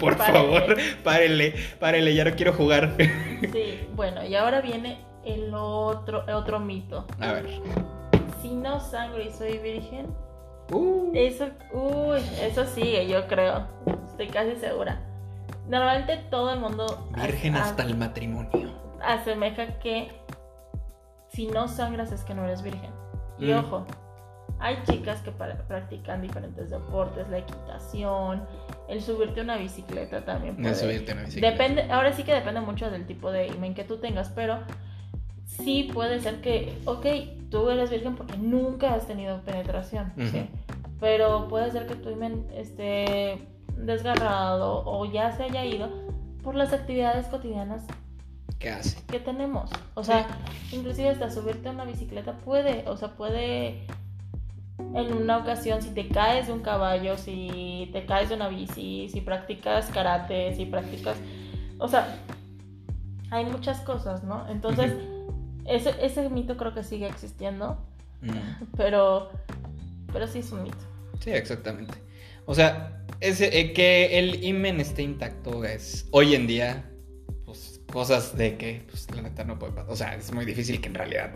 por 0.00 0.16
favor, 0.16 0.76
párenle, 1.04 1.54
párenle, 1.78 2.14
ya 2.14 2.24
no 2.24 2.34
quiero 2.34 2.52
jugar. 2.52 2.96
Sí, 3.52 3.80
bueno, 3.94 4.24
y 4.24 4.34
ahora 4.34 4.60
viene 4.60 4.98
el 5.24 5.52
otro, 5.54 6.24
otro 6.32 6.60
mito. 6.60 7.06
A 7.20 7.32
ver. 7.32 7.48
Si 8.42 8.54
no 8.54 8.80
sangro 8.80 9.22
y 9.22 9.30
soy 9.30 9.58
virgen. 9.58 10.06
Uh. 10.72 11.10
Eso, 11.14 11.48
uy, 11.72 12.20
eso 12.40 12.64
sigue, 12.64 13.08
yo 13.08 13.26
creo. 13.26 13.66
Estoy 14.06 14.28
casi 14.28 14.56
segura. 14.56 15.00
Normalmente 15.68 16.16
todo 16.30 16.52
el 16.52 16.60
mundo. 16.60 17.08
Virgen 17.14 17.56
hasta 17.56 17.82
el 17.82 17.96
matrimonio. 17.96 18.70
Asemeja 19.02 19.78
que 19.78 20.10
si 21.28 21.46
no 21.46 21.68
sangras 21.68 22.12
es 22.12 22.22
que 22.24 22.34
no 22.34 22.44
eres 22.44 22.62
virgen. 22.62 22.90
Y 23.38 23.52
mm. 23.52 23.58
ojo, 23.58 23.86
hay 24.58 24.78
chicas 24.84 25.22
que 25.22 25.30
practican 25.30 26.20
diferentes 26.20 26.70
deportes, 26.70 27.28
la 27.28 27.38
equitación, 27.38 28.46
el 28.88 29.00
subirte 29.00 29.40
a 29.40 29.42
una 29.44 29.56
bicicleta 29.56 30.24
también. 30.24 30.56
Puede. 30.56 30.74
subirte 30.74 31.12
a 31.12 31.14
una 31.14 31.24
bicicleta. 31.24 31.50
Depende, 31.50 31.90
ahora 31.90 32.12
sí 32.12 32.24
que 32.24 32.34
depende 32.34 32.60
mucho 32.60 32.90
del 32.90 33.06
tipo 33.06 33.30
de 33.32 33.46
imen 33.46 33.74
que 33.74 33.84
tú 33.84 33.98
tengas, 33.98 34.28
pero 34.30 34.58
sí 35.56 35.90
puede 35.92 36.20
ser 36.20 36.40
que, 36.40 36.78
ok, 36.84 37.06
tú 37.50 37.70
eres 37.70 37.90
virgen 37.90 38.16
porque 38.16 38.36
nunca 38.36 38.94
has 38.94 39.06
tenido 39.06 39.40
penetración, 39.42 40.12
¿sí? 40.16 40.48
pero 41.00 41.48
puede 41.48 41.70
ser 41.70 41.86
que 41.86 41.96
tu 41.96 42.10
imen 42.10 42.46
esté 42.54 43.38
desgarrado 43.76 44.82
o 44.86 45.10
ya 45.10 45.32
se 45.32 45.44
haya 45.44 45.64
ido 45.64 45.88
por 46.42 46.54
las 46.54 46.72
actividades 46.72 47.26
cotidianas 47.26 47.84
¿Qué 48.58 48.70
hace? 48.70 49.02
que 49.06 49.18
tenemos. 49.18 49.70
O 49.94 50.04
sea, 50.04 50.26
inclusive 50.70 51.08
hasta 51.08 51.30
subirte 51.30 51.68
a 51.68 51.72
una 51.72 51.84
bicicleta 51.84 52.34
puede, 52.34 52.86
o 52.86 52.96
sea, 52.96 53.08
puede 53.08 53.86
en 54.94 55.12
una 55.12 55.38
ocasión 55.38 55.82
si 55.82 55.90
te 55.90 56.08
caes 56.08 56.46
de 56.46 56.52
un 56.52 56.60
caballo, 56.60 57.16
si 57.16 57.88
te 57.92 58.04
caes 58.06 58.28
de 58.28 58.36
una 58.36 58.48
bici, 58.48 59.08
si 59.08 59.20
practicas 59.20 59.86
karate, 59.86 60.54
si 60.54 60.66
practicas, 60.66 61.16
o 61.78 61.88
sea, 61.88 62.16
hay 63.30 63.46
muchas 63.46 63.80
cosas, 63.80 64.24
¿no? 64.24 64.48
Entonces, 64.48 64.92
ese, 65.70 65.94
ese 66.02 66.28
mito 66.28 66.56
creo 66.56 66.74
que 66.74 66.84
sigue 66.84 67.06
existiendo, 67.06 67.78
pero, 68.76 69.30
pero 70.12 70.26
sí 70.26 70.40
es 70.40 70.52
un 70.52 70.64
mito. 70.64 70.78
Sí, 71.20 71.30
exactamente. 71.30 71.94
O 72.46 72.54
sea, 72.54 73.04
ese, 73.20 73.58
eh, 73.58 73.72
que 73.72 74.18
el 74.18 74.42
imen 74.42 74.80
esté 74.80 75.02
intacto 75.02 75.64
es 75.64 76.06
hoy 76.10 76.34
en 76.34 76.46
día, 76.46 76.90
pues 77.44 77.80
cosas 77.92 78.36
de 78.36 78.56
que 78.56 78.84
pues, 78.88 79.06
la 79.14 79.22
neta 79.22 79.44
no 79.44 79.58
puede 79.58 79.72
pasar. 79.72 79.90
O 79.90 79.96
sea, 79.96 80.14
es 80.14 80.32
muy 80.32 80.44
difícil 80.44 80.80
que 80.80 80.88
en 80.88 80.94
realidad 80.94 81.32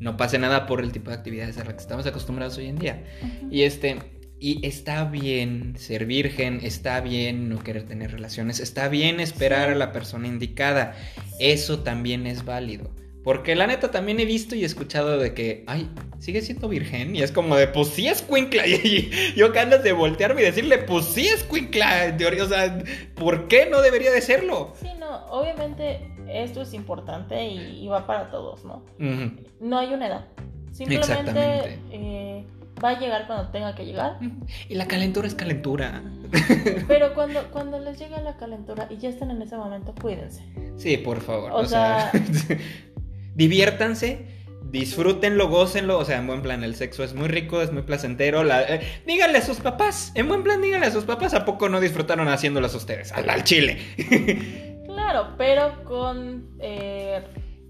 no 0.00 0.16
pase 0.16 0.38
nada 0.38 0.66
por 0.66 0.82
el 0.82 0.92
tipo 0.92 1.10
de 1.10 1.16
actividades 1.16 1.58
a 1.58 1.64
las 1.64 1.74
que 1.74 1.80
estamos 1.80 2.06
acostumbrados 2.06 2.56
hoy 2.58 2.66
en 2.66 2.76
día. 2.76 3.04
Y 3.50 3.62
este, 3.62 3.98
y 4.40 4.64
está 4.66 5.04
bien 5.04 5.74
ser 5.76 6.06
virgen, 6.06 6.60
está 6.62 7.00
bien 7.00 7.48
no 7.48 7.58
querer 7.58 7.84
tener 7.84 8.12
relaciones, 8.12 8.60
está 8.60 8.88
bien 8.88 9.20
esperar 9.20 9.70
a 9.70 9.74
la 9.74 9.92
persona 9.92 10.28
indicada. 10.28 10.96
Eso 11.40 11.80
también 11.80 12.26
es 12.26 12.44
válido. 12.44 12.90
Porque 13.24 13.54
la 13.54 13.66
neta 13.66 13.90
también 13.90 14.20
he 14.20 14.24
visto 14.24 14.54
y 14.54 14.64
escuchado 14.64 15.18
de 15.18 15.34
que, 15.34 15.64
ay, 15.66 15.90
sigue 16.18 16.40
siendo 16.40 16.68
virgen. 16.68 17.14
Y 17.14 17.22
es 17.22 17.32
como 17.32 17.56
de, 17.56 17.66
pues 17.68 17.88
sí 17.88 18.08
es 18.08 18.22
cuincla. 18.22 18.66
Y 18.66 19.10
yo 19.36 19.52
ganas 19.52 19.82
de 19.82 19.92
voltearme 19.92 20.42
y 20.42 20.44
decirle, 20.44 20.78
pues 20.78 21.04
sí 21.06 21.26
es 21.26 21.42
cuincla. 21.44 22.16
O 22.42 22.46
sea, 22.46 22.82
¿por 23.14 23.48
qué 23.48 23.66
no 23.66 23.82
debería 23.82 24.12
de 24.12 24.20
serlo? 24.20 24.72
Sí, 24.80 24.88
no, 24.98 25.26
obviamente 25.26 26.00
esto 26.28 26.62
es 26.62 26.74
importante 26.74 27.46
y, 27.46 27.86
va 27.88 28.06
para 28.06 28.30
todos, 28.30 28.64
¿no? 28.64 28.84
No 29.60 29.78
hay 29.78 29.92
una 29.92 30.06
edad. 30.06 30.26
Simplemente 30.72 31.78
eh, 31.90 32.46
va 32.82 32.90
a 32.90 32.98
llegar 33.00 33.26
cuando 33.26 33.50
tenga 33.50 33.74
que 33.74 33.84
llegar. 33.84 34.18
Y 34.68 34.74
la 34.74 34.86
calentura 34.86 35.26
es 35.26 35.34
calentura. 35.34 36.02
Pero 36.88 37.14
cuando, 37.14 37.42
cuando 37.50 37.78
les 37.80 37.98
llegue 37.98 38.20
la 38.22 38.36
calentura 38.36 38.86
y 38.90 38.98
ya 38.98 39.08
están 39.08 39.30
en 39.30 39.42
ese 39.42 39.56
momento, 39.56 39.94
cuídense. 40.00 40.44
Sí, 40.76 40.96
por 40.96 41.20
favor. 41.20 41.52
O, 41.52 41.64
sea 41.64 42.12
diviértanse, 43.38 44.26
disfrútenlo, 44.64 45.48
gócenlo, 45.48 45.96
o 45.98 46.04
sea, 46.04 46.18
en 46.18 46.26
buen 46.26 46.42
plan, 46.42 46.64
el 46.64 46.74
sexo 46.74 47.04
es 47.04 47.14
muy 47.14 47.28
rico, 47.28 47.62
es 47.62 47.72
muy 47.72 47.82
placentero. 47.82 48.42
La, 48.42 48.62
eh, 48.62 48.80
díganle 49.06 49.38
a 49.38 49.42
sus 49.42 49.58
papás, 49.58 50.10
en 50.16 50.26
buen 50.26 50.42
plan, 50.42 50.60
díganle 50.60 50.88
a 50.88 50.90
sus 50.90 51.04
papás, 51.04 51.34
¿a 51.34 51.44
poco 51.44 51.68
no 51.68 51.80
disfrutaron 51.80 52.26
haciéndolas 52.28 52.74
ustedes? 52.74 53.12
Al, 53.12 53.44
chile. 53.44 53.78
claro, 54.86 55.34
pero 55.38 55.84
con... 55.84 56.48
Eh, 56.58 57.22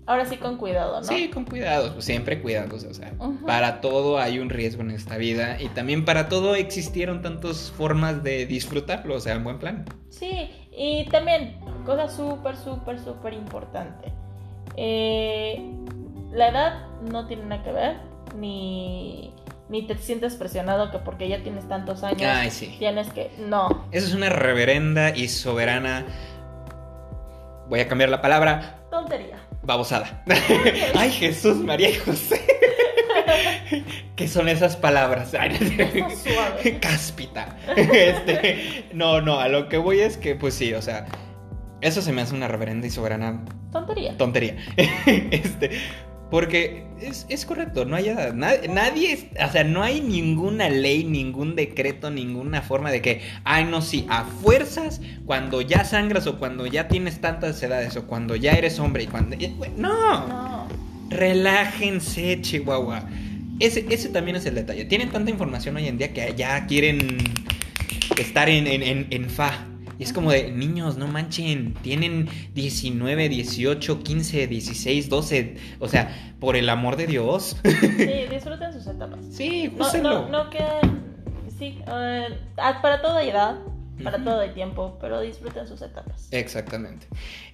ahora 0.07 0.24
sí 0.24 0.38
con 0.38 0.57
cuidado, 0.57 1.02
¿no? 1.02 1.07
Sí, 1.07 1.28
con 1.28 1.44
cuidado, 1.44 2.00
siempre 2.00 2.40
cuidados, 2.40 2.85
o 2.85 2.94
sea, 2.94 3.12
para 3.46 3.83
todo 3.83 4.18
hay 4.18 4.38
un 4.38 4.48
riesgo 4.48 4.81
en 4.81 4.90
esta 4.90 5.18
vida 5.18 5.61
y 5.61 5.68
también 5.68 6.07
para 6.07 6.31
todo 6.31 6.54
existieron 6.54 7.20
tantas 7.20 7.70
formas 7.72 8.22
de 8.22 8.46
disfrutarlo, 8.46 9.16
o 9.16 9.20
sea, 9.20 9.35
en 9.35 9.44
buen 9.44 9.59
plan. 9.59 9.85
Sí, 10.09 10.48
y 10.72 11.07
también, 11.11 11.61
cosa 11.85 12.09
súper, 12.09 12.57
súper, 12.57 12.98
súper 12.98 13.35
importante 13.35 14.14
eh, 14.80 15.60
la 16.30 16.48
edad 16.48 16.86
no 17.10 17.26
tiene 17.26 17.44
nada 17.46 17.64
que 17.64 17.72
ver, 17.72 17.96
ni, 18.36 19.34
ni 19.68 19.86
te 19.86 19.96
sientes 19.98 20.36
presionado 20.36 20.92
que 20.92 20.98
porque 20.98 21.28
ya 21.28 21.42
tienes 21.42 21.68
tantos 21.68 22.04
años 22.04 22.20
tienes 22.78 23.12
que... 23.12 23.32
No. 23.38 23.88
Eso 23.90 24.06
es 24.06 24.14
una 24.14 24.28
reverenda 24.28 25.16
y 25.16 25.28
soberana... 25.28 26.06
Voy 27.68 27.80
a 27.80 27.88
cambiar 27.88 28.08
la 28.08 28.22
palabra. 28.22 28.78
Tontería. 28.90 29.36
Babosada. 29.62 30.22
Ay, 30.94 31.10
Jesús, 31.10 31.56
María 31.56 31.90
y 31.90 31.94
José. 31.96 32.40
¿Qué 34.16 34.28
son 34.28 34.48
esas 34.48 34.76
palabras? 34.76 35.32
Cáspita. 36.80 37.58
Este, 37.76 38.86
no, 38.92 39.20
no, 39.20 39.40
a 39.40 39.48
lo 39.48 39.68
que 39.68 39.76
voy 39.76 40.00
es 40.00 40.16
que, 40.16 40.34
pues 40.34 40.54
sí, 40.54 40.72
o 40.72 40.82
sea, 40.82 41.06
eso 41.80 42.02
se 42.02 42.12
me 42.12 42.22
hace 42.22 42.34
una 42.34 42.48
reverenda 42.48 42.86
y 42.86 42.90
soberana 42.90 43.44
tontería. 43.72 44.16
Tontería. 44.16 44.56
este, 45.30 45.70
porque 46.30 46.84
es, 47.00 47.46
correcto, 47.46 47.84
no 47.86 47.96
hay 47.96 48.14
nadie, 48.34 48.68
nadie, 48.68 49.30
o 49.42 49.50
sea, 49.50 49.64
no 49.64 49.82
hay 49.82 50.00
ninguna 50.00 50.68
ley, 50.68 51.04
ningún 51.04 51.56
decreto, 51.56 52.10
ninguna 52.10 52.60
forma 52.60 52.90
de 52.90 53.00
que, 53.00 53.22
ay, 53.44 53.64
no, 53.64 53.80
sí, 53.80 54.04
a 54.10 54.24
fuerzas, 54.24 55.00
cuando 55.24 55.62
ya 55.62 55.84
sangras 55.84 56.26
o 56.26 56.38
cuando 56.38 56.66
ya 56.66 56.88
tienes 56.88 57.20
tantas 57.20 57.62
edades 57.62 57.96
o 57.96 58.06
cuando 58.06 58.36
ya 58.36 58.52
eres 58.52 58.78
hombre 58.78 59.04
y 59.04 59.06
cuando... 59.06 59.36
No, 59.76 60.28
no. 60.28 60.68
relájense, 61.08 62.40
Chihuahua. 62.42 63.04
Ese, 63.60 63.86
ese 63.88 64.10
también 64.10 64.36
es 64.36 64.44
el 64.44 64.54
detalle. 64.54 64.84
Tienen 64.84 65.10
tanta 65.10 65.30
información 65.30 65.76
hoy 65.76 65.88
en 65.88 65.96
día 65.96 66.12
que 66.12 66.34
ya 66.36 66.66
quieren 66.66 67.18
estar 68.18 68.48
en, 68.48 68.66
en, 68.66 69.06
en 69.08 69.30
fa. 69.30 69.67
Y 69.98 70.04
es 70.04 70.12
como 70.12 70.30
de, 70.30 70.52
niños, 70.52 70.96
no 70.96 71.08
manchen, 71.08 71.74
tienen 71.82 72.28
19, 72.54 73.28
18, 73.28 74.02
15, 74.02 74.46
16, 74.46 75.08
12. 75.08 75.56
O 75.80 75.88
sea, 75.88 76.34
por 76.38 76.56
el 76.56 76.68
amor 76.68 76.96
de 76.96 77.08
Dios. 77.08 77.56
Sí, 77.64 78.26
disfruten 78.30 78.72
sus 78.72 78.87
etapas. 78.87 79.18
Sí, 79.32 79.74
úsenlo. 79.76 80.28
No, 80.28 80.44
no, 80.44 80.50
queden. 80.50 81.08
Sí, 81.58 81.80
uh, 81.88 82.32
para 82.80 83.02
toda 83.02 83.24
edad, 83.24 83.58
para 84.04 84.22
todo 84.22 84.42
el 84.42 84.54
tiempo, 84.54 84.96
pero 85.00 85.20
disfruten 85.20 85.66
sus 85.66 85.82
etapas. 85.82 86.28
Exactamente. 86.30 87.08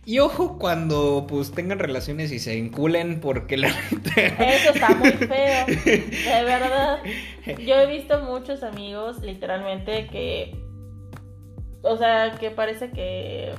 Y 0.05 0.19
ojo 0.19 0.59
cuando 0.59 1.27
pues 1.27 1.53
tengan 1.53 1.79
relaciones 1.79 2.31
y 2.31 2.39
se 2.39 2.59
enculen 2.59 3.21
porque 3.21 3.57
la 3.57 3.69
Eso 3.69 4.71
está 4.75 4.91
muy 4.95 5.13
feo. 5.13 5.67
De 5.67 6.45
verdad. 6.45 6.99
Yo 7.67 7.77
he 7.77 7.87
visto 7.87 8.21
muchos 8.21 8.63
amigos 8.63 9.23
literalmente 9.23 10.09
que 10.09 10.64
o 11.85 11.97
sea, 11.97 12.37
que 12.41 12.51
parece 12.51 12.91
que, 12.91 13.53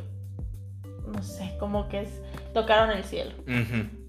no 1.08 1.22
sé, 1.24 1.56
como 1.60 1.88
que 1.88 2.02
es, 2.02 2.22
tocaron 2.54 2.92
el 2.96 3.04
cielo. 3.04 3.32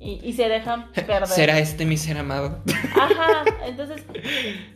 y, 0.01 0.33
se 0.33 0.49
dejan 0.49 0.91
perder. 0.93 1.27
¿Será 1.27 1.59
este 1.59 1.85
mi 1.85 1.97
ser 1.97 2.19
amado? 2.19 2.63
Ajá, 2.95 3.45
entonces, 3.67 4.03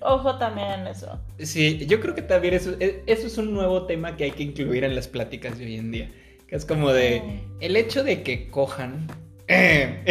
ojo 0.01 0.39
también 0.39 0.81
en 0.81 0.87
eso. 0.89 1.21
Sí, 1.39 1.87
yo 1.87 2.01
creo 2.01 2.15
que 2.15 2.23
también 2.23 2.55
eso, 2.55 2.75
e, 2.81 3.03
eso 3.07 3.27
es 3.27 3.39
un 3.39 3.53
nuevo 3.53 3.87
tema 3.87 4.17
que 4.17 4.25
hay 4.25 4.33
que 4.33 4.43
incluir 4.43 4.85
en 4.85 4.95
las 4.95 5.09
pláticas 5.09 5.59
de 5.59 5.65
hoy 5.65 5.77
en 5.77 5.91
día. 5.91 6.13
Que 6.47 6.57
es 6.57 6.65
como 6.65 6.93
de, 6.93 7.23
el 7.61 7.77
hecho 7.77 8.03
de 8.03 8.23
que 8.23 8.51
cojan 8.51 9.07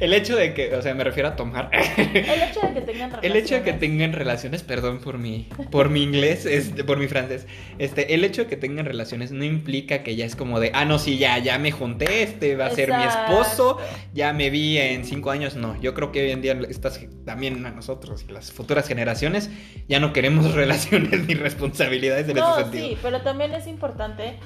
el 0.00 0.14
hecho 0.14 0.34
de 0.34 0.54
que, 0.54 0.74
o 0.74 0.80
sea, 0.80 0.94
me 0.94 1.04
refiero 1.04 1.28
a 1.28 1.36
tomar. 1.36 1.68
el 1.72 2.42
hecho 2.42 2.60
de 2.66 2.72
que 2.72 2.80
tengan 2.86 3.10
relaciones. 3.10 3.22
El 3.22 3.36
hecho 3.36 3.54
de 3.56 3.62
que 3.62 3.72
tengan 3.74 4.12
relaciones, 4.14 4.62
perdón 4.62 5.00
por 5.00 5.18
mi, 5.18 5.48
por 5.70 5.90
mi 5.90 6.02
inglés, 6.02 6.46
este, 6.46 6.82
por 6.82 6.98
mi 6.98 7.06
francés. 7.06 7.46
Este, 7.78 8.14
el 8.14 8.24
hecho 8.24 8.44
de 8.44 8.48
que 8.48 8.56
tengan 8.56 8.86
relaciones 8.86 9.30
no 9.30 9.44
implica 9.44 10.02
que 10.02 10.16
ya 10.16 10.24
es 10.24 10.36
como 10.36 10.58
de, 10.58 10.70
ah, 10.74 10.86
no, 10.86 10.98
sí, 10.98 11.18
ya, 11.18 11.36
ya 11.38 11.58
me 11.58 11.70
junté, 11.70 12.22
este 12.22 12.56
va 12.56 12.66
a 12.66 12.70
ser 12.70 12.94
mi 12.94 13.02
esposo, 13.02 13.78
ya 14.14 14.32
me 14.32 14.48
vi 14.48 14.78
en 14.78 15.04
cinco 15.04 15.30
años. 15.30 15.54
No, 15.54 15.78
yo 15.80 15.92
creo 15.92 16.10
que 16.10 16.22
hoy 16.22 16.30
en 16.30 16.40
día 16.40 16.58
estas, 16.68 16.98
también 17.26 17.66
a 17.66 17.70
nosotros 17.70 18.24
y 18.26 18.32
las 18.32 18.52
futuras 18.52 18.88
generaciones 18.88 19.50
ya 19.86 20.00
no 20.00 20.14
queremos 20.14 20.54
relaciones 20.54 21.26
ni 21.26 21.34
responsabilidades 21.34 22.26
en 22.28 22.38
ese 22.38 22.54
sentido. 22.56 22.88
Sí, 22.88 22.98
pero 23.02 23.20
también 23.20 23.52
es 23.52 23.66
importante 23.66 24.38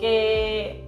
que 0.00 0.84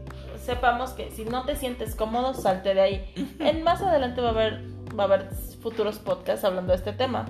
sepamos 0.48 0.92
que 0.92 1.10
si 1.10 1.26
no 1.26 1.44
te 1.44 1.56
sientes 1.56 1.94
cómodo, 1.94 2.32
salte 2.32 2.72
de 2.72 2.80
ahí. 2.80 3.12
En 3.38 3.62
más 3.62 3.82
adelante 3.82 4.22
va 4.22 4.28
a 4.28 4.32
haber 4.32 4.64
va 4.98 5.04
a 5.04 5.06
haber 5.06 5.30
futuros 5.62 5.98
podcasts 5.98 6.44
hablando 6.44 6.72
de 6.72 6.78
este 6.78 6.92
tema, 6.92 7.26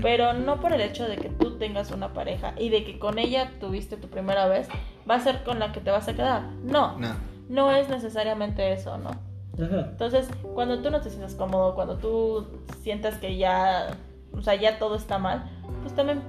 pero 0.00 0.32
no 0.32 0.60
por 0.60 0.72
el 0.72 0.80
hecho 0.80 1.08
de 1.08 1.16
que 1.16 1.28
tú 1.28 1.58
tengas 1.58 1.90
una 1.90 2.12
pareja 2.12 2.54
y 2.56 2.68
de 2.68 2.84
que 2.84 2.98
con 2.98 3.18
ella 3.18 3.50
tuviste 3.58 3.96
tu 3.96 4.08
primera 4.08 4.46
vez, 4.46 4.68
va 5.08 5.16
a 5.16 5.20
ser 5.20 5.42
con 5.42 5.58
la 5.58 5.72
que 5.72 5.80
te 5.80 5.90
vas 5.90 6.06
a 6.08 6.14
quedar. 6.14 6.42
No. 6.62 6.96
No, 6.98 7.16
no 7.48 7.72
es 7.72 7.88
necesariamente 7.88 8.72
eso, 8.72 8.98
¿no? 8.98 9.10
Entonces, 9.58 10.28
cuando 10.54 10.80
tú 10.80 10.90
no 10.90 11.00
te 11.00 11.10
sientas 11.10 11.34
cómodo, 11.34 11.74
cuando 11.74 11.96
tú 11.96 12.46
sientas 12.82 13.18
que 13.18 13.36
ya, 13.36 13.98
o 14.32 14.40
sea, 14.40 14.54
ya 14.54 14.78
todo 14.78 14.94
está 14.94 15.18
mal, 15.18 15.50
pues 15.82 15.94
también 15.94 16.22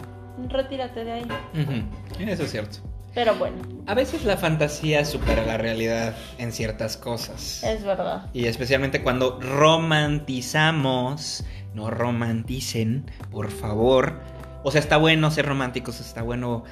retírate 0.49 1.05
de 1.05 1.11
ahí. 1.11 1.27
Eso 2.19 2.43
es 2.43 2.51
cierto. 2.51 2.79
Pero 3.13 3.35
bueno. 3.35 3.57
A 3.87 3.93
veces 3.93 4.23
la 4.23 4.37
fantasía 4.37 5.03
supera 5.05 5.45
la 5.45 5.57
realidad 5.57 6.15
en 6.37 6.51
ciertas 6.51 6.97
cosas. 6.97 7.63
Es 7.63 7.83
verdad. 7.83 8.27
Y 8.33 8.45
especialmente 8.45 9.03
cuando 9.03 9.39
romantizamos, 9.41 11.43
no 11.73 11.89
romanticen, 11.89 13.05
por 13.29 13.51
favor. 13.51 14.21
O 14.63 14.71
sea, 14.71 14.79
está 14.79 14.97
bueno 14.97 15.31
ser 15.31 15.45
románticos, 15.45 15.99
está 15.99 16.21
bueno 16.21 16.63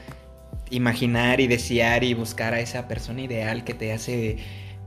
imaginar 0.70 1.42
y 1.42 1.48
desear 1.48 2.04
y 2.04 2.14
buscar 2.14 2.54
a 2.54 2.60
esa 2.60 2.88
persona 2.88 3.22
ideal 3.22 3.64
que 3.64 3.74
te 3.74 3.92
hace 3.92 4.38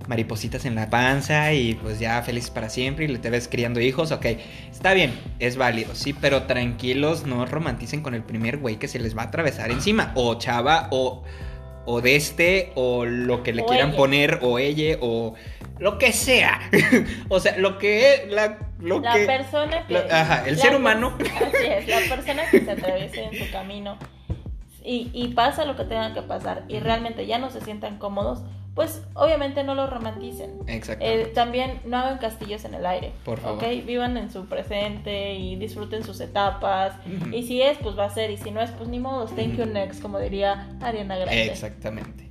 maripositas 0.06 0.64
en 0.64 0.74
la 0.74 0.90
panza 0.90 1.52
y 1.52 1.74
pues 1.74 1.98
ya 1.98 2.22
feliz 2.22 2.50
para 2.50 2.68
siempre 2.68 3.04
y 3.04 3.08
le 3.08 3.18
te 3.18 3.30
ves 3.30 3.48
criando 3.48 3.80
hijos, 3.80 4.12
ok, 4.12 4.26
está 4.70 4.94
bien, 4.94 5.12
es 5.38 5.56
válido, 5.56 5.94
sí, 5.94 6.12
pero 6.12 6.44
tranquilos, 6.44 7.26
no 7.26 7.46
romanticen 7.46 8.02
con 8.02 8.14
el 8.14 8.22
primer 8.22 8.58
güey 8.58 8.76
que 8.76 8.88
se 8.88 8.98
les 8.98 9.16
va 9.16 9.22
a 9.22 9.26
atravesar 9.26 9.70
encima, 9.70 10.12
o 10.14 10.34
chava, 10.36 10.88
o, 10.90 11.22
o 11.84 12.00
de 12.00 12.16
este, 12.16 12.72
o 12.74 13.04
lo 13.04 13.42
que 13.42 13.52
le 13.52 13.64
quieran 13.64 13.92
poner, 13.92 14.40
o 14.42 14.58
ella, 14.58 14.98
o 15.00 15.34
lo 15.78 15.98
que 15.98 16.12
sea, 16.12 16.60
o 17.28 17.40
sea, 17.40 17.56
lo 17.58 17.78
que 17.78 18.26
la, 18.30 18.58
lo 18.80 19.00
la 19.00 19.14
persona 19.14 19.86
que... 19.86 19.96
ajá, 19.96 20.44
el 20.46 20.58
ser 20.58 20.74
humano. 20.74 21.16
Así 21.20 21.66
es, 21.66 21.88
la 21.88 22.14
persona 22.14 22.42
que 22.50 22.60
se 22.60 22.70
atraviese 22.70 23.24
en 23.24 23.44
su 23.44 23.50
camino. 23.50 23.98
Y, 24.84 25.10
y 25.12 25.28
pasa 25.28 25.64
lo 25.64 25.76
que 25.76 25.84
tenga 25.84 26.12
que 26.12 26.22
pasar 26.22 26.64
y 26.66 26.80
realmente 26.80 27.24
ya 27.24 27.38
no 27.38 27.50
se 27.50 27.60
sientan 27.60 27.98
cómodos, 27.98 28.40
pues 28.74 29.02
obviamente 29.14 29.64
no 29.64 29.74
lo 29.74 29.86
romanticen. 29.86 30.60
Exacto. 30.66 31.04
Eh, 31.04 31.30
también 31.34 31.80
no 31.84 31.98
hagan 31.98 32.18
castillos 32.18 32.64
en 32.64 32.74
el 32.74 32.86
aire. 32.86 33.12
Por 33.24 33.38
favor. 33.38 33.62
¿ok? 33.62 33.84
Vivan 33.84 34.16
en 34.16 34.30
su 34.30 34.46
presente 34.46 35.34
y 35.34 35.56
disfruten 35.56 36.04
sus 36.04 36.20
etapas. 36.20 36.94
Y 37.32 37.42
si 37.42 37.60
es, 37.60 37.76
pues 37.78 37.98
va 37.98 38.06
a 38.06 38.10
ser. 38.10 38.30
Y 38.30 38.38
si 38.38 38.50
no 38.50 38.62
es, 38.62 38.70
pues 38.70 38.88
ni 38.88 38.98
modo. 38.98 39.26
Thank 39.26 39.56
you 39.56 39.66
next, 39.66 40.00
como 40.00 40.18
diría 40.18 40.70
Ariana 40.80 41.16
Grande. 41.16 41.46
Exactamente. 41.46 42.28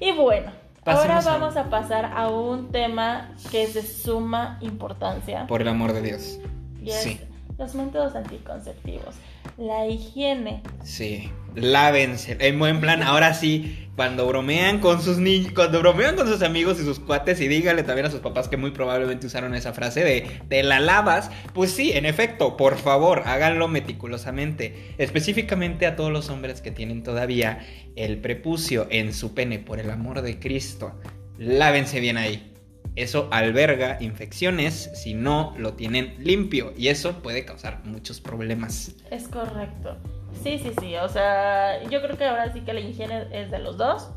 Y 0.00 0.12
bueno, 0.12 0.52
ahora 0.84 1.20
vamos 1.20 1.56
a... 1.56 1.70
pasar 1.70 2.12
a 2.14 2.28
un 2.28 2.70
tema 2.70 3.34
que 3.50 3.62
es 3.62 3.74
de 3.74 3.82
suma 3.82 4.58
importancia. 4.60 5.46
Por 5.46 5.62
el 5.62 5.68
amor 5.68 5.92
de 5.92 6.02
Dios. 6.02 6.38
sí. 6.84 7.20
Los 7.58 7.74
métodos 7.74 8.14
anticonceptivos. 8.14 9.14
La 9.58 9.86
higiene. 9.86 10.62
Sí, 10.84 11.30
lávense. 11.54 12.36
En 12.40 12.58
buen 12.58 12.80
plan, 12.80 13.02
ahora 13.02 13.34
sí, 13.34 13.88
cuando 13.96 14.26
bromean 14.26 14.80
con 14.80 15.00
sus 15.00 15.18
niños, 15.18 15.52
cuando 15.52 15.80
bromean 15.80 16.16
con 16.16 16.28
sus 16.28 16.42
amigos 16.42 16.78
y 16.78 16.84
sus 16.84 17.00
cuates 17.00 17.40
y 17.40 17.48
dígale 17.48 17.82
también 17.82 18.06
a 18.06 18.10
sus 18.10 18.20
papás 18.20 18.48
que 18.48 18.56
muy 18.56 18.70
probablemente 18.70 19.26
usaron 19.26 19.54
esa 19.54 19.72
frase 19.72 20.04
de 20.04 20.40
te 20.48 20.62
la 20.62 20.80
lavas, 20.80 21.30
pues 21.54 21.70
sí, 21.70 21.92
en 21.92 22.04
efecto, 22.04 22.56
por 22.56 22.76
favor, 22.76 23.22
háganlo 23.24 23.68
meticulosamente. 23.68 24.94
Específicamente 24.98 25.86
a 25.86 25.96
todos 25.96 26.12
los 26.12 26.28
hombres 26.28 26.60
que 26.60 26.70
tienen 26.70 27.02
todavía 27.02 27.66
el 27.96 28.18
prepucio 28.18 28.86
en 28.90 29.14
su 29.14 29.34
pene, 29.34 29.58
por 29.58 29.80
el 29.80 29.90
amor 29.90 30.22
de 30.22 30.38
Cristo. 30.38 30.92
Lávense 31.38 32.00
bien 32.00 32.18
ahí 32.18 32.55
eso 32.96 33.28
alberga 33.30 33.98
infecciones 34.00 34.90
si 34.94 35.14
no 35.14 35.54
lo 35.58 35.74
tienen 35.74 36.16
limpio 36.18 36.72
y 36.76 36.88
eso 36.88 37.22
puede 37.22 37.44
causar 37.44 37.84
muchos 37.84 38.20
problemas. 38.20 38.96
Es 39.10 39.28
correcto. 39.28 39.96
Sí, 40.42 40.58
sí, 40.58 40.72
sí. 40.80 40.96
O 40.96 41.08
sea, 41.08 41.82
yo 41.84 42.02
creo 42.02 42.16
que 42.16 42.24
ahora 42.24 42.52
sí 42.52 42.60
que 42.60 42.72
la 42.72 42.80
higiene 42.80 43.26
es 43.32 43.50
de 43.50 43.58
los 43.58 43.76
dos. 43.76 44.10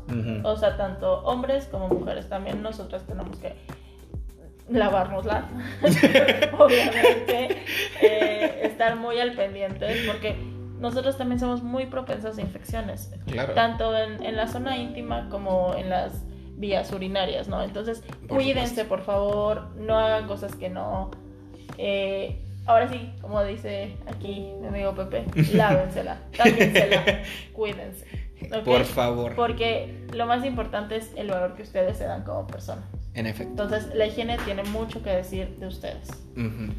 O 0.44 0.56
sea, 0.56 0.76
tanto 0.76 1.22
hombres 1.22 1.66
como 1.66 1.88
mujeres 1.88 2.28
también 2.28 2.62
nosotras 2.62 3.06
tenemos 3.06 3.36
que 3.38 3.54
lavárnosla. 4.68 5.48
Obviamente, 6.58 7.62
eh, 8.02 8.60
estar 8.62 8.96
muy 8.96 9.18
al 9.18 9.32
pendiente 9.32 9.86
porque 10.06 10.36
nosotros 10.78 11.18
también 11.18 11.38
somos 11.38 11.62
muy 11.62 11.86
propensos 11.86 12.38
a 12.38 12.40
infecciones. 12.40 13.12
Claro. 13.26 13.54
Tanto 13.54 13.96
en, 13.96 14.22
en 14.22 14.36
la 14.36 14.46
zona 14.46 14.76
íntima 14.78 15.28
como 15.28 15.74
en 15.74 15.90
las 15.90 16.24
vías 16.60 16.92
urinarias, 16.92 17.48
¿no? 17.48 17.62
Entonces, 17.62 18.02
cuídense, 18.28 18.84
por 18.84 19.02
favor, 19.02 19.74
no 19.76 19.98
hagan 19.98 20.28
cosas 20.28 20.54
que 20.54 20.68
no... 20.68 21.10
Eh, 21.78 22.38
ahora 22.66 22.88
sí, 22.88 23.12
como 23.20 23.42
dice 23.42 23.96
aquí 24.06 24.52
mi 24.60 24.68
amigo 24.68 24.94
Pepe, 24.94 25.24
lávensela, 25.54 26.20
tápensela, 26.36 27.22
cuídense. 27.52 28.06
Por 28.64 28.84
favor. 28.84 29.34
Porque 29.34 30.06
lo 30.12 30.26
más 30.26 30.44
importante 30.44 30.96
es 30.96 31.10
el 31.16 31.28
valor 31.28 31.54
que 31.54 31.62
ustedes 31.62 31.96
se 31.96 32.04
dan 32.04 32.24
como 32.24 32.46
persona. 32.46 32.82
En 33.14 33.26
efecto. 33.26 33.64
Entonces, 33.64 33.94
la 33.94 34.06
higiene 34.06 34.38
tiene 34.44 34.62
mucho 34.64 35.02
que 35.02 35.10
decir 35.10 35.56
de 35.58 35.66
ustedes. 35.66 36.08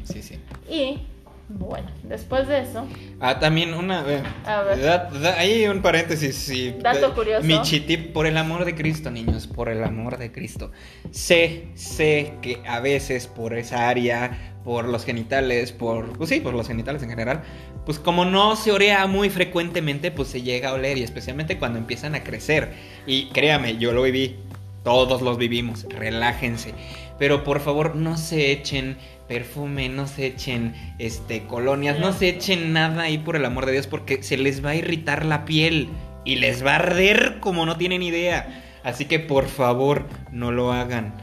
Sí, 0.04 0.22
sí. 0.22 0.40
Y 0.68 1.06
bueno, 1.48 1.88
después 2.04 2.48
de 2.48 2.60
eso. 2.60 2.86
Ah, 3.20 3.38
también 3.38 3.74
una. 3.74 4.04
Eh, 4.08 4.22
a 4.46 4.62
ver. 4.62 5.26
ahí 5.36 5.66
un 5.66 5.82
paréntesis. 5.82 6.34
Sí, 6.34 6.74
Dato 6.80 7.14
curioso. 7.14 7.46
Mi 7.46 7.60
chitip, 7.62 8.12
por 8.12 8.26
el 8.26 8.36
amor 8.36 8.64
de 8.64 8.74
Cristo, 8.74 9.10
niños, 9.10 9.46
por 9.46 9.68
el 9.68 9.84
amor 9.84 10.18
de 10.18 10.32
Cristo. 10.32 10.70
Sé, 11.10 11.68
sé 11.74 12.34
que 12.42 12.62
a 12.66 12.80
veces 12.80 13.26
por 13.26 13.54
esa 13.54 13.88
área, 13.88 14.56
por 14.64 14.86
los 14.88 15.04
genitales, 15.04 15.72
por. 15.72 16.16
Pues 16.16 16.30
sí, 16.30 16.40
por 16.40 16.54
los 16.54 16.68
genitales 16.68 17.02
en 17.02 17.10
general, 17.10 17.42
pues 17.84 17.98
como 17.98 18.24
no 18.24 18.56
se 18.56 18.72
orea 18.72 19.06
muy 19.06 19.28
frecuentemente, 19.28 20.10
pues 20.10 20.28
se 20.28 20.42
llega 20.42 20.70
a 20.70 20.74
oler 20.74 20.98
y 20.98 21.02
especialmente 21.02 21.58
cuando 21.58 21.78
empiezan 21.78 22.14
a 22.14 22.22
crecer. 22.22 22.72
Y 23.06 23.28
créame, 23.30 23.76
yo 23.76 23.92
lo 23.92 24.02
viví. 24.02 24.36
Todos 24.84 25.22
los 25.22 25.38
vivimos. 25.38 25.86
Relájense. 25.88 26.74
Pero 27.18 27.44
por 27.44 27.60
favor, 27.60 27.94
no 27.94 28.16
se 28.16 28.50
echen 28.50 28.96
perfume, 29.28 29.88
no 29.88 30.06
se 30.06 30.26
echen 30.26 30.74
este 30.98 31.44
colonias, 31.44 31.98
no 31.98 32.12
se 32.12 32.28
echen 32.28 32.72
nada 32.72 33.04
ahí 33.04 33.18
por 33.18 33.36
el 33.36 33.44
amor 33.44 33.66
de 33.66 33.72
Dios 33.72 33.86
porque 33.86 34.22
se 34.22 34.36
les 34.36 34.64
va 34.64 34.70
a 34.70 34.74
irritar 34.74 35.24
la 35.24 35.44
piel 35.44 35.88
y 36.24 36.36
les 36.36 36.64
va 36.64 36.72
a 36.72 36.76
arder 36.76 37.38
como 37.40 37.64
no 37.64 37.76
tienen 37.76 38.02
idea. 38.02 38.62
Así 38.82 39.04
que 39.04 39.20
por 39.20 39.46
favor, 39.46 40.08
no 40.32 40.50
lo 40.50 40.72
hagan. 40.72 41.14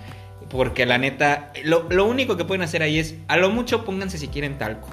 Porque 0.50 0.86
la 0.86 0.98
neta, 0.98 1.52
lo, 1.64 1.88
lo 1.90 2.06
único 2.06 2.38
que 2.38 2.46
pueden 2.46 2.62
hacer 2.62 2.82
ahí 2.82 2.98
es, 2.98 3.16
a 3.28 3.38
lo 3.38 3.50
mucho 3.50 3.86
pónganse 3.86 4.18
si 4.18 4.30
quieren 4.30 4.58
talco. 4.58 4.90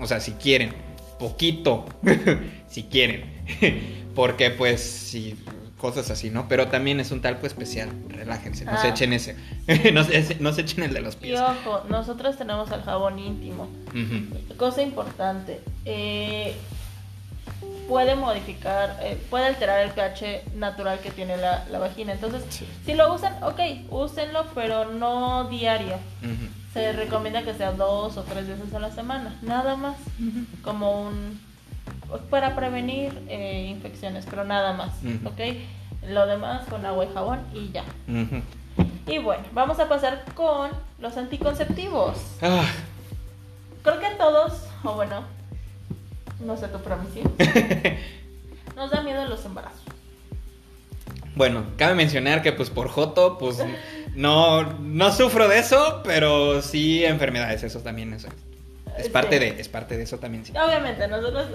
O 0.00 0.06
sea, 0.06 0.20
si 0.20 0.32
quieren, 0.32 0.74
poquito, 1.18 1.86
si 2.66 2.82
quieren. 2.84 3.24
porque 4.14 4.50
pues 4.50 4.82
si 4.82 5.36
cosas 5.78 6.10
así, 6.10 6.28
¿no? 6.30 6.48
Pero 6.48 6.68
también 6.68 7.00
es 7.00 7.10
un 7.10 7.22
talco 7.22 7.46
especial, 7.46 7.88
relájense, 8.08 8.64
no 8.64 8.78
se 8.78 8.88
ah. 8.88 8.90
echen 8.90 9.12
ese, 9.12 9.36
no, 9.92 10.04
se, 10.04 10.60
echen 10.60 10.82
el 10.82 10.92
de 10.92 11.00
los 11.00 11.16
pies. 11.16 11.38
Y 11.38 11.42
ojo, 11.42 11.84
nosotros 11.88 12.36
tenemos 12.36 12.70
el 12.70 12.82
jabón 12.82 13.18
íntimo. 13.18 13.68
Cosa 14.56 14.82
importante, 14.82 15.60
eh, 15.84 16.54
puede 17.88 18.16
modificar, 18.16 18.98
eh, 19.02 19.18
puede 19.30 19.46
alterar 19.46 19.80
el 19.80 19.90
pH 19.92 20.56
natural 20.56 20.98
que 21.00 21.10
tiene 21.10 21.36
la, 21.36 21.64
vagina. 21.78 22.12
Entonces, 22.12 22.42
si 22.84 22.94
lo 22.94 23.14
usan, 23.14 23.42
ok, 23.42 23.60
úsenlo, 23.90 24.46
pero 24.54 24.92
no 24.92 25.44
diario. 25.44 25.96
Se 26.74 26.92
recomienda 26.92 27.42
que 27.42 27.54
sea 27.54 27.72
dos 27.72 28.16
o 28.18 28.22
tres 28.24 28.46
veces 28.46 28.74
a 28.74 28.78
la 28.78 28.90
semana, 28.90 29.36
nada 29.42 29.76
más, 29.76 29.96
como 30.62 31.08
un 31.08 31.47
para 32.30 32.54
prevenir 32.56 33.12
eh, 33.28 33.66
infecciones, 33.68 34.26
pero 34.28 34.44
nada 34.44 34.72
más, 34.72 34.90
¿ok? 35.24 35.40
Lo 36.08 36.26
demás 36.26 36.66
con 36.68 36.84
agua 36.86 37.04
y 37.04 37.12
jabón 37.12 37.40
y 37.54 37.70
ya. 37.70 37.84
Y 39.06 39.18
bueno, 39.18 39.44
vamos 39.52 39.78
a 39.80 39.88
pasar 39.88 40.24
con 40.34 40.70
los 41.00 41.16
anticonceptivos. 41.16 42.18
Ah. 42.42 42.64
Creo 43.82 44.00
que 44.00 44.10
todos, 44.16 44.64
o 44.84 44.94
bueno, 44.94 45.24
no 46.40 46.56
sé 46.56 46.68
tu 46.68 46.78
promisión, 46.78 47.32
nos 48.76 48.90
da 48.90 49.02
miedo 49.02 49.26
los 49.26 49.44
embarazos. 49.44 49.82
Bueno, 51.34 51.64
cabe 51.76 51.94
mencionar 51.94 52.42
que 52.42 52.52
pues 52.52 52.68
por 52.68 52.88
Joto, 52.88 53.38
pues 53.38 53.62
No, 54.14 54.64
no 54.80 55.12
sufro 55.12 55.46
de 55.46 55.60
eso, 55.60 56.02
pero 56.04 56.62
sí 56.62 57.04
enfermedades, 57.04 57.62
eso 57.62 57.80
también 57.80 58.12
es, 58.12 58.26
es 58.98 59.08
parte 59.08 59.38
de, 59.38 59.60
es 59.60 59.68
parte 59.68 59.96
de 59.96 60.04
eso 60.04 60.18
también 60.18 60.44
sí. 60.44 60.52
Obviamente, 60.56 61.06
nosotros 61.08 61.46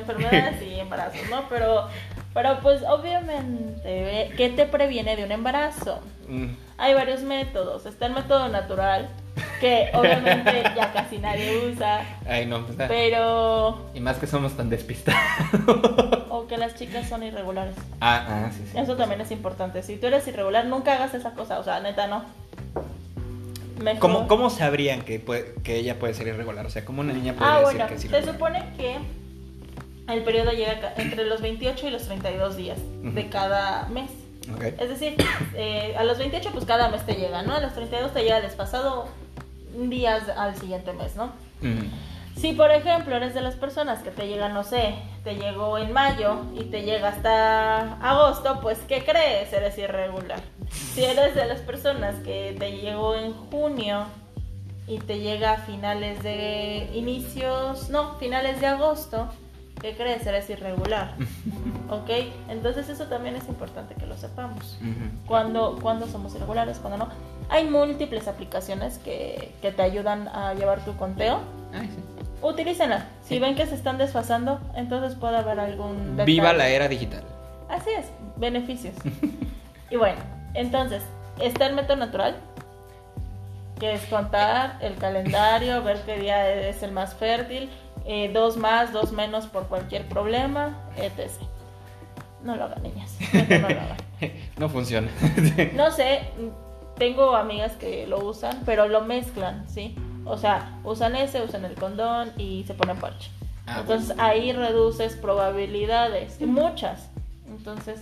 enfermedades 0.00 0.62
y 0.62 0.80
embarazos, 0.80 1.20
¿no? 1.30 1.48
Pero, 1.48 1.88
pero 2.34 2.60
pues 2.60 2.82
obviamente, 2.82 4.32
¿qué 4.36 4.50
te 4.50 4.66
previene 4.66 5.16
de 5.16 5.24
un 5.24 5.32
embarazo? 5.32 6.00
Mm. 6.28 6.48
Hay 6.78 6.94
varios 6.94 7.22
métodos. 7.22 7.86
Está 7.86 8.06
el 8.06 8.14
método 8.14 8.48
natural, 8.48 9.08
que 9.60 9.90
obviamente 9.94 10.62
ya 10.76 10.92
casi 10.92 11.18
nadie 11.18 11.72
usa. 11.72 12.02
Ay, 12.26 12.46
no, 12.46 12.64
pues, 12.64 12.78
Pero. 12.88 13.90
Y 13.94 14.00
más 14.00 14.18
que 14.18 14.26
somos 14.26 14.56
tan 14.56 14.70
despistados. 14.70 15.18
O 16.30 16.46
que 16.46 16.56
las 16.56 16.76
chicas 16.76 17.08
son 17.08 17.22
irregulares. 17.24 17.74
Ah, 18.00 18.24
ah, 18.28 18.50
sí, 18.52 18.64
sí. 18.70 18.78
Eso 18.78 18.96
también 18.96 19.20
es 19.20 19.30
importante. 19.30 19.82
Si 19.82 19.96
tú 19.96 20.06
eres 20.06 20.26
irregular, 20.28 20.66
nunca 20.66 20.94
hagas 20.94 21.14
esa 21.14 21.32
cosa. 21.32 21.58
O 21.58 21.64
sea, 21.64 21.80
neta, 21.80 22.06
no. 22.06 22.24
¿Cómo, 23.98 24.28
¿Cómo, 24.28 24.50
sabrían 24.50 25.02
que, 25.02 25.22
que 25.62 25.76
ella 25.76 25.98
puede 25.98 26.14
ser 26.14 26.28
irregular? 26.28 26.66
O 26.66 26.70
sea, 26.70 26.84
¿cómo 26.84 27.00
una 27.00 27.12
niña 27.12 27.34
puede 27.34 27.50
ah, 27.50 27.60
decir 27.60 27.86
que 27.86 27.94
es 27.94 28.04
irregular? 28.04 28.24
Se 28.24 28.32
supone 28.32 28.64
que 28.76 28.98
el 30.12 30.22
periodo 30.22 30.52
llega 30.52 30.94
entre 30.96 31.24
los 31.24 31.40
28 31.40 31.88
y 31.88 31.90
los 31.90 32.04
32 32.04 32.56
días 32.56 32.78
de 33.02 33.28
cada 33.28 33.86
mes. 33.88 34.10
Es 34.78 34.88
decir, 34.88 35.14
eh, 35.54 35.94
a 35.98 36.04
los 36.04 36.18
28 36.18 36.50
pues 36.52 36.64
cada 36.64 36.88
mes 36.88 37.04
te 37.04 37.14
llega, 37.14 37.42
¿no? 37.42 37.54
A 37.54 37.60
los 37.60 37.74
32 37.74 38.12
te 38.12 38.22
llega 38.22 38.40
despasado 38.40 39.08
días 39.76 40.28
al 40.30 40.56
siguiente 40.56 40.92
mes, 40.92 41.14
¿no? 41.16 41.32
Si 42.40 42.52
por 42.52 42.70
ejemplo 42.70 43.16
eres 43.16 43.34
de 43.34 43.40
las 43.40 43.56
personas 43.56 44.00
que 44.00 44.12
te 44.12 44.28
llega, 44.28 44.48
no 44.48 44.62
sé, 44.62 44.94
te 45.24 45.34
llegó 45.34 45.76
en 45.76 45.92
mayo 45.92 46.42
y 46.54 46.64
te 46.64 46.82
llega 46.82 47.08
hasta 47.08 47.94
agosto, 47.94 48.60
pues 48.62 48.78
¿qué 48.86 49.04
crees? 49.04 49.52
Eres 49.52 49.76
irregular. 49.76 50.38
Si 50.70 51.04
eres 51.04 51.34
de 51.34 51.46
las 51.46 51.60
personas 51.60 52.14
que 52.20 52.54
te 52.56 52.76
llegó 52.76 53.16
en 53.16 53.32
junio 53.32 54.04
y 54.86 54.98
te 54.98 55.18
llega 55.18 55.54
a 55.54 55.56
finales 55.56 56.22
de 56.22 56.88
inicios, 56.94 57.90
no, 57.90 58.14
finales 58.18 58.60
de 58.60 58.68
agosto, 58.68 59.28
¿qué 59.80 59.96
crees? 59.96 60.24
Eres 60.24 60.48
irregular. 60.48 61.16
¿Ok? 61.90 62.10
Entonces 62.48 62.88
eso 62.88 63.06
también 63.06 63.34
es 63.34 63.48
importante 63.48 63.96
que 63.96 64.06
lo 64.06 64.16
sepamos. 64.16 64.78
cuando, 65.26 65.76
cuando 65.82 66.06
somos 66.06 66.36
irregulares, 66.36 66.78
cuando 66.78 67.04
no. 67.04 67.08
Hay 67.48 67.68
múltiples 67.68 68.28
aplicaciones 68.28 68.98
que, 68.98 69.52
que 69.60 69.72
te 69.72 69.82
ayudan 69.82 70.28
a 70.28 70.54
llevar 70.54 70.84
tu 70.84 70.96
conteo. 70.96 71.40
Ay, 71.72 71.88
sí. 71.88 72.17
Utilícenla. 72.42 73.06
Si 73.22 73.38
ven 73.38 73.54
que 73.54 73.66
se 73.66 73.74
están 73.74 73.98
desfasando, 73.98 74.60
entonces 74.74 75.18
puede 75.18 75.36
haber 75.36 75.58
algún... 75.58 76.16
Viva 76.24 76.52
la 76.52 76.68
era 76.68 76.88
digital. 76.88 77.24
Así 77.68 77.90
es, 77.90 78.06
beneficios. 78.36 78.94
y 79.90 79.96
bueno, 79.96 80.20
entonces, 80.54 81.02
está 81.40 81.66
el 81.66 81.74
método 81.74 81.96
natural, 81.96 82.36
que 83.78 83.94
es 83.94 84.02
contar 84.06 84.78
el 84.80 84.94
calendario, 84.96 85.82
ver 85.82 86.00
qué 86.04 86.18
día 86.18 86.68
es 86.68 86.82
el 86.82 86.92
más 86.92 87.14
fértil, 87.14 87.70
eh, 88.06 88.30
dos 88.32 88.56
más, 88.56 88.92
dos 88.92 89.12
menos 89.12 89.46
por 89.46 89.66
cualquier 89.66 90.06
problema, 90.06 90.78
etc. 90.96 91.30
No 92.42 92.56
lo 92.56 92.64
hagan, 92.64 92.82
niñas. 92.82 93.16
No, 93.48 93.58
lo 93.58 93.66
hagan. 93.66 93.96
no 94.56 94.68
funciona. 94.68 95.08
no 95.74 95.90
sé, 95.90 96.22
tengo 96.96 97.36
amigas 97.36 97.72
que 97.72 98.06
lo 98.06 98.24
usan, 98.24 98.62
pero 98.64 98.88
lo 98.88 99.02
mezclan, 99.02 99.68
¿sí? 99.68 99.96
O 100.28 100.38
sea, 100.38 100.78
usan 100.84 101.16
ese, 101.16 101.42
usan 101.42 101.64
el 101.64 101.74
condón 101.74 102.32
y 102.36 102.64
se 102.66 102.74
ponen 102.74 102.98
parche. 102.98 103.30
Ah, 103.66 103.78
Entonces 103.80 104.16
ahí 104.18 104.52
reduces 104.52 105.14
probabilidades, 105.16 106.40
muchas. 106.40 107.08
Entonces 107.48 108.00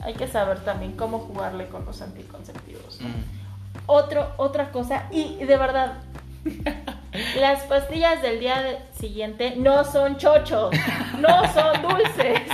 hay 0.00 0.14
que 0.14 0.28
saber 0.28 0.60
también 0.60 0.92
cómo 0.96 1.20
jugarle 1.20 1.66
con 1.68 1.84
los 1.84 2.02
anticonceptivos. 2.02 2.98
Otro, 3.86 4.32
otra 4.36 4.70
cosa, 4.72 5.06
y 5.10 5.36
de 5.36 5.56
verdad, 5.56 5.94
las 7.40 7.62
pastillas 7.64 8.22
del 8.22 8.40
día 8.40 8.86
siguiente 8.92 9.54
no 9.56 9.84
son 9.84 10.16
chochos, 10.16 10.74
no 11.20 11.52
son 11.52 11.82
dulces. 11.82 12.42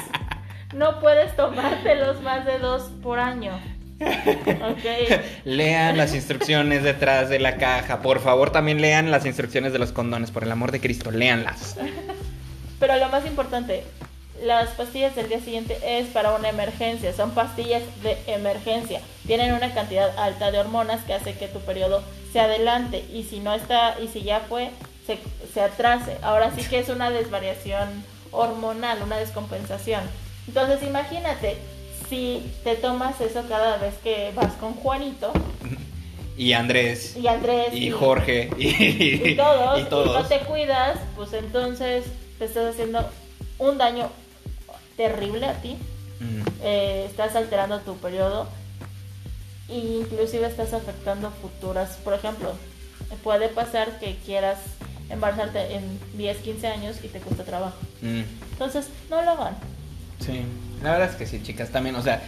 No 0.74 1.00
puedes 1.00 1.36
tomártelos 1.36 2.22
más 2.22 2.46
de 2.46 2.58
dos 2.58 2.84
por 3.02 3.18
año. 3.18 3.52
Okay. 4.72 5.20
lean 5.44 5.96
las 5.96 6.14
instrucciones 6.14 6.82
detrás 6.82 7.28
de 7.28 7.38
la 7.38 7.56
caja. 7.56 8.00
Por 8.00 8.20
favor, 8.20 8.50
también 8.50 8.80
lean 8.80 9.10
las 9.10 9.26
instrucciones 9.26 9.72
de 9.72 9.78
los 9.78 9.92
condones. 9.92 10.30
Por 10.30 10.44
el 10.44 10.52
amor 10.52 10.72
de 10.72 10.80
Cristo, 10.80 11.10
léanlas. 11.10 11.76
Pero 12.78 12.96
lo 12.96 13.08
más 13.08 13.24
importante, 13.26 13.84
las 14.42 14.70
pastillas 14.70 15.14
del 15.14 15.28
día 15.28 15.40
siguiente 15.40 15.78
es 15.84 16.08
para 16.08 16.34
una 16.34 16.48
emergencia, 16.48 17.12
son 17.12 17.30
pastillas 17.30 17.82
de 18.02 18.18
emergencia. 18.26 19.00
Tienen 19.26 19.54
una 19.54 19.72
cantidad 19.72 20.18
alta 20.18 20.50
de 20.50 20.58
hormonas 20.58 21.02
que 21.04 21.14
hace 21.14 21.34
que 21.34 21.48
tu 21.48 21.60
periodo 21.60 22.02
se 22.32 22.40
adelante 22.40 23.04
y 23.12 23.24
si 23.24 23.40
no 23.40 23.54
está 23.54 23.96
y 24.00 24.08
si 24.08 24.22
ya 24.22 24.40
fue 24.40 24.70
se, 25.06 25.18
se 25.52 25.60
atrase. 25.60 26.16
Ahora 26.22 26.50
sí 26.56 26.64
que 26.68 26.78
es 26.78 26.88
una 26.88 27.10
desvariación 27.10 28.04
hormonal, 28.30 29.02
una 29.02 29.18
descompensación. 29.18 30.02
Entonces 30.48 30.82
imagínate 30.82 31.56
si 32.12 32.42
te 32.62 32.76
tomas 32.76 33.18
eso 33.22 33.42
cada 33.48 33.78
vez 33.78 33.94
que 34.04 34.32
vas 34.34 34.52
con 34.60 34.74
Juanito. 34.74 35.32
Y 36.36 36.52
Andrés. 36.52 37.16
Y 37.16 37.26
Andrés. 37.26 37.72
Y, 37.72 37.90
Jorge. 37.90 38.50
Y, 38.58 39.34
todos, 39.34 39.80
y, 39.80 39.84
todos. 39.84 40.22
no 40.22 40.28
te 40.28 40.40
cuidas, 40.40 40.98
pues 41.16 41.32
entonces 41.32 42.04
te 42.38 42.44
estás 42.44 42.74
haciendo 42.74 43.08
un 43.58 43.78
daño 43.78 44.10
terrible 44.98 45.46
a 45.46 45.54
ti. 45.62 45.78
Eh, 46.62 47.06
estás 47.08 47.34
alterando 47.34 47.78
tu 47.80 47.96
periodo. 47.96 48.46
E 49.70 49.78
inclusive 49.78 50.46
estás 50.46 50.74
afectando 50.74 51.30
futuras. 51.30 51.96
Por 52.04 52.12
ejemplo, 52.12 52.52
puede 53.24 53.48
pasar 53.48 53.98
que 53.98 54.16
quieras 54.16 54.58
embarazarte 55.08 55.76
en 55.76 55.98
10, 56.18 56.36
15 56.38 56.66
años 56.66 56.96
y 57.02 57.08
te 57.08 57.20
cuesta 57.20 57.44
trabajo. 57.44 57.78
Mm. 58.02 58.22
Entonces, 58.52 58.88
no 59.08 59.22
lo 59.22 59.30
hagan. 59.30 59.56
Sí, 60.20 60.44
la 60.82 60.92
verdad 60.92 61.10
es 61.10 61.16
que 61.16 61.26
sí, 61.26 61.42
chicas, 61.42 61.70
también, 61.70 61.96
o 61.96 62.02
sea, 62.02 62.22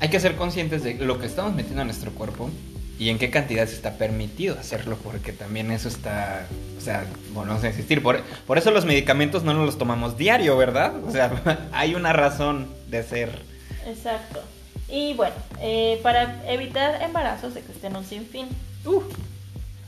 hay 0.00 0.08
que 0.08 0.18
ser 0.20 0.36
conscientes 0.36 0.82
de 0.82 0.94
lo 0.94 1.18
que 1.20 1.26
estamos 1.26 1.54
metiendo 1.54 1.82
a 1.82 1.84
nuestro 1.84 2.10
cuerpo 2.12 2.50
y 2.98 3.10
en 3.10 3.18
qué 3.18 3.30
cantidad 3.30 3.66
se 3.66 3.74
está 3.74 3.98
permitido 3.98 4.58
hacerlo, 4.58 4.96
porque 5.02 5.32
también 5.32 5.70
eso 5.70 5.88
está, 5.88 6.46
o 6.78 6.80
sea, 6.80 7.04
bueno, 7.32 7.54
no 7.54 7.60
sé 7.60 7.68
existir. 7.68 8.02
Por, 8.02 8.20
por 8.46 8.58
eso 8.58 8.70
los 8.70 8.84
medicamentos 8.84 9.42
no 9.44 9.54
nos 9.54 9.66
los 9.66 9.78
tomamos 9.78 10.16
diario, 10.16 10.56
¿verdad? 10.56 10.94
O 11.04 11.10
sea, 11.10 11.68
hay 11.72 11.94
una 11.94 12.12
razón 12.12 12.68
de 12.88 13.02
ser. 13.02 13.42
Exacto. 13.86 14.42
Y 14.88 15.14
bueno, 15.14 15.34
eh, 15.60 15.98
para 16.02 16.48
evitar 16.50 17.02
embarazos 17.02 17.56
existen 17.56 17.96
un 17.96 18.04
sinfín. 18.04 18.46
Uf. 18.84 19.04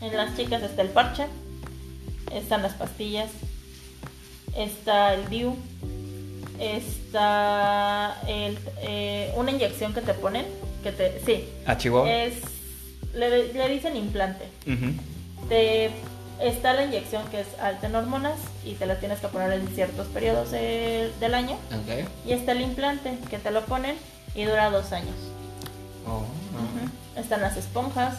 En 0.01 0.17
las 0.17 0.37
chicas 0.37 0.63
está 0.63 0.83
el 0.83 0.89
parche, 0.89 1.27
están 2.33 2.63
las 2.63 2.75
pastillas, 2.75 3.31
está 4.57 5.15
el 5.15 5.29
DIU, 5.29 5.57
está 6.59 8.21
el, 8.27 8.59
eh, 8.83 9.33
una 9.37 9.51
inyección 9.51 9.95
que 9.95 10.01
te 10.01 10.15
ponen, 10.15 10.47
que 10.83 10.93
te, 10.93 11.21
sí. 11.25 11.49
¿A 11.67 11.77
Es, 12.07 12.35
le, 13.15 13.69
dicen 13.69 13.97
implante. 13.97 14.45
te, 15.49 15.91
está 16.41 16.73
la 16.75 16.85
inyección 16.85 17.27
que 17.31 17.41
es 17.41 17.47
alta 17.61 17.87
en 17.87 17.95
hormonas 17.95 18.39
y 18.65 18.73
te 18.75 18.87
la 18.87 18.99
tienes 18.99 19.21
que 19.21 19.29
poner 19.29 19.53
en 19.53 19.69
ciertos 19.69 20.07
periodos 20.09 20.51
del 20.51 21.35
año. 21.35 21.57
Y 22.27 22.33
está 22.33 22.53
el 22.53 22.61
implante 22.63 23.19
que 23.31 23.39
te 23.39 23.51
lo 23.51 23.65
ponen 23.65 23.97
y 24.35 24.45
dura 24.45 24.71
dos 24.71 24.93
años. 24.93 25.15
Oh, 26.07 26.25
Están 27.19 27.41
las 27.41 27.57
esponjas. 27.57 28.17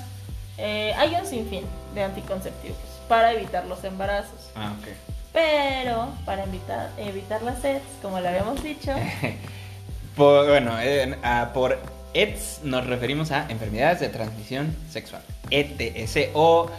Eh, 0.58 0.94
hay 0.98 1.14
un 1.16 1.26
sinfín 1.26 1.64
de 1.94 2.04
anticonceptivos 2.04 2.78
para 3.10 3.34
evitar 3.34 3.66
los 3.66 3.84
embarazos. 3.84 4.50
Ah, 4.56 4.74
pero 5.36 6.14
para 6.24 6.46
evitar, 6.46 6.90
evitar 6.98 7.42
las 7.42 7.64
EDS, 7.64 7.82
como 8.02 8.22
le 8.22 8.30
habíamos 8.30 8.64
dicho. 8.64 8.94
bueno, 10.16 10.78
por 11.54 11.78
EDS 12.14 12.62
nos 12.64 12.88
referimos 12.88 13.32
a 13.32 13.46
enfermedades 13.50 14.00
de 14.00 14.08
transmisión 14.08 14.74
sexual. 14.90 15.22
ETS 15.52 16.30
o 16.34 16.72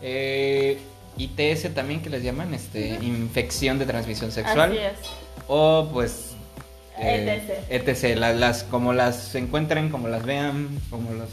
eh, 0.00 0.78
ITS 1.18 1.74
también 1.74 2.00
que 2.00 2.08
les 2.08 2.22
llaman, 2.22 2.54
este, 2.54 2.88
infección 3.02 3.78
de 3.78 3.84
transmisión 3.84 4.32
sexual. 4.32 4.70
Así 4.70 4.78
es. 4.78 5.10
O 5.46 5.90
pues 5.92 6.30
eh, 6.98 7.42
ETC. 7.70 7.88
ETC, 7.88 8.16
las, 8.16 8.64
como 8.64 8.94
las 8.94 9.34
encuentren, 9.34 9.90
como 9.90 10.08
las 10.08 10.24
vean, 10.24 10.80
como 10.88 11.12
los... 11.12 11.28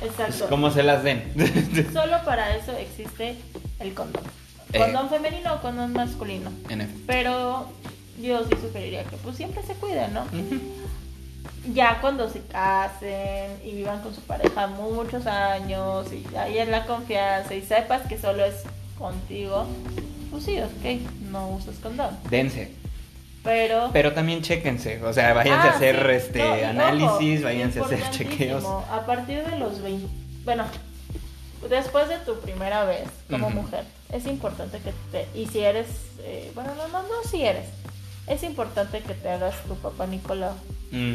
Exacto. 0.00 0.34
Pues, 0.38 0.42
como 0.48 0.70
se 0.70 0.82
las 0.82 1.02
den. 1.02 1.30
Solo 1.92 2.24
para 2.24 2.56
eso 2.56 2.72
existe 2.72 3.36
el 3.80 3.92
condón. 3.92 4.24
Eh, 4.76 4.78
condón 4.78 5.08
femenino 5.10 5.54
o 5.54 5.60
condón 5.60 5.92
masculino. 5.92 6.50
Pero 7.06 7.68
yo 8.20 8.44
sí 8.44 8.54
sugeriría 8.60 9.04
que 9.04 9.16
pues 9.16 9.36
siempre 9.36 9.62
se 9.62 9.74
cuiden, 9.74 10.14
¿no? 10.14 10.24
Ya 11.74 11.98
cuando 12.00 12.28
se 12.30 12.40
casen 12.42 13.50
y 13.64 13.72
vivan 13.72 14.00
con 14.00 14.14
su 14.14 14.20
pareja 14.20 14.66
muchos 14.68 15.26
años 15.26 16.06
y 16.12 16.24
ahí 16.36 16.58
es 16.58 16.68
la 16.68 16.86
confianza 16.86 17.54
y 17.54 17.62
sepas 17.62 18.02
que 18.06 18.18
solo 18.18 18.44
es 18.44 18.62
contigo, 18.96 19.66
pues 20.30 20.44
sí, 20.44 20.58
ok, 20.60 21.00
no 21.30 21.48
usas 21.50 21.76
condón. 21.76 22.16
Dense. 22.30 22.70
Pero, 23.42 23.90
Pero 23.92 24.12
también 24.12 24.42
chéquense, 24.42 25.02
o 25.04 25.12
sea, 25.12 25.32
váyanse 25.34 25.68
Ah, 25.68 25.72
a 25.72 25.76
hacer 25.76 25.96
sí. 26.08 26.12
este 26.16 26.38
No, 26.40 26.68
análisis, 26.70 27.38
ojo, 27.40 27.44
váyanse 27.44 27.80
a 27.80 27.84
hacer 27.84 28.10
chequeos. 28.10 28.64
A 28.64 29.04
partir 29.06 29.44
de 29.44 29.58
los 29.58 29.80
20, 29.82 30.06
bueno, 30.44 30.64
después 31.68 32.08
de 32.08 32.18
tu 32.18 32.38
primera 32.40 32.84
vez 32.84 33.08
como 33.30 33.50
mujer, 33.50 33.84
es 34.12 34.26
importante 34.26 34.78
que 34.78 34.92
te, 35.12 35.26
y 35.38 35.46
si 35.46 35.60
eres, 35.60 35.86
eh, 36.20 36.50
bueno, 36.54 36.74
no, 36.74 36.88
no, 36.88 37.02
no, 37.02 37.22
si 37.28 37.42
eres, 37.44 37.66
es 38.26 38.42
importante 38.42 39.00
que 39.00 39.14
te 39.14 39.28
hagas 39.30 39.54
tu 39.64 39.74
papá 39.76 40.06
Nicolau. 40.06 40.54
Mm, 40.92 41.14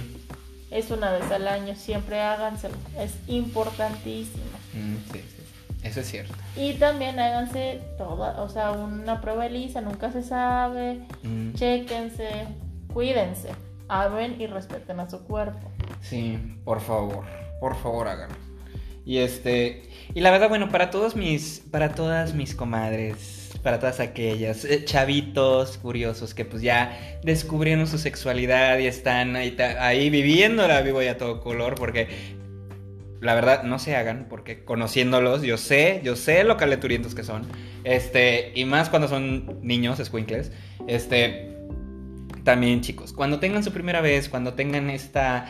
Es 0.71 0.89
una 0.91 1.11
vez 1.11 1.29
al 1.31 1.47
año, 1.47 1.75
siempre 1.75 2.21
háganselo, 2.21 2.75
es 2.97 3.11
importantísimo. 3.27 4.43
mm, 4.73 4.95
sí, 5.11 5.19
sí, 5.19 5.43
eso 5.83 5.99
es 5.99 6.07
cierto. 6.09 6.33
Y 6.55 6.73
también 6.75 7.19
háganse 7.19 7.81
toda, 7.97 8.41
o 8.41 8.47
sea, 8.49 8.71
una 8.71 9.19
prueba 9.21 9.47
lisa, 9.49 9.81
nunca 9.81 10.11
se 10.11 10.23
sabe, 10.23 10.99
Mm, 11.23 11.53
chéquense, 11.55 12.29
cuídense, 12.93 13.49
amen 13.89 14.39
y 14.39 14.47
respeten 14.47 14.99
a 15.01 15.09
su 15.09 15.19
cuerpo. 15.23 15.69
Sí, 16.01 16.37
por 16.63 16.79
favor, 16.81 17.25
por 17.59 17.75
favor 17.75 18.07
háganlo. 18.07 18.35
Y 19.05 19.17
este, 19.17 19.83
y 20.13 20.21
la 20.21 20.31
verdad, 20.31 20.49
bueno, 20.49 20.69
para 20.69 20.91
todos 20.91 21.15
mis, 21.15 21.63
para 21.71 21.95
todas 21.95 22.33
mis 22.33 22.53
comadres, 22.53 23.51
para 23.63 23.79
todas 23.79 23.99
aquellas 23.99 24.65
eh, 24.65 24.85
chavitos 24.85 25.77
curiosos 25.77 26.33
que 26.33 26.45
pues 26.45 26.61
ya 26.61 27.19
descubrieron 27.23 27.87
su 27.87 27.97
sexualidad 27.97 28.79
y 28.79 28.87
están 28.87 29.35
ahí, 29.35 29.55
ahí 29.79 30.09
viviéndola 30.09 30.81
vivo 30.81 31.01
ya 31.01 31.11
a 31.11 31.17
todo 31.17 31.41
color, 31.41 31.75
porque 31.75 32.07
la 33.21 33.35
verdad 33.35 33.63
no 33.63 33.79
se 33.79 33.95
hagan, 33.95 34.27
porque 34.29 34.63
conociéndolos, 34.65 35.43
yo 35.43 35.57
sé, 35.57 36.01
yo 36.03 36.15
sé 36.15 36.43
lo 36.43 36.57
caleturientos 36.57 37.15
que 37.15 37.23
son, 37.23 37.47
este, 37.83 38.51
y 38.55 38.65
más 38.65 38.89
cuando 38.89 39.07
son 39.07 39.59
niños, 39.61 39.99
escuincles, 39.99 40.51
este, 40.87 41.55
también 42.43 42.81
chicos, 42.81 43.13
cuando 43.13 43.39
tengan 43.39 43.63
su 43.63 43.71
primera 43.71 44.01
vez, 44.01 44.27
cuando 44.27 44.55
tengan 44.55 44.89
esta, 44.89 45.45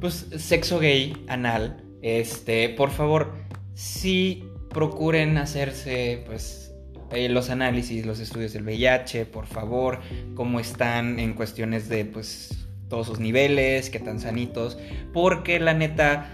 pues, 0.00 0.26
sexo 0.36 0.80
gay 0.80 1.14
anal, 1.28 1.84
este, 2.02 2.68
por 2.68 2.90
favor, 2.90 3.32
sí 3.74 4.44
procuren 4.68 5.38
hacerse, 5.38 6.22
pues, 6.26 6.74
eh, 7.12 7.28
los 7.28 7.50
análisis, 7.50 8.04
los 8.04 8.20
estudios 8.20 8.52
del 8.52 8.64
VIH, 8.64 9.26
por 9.26 9.46
favor, 9.46 10.00
cómo 10.34 10.60
están 10.60 11.18
en 11.18 11.34
cuestiones 11.34 11.88
de, 11.88 12.04
pues, 12.04 12.66
todos 12.88 13.06
sus 13.06 13.20
niveles, 13.20 13.88
qué 13.90 14.00
tan 14.00 14.20
sanitos, 14.20 14.78
porque 15.12 15.60
la 15.60 15.74
neta, 15.74 16.30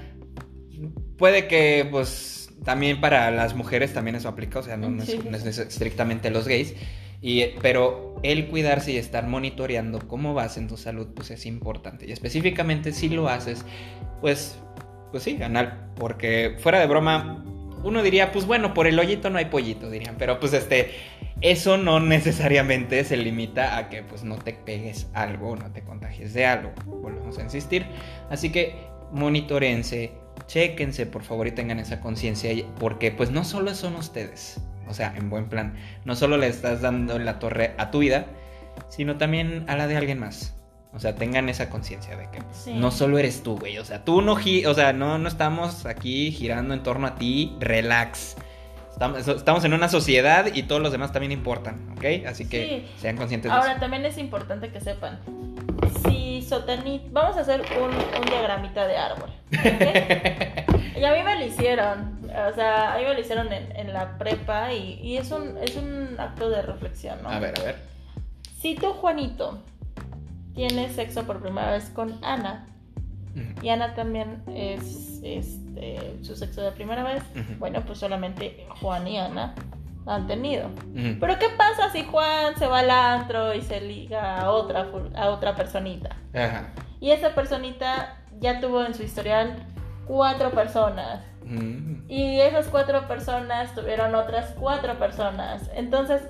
puede 1.17 1.47
que, 1.47 1.87
pues, 1.91 2.51
también 2.65 3.01
para 3.01 3.31
las 3.31 3.55
mujeres 3.55 3.93
también 3.93 4.17
eso 4.17 4.29
aplica, 4.29 4.59
o 4.59 4.63
sea, 4.63 4.77
no, 4.77 4.91
no 4.91 5.03
es, 5.03 5.25
no 5.25 5.37
es 5.37 5.59
estrictamente 5.59 6.31
los 6.31 6.49
gays, 6.49 6.75
y, 7.21 7.45
pero 7.61 8.17
el 8.23 8.49
cuidarse 8.49 8.93
y 8.93 8.97
estar 8.97 9.27
monitoreando 9.27 10.07
cómo 10.07 10.35
vas 10.35 10.57
en 10.57 10.69
tu 10.69 10.77
salud, 10.77 11.09
pues 11.15 11.31
es 11.31 11.47
importante. 11.47 12.07
Y 12.07 12.13
específicamente 12.13 12.93
si 12.93 13.09
lo 13.09 13.29
haces, 13.29 13.65
pues, 14.21 14.59
pues 15.11 15.23
sí, 15.23 15.41
anal. 15.43 15.91
Porque 15.97 16.57
fuera 16.59 16.81
de 16.81 16.87
broma, 16.87 17.45
uno 17.83 18.03
diría, 18.03 18.33
pues 18.33 18.47
bueno, 18.47 18.75
por 18.75 18.87
el 18.87 18.99
hoyito 18.99 19.31
no 19.31 19.39
hay 19.39 19.47
pollito, 19.47 19.91
dirían. 19.91 20.17
Pero 20.19 20.41
pues 20.41 20.53
este, 20.53 20.93
eso 21.41 21.77
no 21.77 22.01
necesariamente 22.01 23.03
se 23.05 23.17
limita 23.17 23.77
a 23.77 23.89
que 23.89 24.03
pues 24.03 24.25
no 24.25 24.37
te 24.37 24.53
pegues 24.53 25.09
algo, 25.15 25.57
no 25.57 25.71
te 25.73 25.83
contagies 25.83 26.35
de 26.35 26.47
algo. 26.47 26.73
Volvemos 26.87 27.39
a 27.39 27.43
insistir. 27.43 27.87
Así 28.31 28.51
que 28.51 28.75
monitorense, 29.13 30.13
chéquense 30.47 31.07
por 31.07 31.23
favor 31.23 31.47
y 31.47 31.53
tengan 31.53 31.79
esa 31.79 32.01
conciencia. 32.01 32.51
Porque 32.79 33.11
pues 33.11 33.31
no 33.31 33.45
solo 33.45 33.75
son 33.75 33.95
ustedes. 33.97 34.61
O 34.89 34.95
sea, 34.95 35.15
en 35.17 35.31
buen 35.31 35.49
plan. 35.49 35.75
No 36.05 36.17
solo 36.17 36.37
le 36.37 36.49
estás 36.49 36.81
dando 36.81 37.19
la 37.19 37.39
torre 37.39 37.75
a 37.79 37.91
tu 37.91 38.01
vida, 38.01 38.27
sino 38.89 39.17
también 39.17 39.65
a 39.69 39.77
la 39.77 39.87
de 39.87 39.97
alguien 39.97 40.19
más. 40.19 40.58
O 40.95 40.99
sea, 41.01 41.15
tengan 41.15 41.49
esa 41.49 41.69
conciencia 41.71 42.17
de 42.17 42.29
que 42.31 42.39
Sí. 42.53 42.73
no 42.75 42.91
solo 42.91 43.19
eres 43.19 43.43
tú, 43.43 43.59
güey. 43.59 43.79
O 43.79 43.85
sea, 43.85 44.05
tú 44.05 44.23
no, 44.23 44.33
o 44.35 44.75
sea, 44.75 44.93
no, 44.93 45.19
no 45.19 45.29
estamos 45.29 45.85
aquí 45.87 46.31
girando 46.33 46.73
en 46.75 46.83
torno 46.83 47.07
a 47.07 47.15
ti. 47.17 47.55
Relax. 47.61 48.37
Estamos, 48.91 49.29
estamos 49.29 49.65
en 49.65 49.75
una 49.75 49.89
sociedad 49.89 50.47
y 50.53 50.65
todos 50.65 50.81
los 50.83 50.91
demás 50.91 51.13
también 51.13 51.31
importan, 51.31 51.89
¿ok? 51.97 52.27
Así 52.27 52.49
que 52.49 52.67
Sí. 52.97 53.01
sean 53.01 53.17
conscientes 53.17 53.51
de 53.53 53.57
Ahora 53.57 53.79
también 53.79 54.05
es 54.07 54.19
importante 54.19 54.71
que 54.73 54.81
sepan, 54.81 55.21
si 56.05 56.43
sostenit, 56.43 57.03
vamos 57.13 57.37
a 57.37 57.41
hacer 57.43 57.61
un, 57.81 57.91
un 57.95 58.27
diagramita 58.29 58.87
de 58.89 58.97
árbol. 58.97 59.31
¿ok? 59.53 59.57
y 61.01 61.05
a 61.05 61.13
mí 61.13 61.23
me 61.23 61.37
lo 61.39 61.45
hicieron, 61.45 62.19
o 62.25 62.55
sea, 62.57 62.95
a 62.95 62.99
mí 62.99 63.05
me 63.05 63.15
lo 63.15 63.21
hicieron 63.21 63.53
en, 63.53 63.71
en 63.77 63.93
la 63.93 64.19
prepa 64.19 64.73
y, 64.73 64.95
y 65.03 65.17
es, 65.19 65.31
un, 65.31 65.57
es 65.59 65.77
un 65.77 66.17
acto 66.19 66.51
de 66.51 66.63
reflexión, 66.63 67.23
¿no? 67.23 67.29
eso. 67.29 67.37
A 67.37 67.41
ver, 67.41 67.61
a 67.61 67.63
ver. 67.63 67.77
Si 68.61 68.75
tú, 68.75 68.93
Juanito, 68.95 69.63
tienes 70.59 70.97
sexo 70.97 71.23
por 71.23 71.41
primera 71.41 71.71
vez 71.71 71.89
con 71.91 72.19
Ana, 72.25 72.67
y 73.63 73.69
Ana 73.69 73.95
también 73.95 74.43
es 74.49 75.21
este, 75.23 76.19
su 76.23 76.35
sexo 76.35 76.63
de 76.63 76.73
primera 76.73 77.05
vez, 77.05 77.23
bueno, 77.61 77.81
pues 77.87 78.01
solamente 78.01 78.67
Juan 78.81 79.07
y 79.07 79.19
Ana 79.19 79.55
han 80.05 80.27
tenido. 80.27 80.69
Pero 81.21 81.39
¿qué 81.39 81.49
pasa 81.57 81.93
si 81.93 82.03
Juan 82.03 82.57
se 82.59 82.67
va 82.67 82.81
al 82.81 82.91
antro 82.91 83.55
y 83.55 83.63
se 83.63 83.81
liga 83.81 84.41
a 84.41 84.51
otra, 84.51 84.89
a 85.15 85.29
otra 85.29 85.55
personita? 85.55 86.17
Ajá. 86.35 86.71
Y 86.99 87.13
esa 87.13 87.37
personita 87.37 88.17
ya 88.41 88.61
tuvo 88.61 88.85
en 88.85 88.95
su 88.95 89.05
historial 89.05 89.65
cuatro 90.07 90.51
personas. 90.51 91.23
Mm. 91.45 92.11
Y 92.11 92.41
esas 92.41 92.67
cuatro 92.67 93.07
personas 93.07 93.73
tuvieron 93.77 94.13
otras 94.17 94.57
cuatro 94.59 94.99
personas. 94.99 95.71
Entonces 95.73 96.21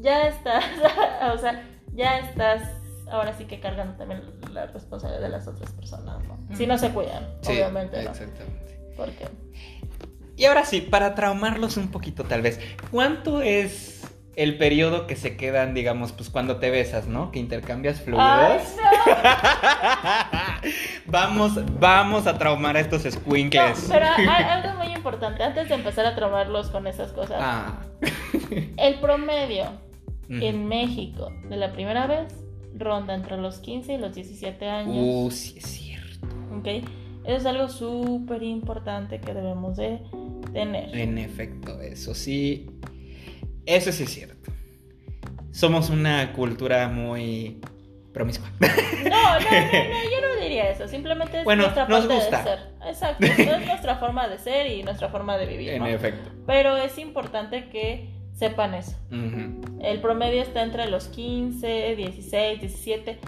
ya 0.00 0.26
estás, 0.28 0.64
o 1.34 1.36
sea, 1.36 1.62
ya 1.92 2.20
estás 2.20 2.62
ahora 3.14 3.32
sí 3.36 3.44
que 3.44 3.60
cargando 3.60 3.94
también 3.96 4.22
la 4.52 4.66
responsabilidad 4.66 5.22
de 5.22 5.28
las 5.30 5.46
otras 5.48 5.72
personas, 5.72 6.22
¿no? 6.24 6.38
Si 6.56 6.66
no 6.66 6.76
se 6.78 6.90
cuidan, 6.90 7.26
Sí, 7.42 7.52
obviamente, 7.52 8.02
¿no? 8.02 8.10
exactamente. 8.10 8.92
Porque 8.96 9.26
Y 10.36 10.44
ahora 10.46 10.64
sí, 10.64 10.80
para 10.80 11.14
traumarlos 11.14 11.76
un 11.76 11.88
poquito 11.88 12.24
tal 12.24 12.42
vez, 12.42 12.60
¿cuánto 12.90 13.40
es 13.42 13.92
el 14.36 14.58
periodo 14.58 15.06
que 15.06 15.14
se 15.14 15.36
quedan, 15.36 15.74
digamos, 15.74 16.10
pues 16.12 16.28
cuando 16.28 16.56
te 16.56 16.68
besas, 16.70 17.06
¿no? 17.06 17.30
Que 17.30 17.38
intercambias 17.38 18.00
fluidos. 18.00 18.26
¡Ay, 18.26 18.60
no! 18.76 20.72
vamos, 21.06 21.52
vamos 21.78 22.26
a 22.26 22.36
traumar 22.36 22.76
a 22.76 22.80
estos 22.80 23.04
No, 23.04 23.10
squinkles. 23.12 23.88
pero 23.90 24.06
hay 24.06 24.26
algo 24.44 24.78
muy 24.82 24.92
importante, 24.92 25.42
antes 25.42 25.68
de 25.68 25.74
empezar 25.76 26.04
a 26.06 26.14
traumarlos 26.16 26.68
con 26.70 26.86
esas 26.86 27.12
cosas, 27.12 27.36
Ah. 27.40 27.78
el 28.76 28.98
promedio 29.00 29.66
en 30.28 30.66
México 30.68 31.28
de 31.48 31.56
la 31.56 31.72
primera 31.72 32.06
vez 32.06 32.34
ronda 32.76 33.14
entre 33.14 33.36
los 33.36 33.58
15 33.58 33.94
y 33.94 33.98
los 33.98 34.14
17 34.14 34.66
años. 34.68 34.96
Uh, 34.98 35.30
sí 35.30 35.54
es 35.58 35.64
cierto. 35.66 36.26
¿ok? 36.58 36.66
Eso 37.24 37.36
es 37.36 37.46
algo 37.46 37.68
súper 37.68 38.42
importante 38.42 39.20
que 39.20 39.32
debemos 39.32 39.76
de 39.76 40.00
tener. 40.52 40.94
En 40.96 41.18
efecto, 41.18 41.80
eso 41.80 42.14
sí. 42.14 42.66
Eso 43.66 43.92
sí 43.92 44.02
es 44.02 44.10
cierto. 44.10 44.52
Somos 45.50 45.88
una 45.88 46.32
cultura 46.32 46.88
muy 46.88 47.60
promiscua. 48.12 48.50
No, 48.60 48.68
no, 48.68 48.70
no, 48.70 49.10
no, 49.10 49.40
yo 49.40 50.20
no 50.36 50.42
diría 50.42 50.70
eso. 50.70 50.86
Simplemente 50.88 51.38
es 51.38 51.44
Bueno, 51.44 51.62
nuestra 51.62 51.86
nos 51.88 52.00
parte 52.06 52.14
gusta. 52.14 52.38
de 52.38 52.44
ser. 52.44 52.58
Exacto. 52.86 53.24
Es 53.26 53.66
nuestra 53.66 53.96
forma 53.96 54.28
de 54.28 54.38
ser 54.38 54.66
y 54.70 54.82
nuestra 54.82 55.08
forma 55.08 55.36
de 55.38 55.46
vivir. 55.46 55.70
en 55.70 55.78
¿no? 55.80 55.86
efecto. 55.86 56.30
Pero 56.46 56.76
es 56.76 56.98
importante 56.98 57.68
que 57.70 58.10
sepan 58.34 58.74
eso. 58.74 58.96
El 59.80 60.00
promedio 60.00 60.42
está 60.42 60.62
entre 60.62 60.88
los 60.90 61.06
15, 61.08 61.94
16, 61.96 62.60
17. 62.60 63.18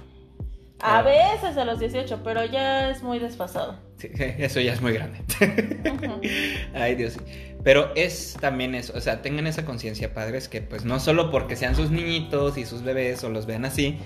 A 0.81 0.99
Ah. 0.99 1.03
veces 1.03 1.57
a 1.57 1.65
los 1.65 1.79
18, 1.81 2.21
pero 2.23 2.45
ya 2.45 2.91
es 2.91 3.03
muy 3.03 3.19
desfasado. 3.19 3.79
Sí, 3.99 4.09
eso 4.39 4.61
ya 4.61 4.75
es 4.75 4.83
muy 4.83 4.93
grande. 4.93 5.19
Ujú. 5.41 6.21
Ay, 6.75 6.95
Dios. 6.97 7.17
Pero 7.65 7.93
es 7.97 8.37
también 8.41 8.75
eso, 8.75 8.93
o 8.97 9.01
sea, 9.01 9.23
tengan 9.23 9.47
esa 9.47 9.65
conciencia, 9.65 10.13
padres, 10.15 10.49
que 10.49 10.61
pues 10.61 10.85
no 10.85 11.01
solo 11.01 11.31
porque 11.31 11.57
sean 11.57 11.75
sus 11.75 11.91
niñitos 11.91 12.59
y 12.59 12.65
sus 12.67 12.83
bebés 12.83 13.25
o 13.25 13.29
los 13.31 13.47
vean 13.47 13.65
así, 13.65 13.99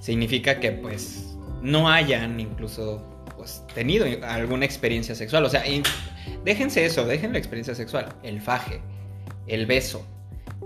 significa 0.00 0.58
que 0.60 0.72
pues 0.72 1.36
no 1.62 1.88
hayan 1.90 2.40
incluso 2.40 3.04
pues 3.36 3.62
tenido 3.74 4.06
alguna 4.26 4.64
experiencia 4.64 5.14
sexual. 5.14 5.44
O 5.44 5.48
sea, 5.50 5.62
déjense 6.44 6.84
eso, 6.86 7.04
dejen 7.06 7.32
la 7.32 7.38
experiencia 7.38 7.74
sexual, 7.74 8.08
el 8.24 8.40
faje, 8.40 8.80
el 9.46 9.66
beso, 9.66 10.04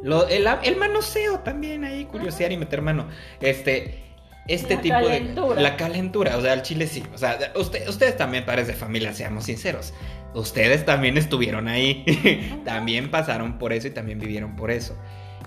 lo- 0.02 0.26
el, 0.28 0.46
el 0.64 0.76
manoseo 0.76 1.40
también 1.40 1.84
ahí, 1.84 2.04
curiosear 2.04 2.52
y 2.52 2.56
meter 2.56 2.82
mano. 2.82 3.08
Este, 3.40 4.02
este 4.48 4.74
La 4.76 4.80
tipo 4.80 4.94
calentura. 4.96 5.54
de... 5.56 5.62
La 5.62 5.76
calentura, 5.76 6.36
o 6.36 6.40
sea, 6.42 6.52
el 6.54 6.62
chile 6.62 6.86
sí. 6.86 7.02
O 7.14 7.18
sea, 7.18 7.38
usted- 7.56 7.88
ustedes 7.88 8.16
también, 8.16 8.44
padres 8.44 8.66
de 8.66 8.74
familia, 8.74 9.12
seamos 9.14 9.44
sinceros. 9.44 9.94
Ustedes 10.34 10.84
también 10.84 11.16
estuvieron 11.18 11.68
ahí. 11.68 12.60
también 12.64 13.10
pasaron 13.10 13.58
por 13.58 13.72
eso 13.72 13.88
y 13.88 13.90
también 13.90 14.18
vivieron 14.18 14.56
por 14.56 14.70
eso. 14.70 14.96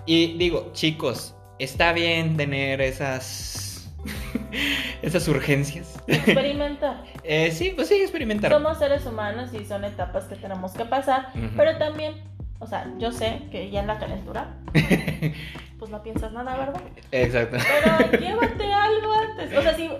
Y 0.06 0.36
digo, 0.38 0.70
chicos, 0.72 1.34
está 1.58 1.92
bien 1.92 2.36
tener 2.36 2.80
esas... 2.80 3.90
esas 5.02 5.26
urgencias. 5.28 5.94
Experimentar. 6.06 7.04
Eh, 7.28 7.50
sí, 7.50 7.72
pues 7.74 7.88
sí, 7.88 7.96
experimentar. 7.96 8.52
Somos 8.52 8.78
seres 8.78 9.04
humanos 9.04 9.50
y 9.52 9.64
son 9.64 9.84
etapas 9.84 10.26
que 10.26 10.36
tenemos 10.36 10.70
que 10.74 10.84
pasar, 10.84 11.32
pero 11.56 11.76
también 11.76 12.14
o 12.58 12.66
sea, 12.66 12.90
yo 12.98 13.12
sé 13.12 13.42
que 13.50 13.70
ya 13.70 13.80
en 13.80 13.86
la 13.86 13.98
calentura, 13.98 14.54
pues 15.78 15.90
no 15.90 16.02
piensas 16.02 16.32
nada, 16.32 16.56
¿verdad? 16.56 16.80
Exacto. 17.12 17.58
Pero 17.58 18.20
llévate 18.20 18.72
algo 18.72 19.12
antes. 19.12 19.58
O 19.58 19.62
sea, 19.62 19.74
si, 19.74 19.90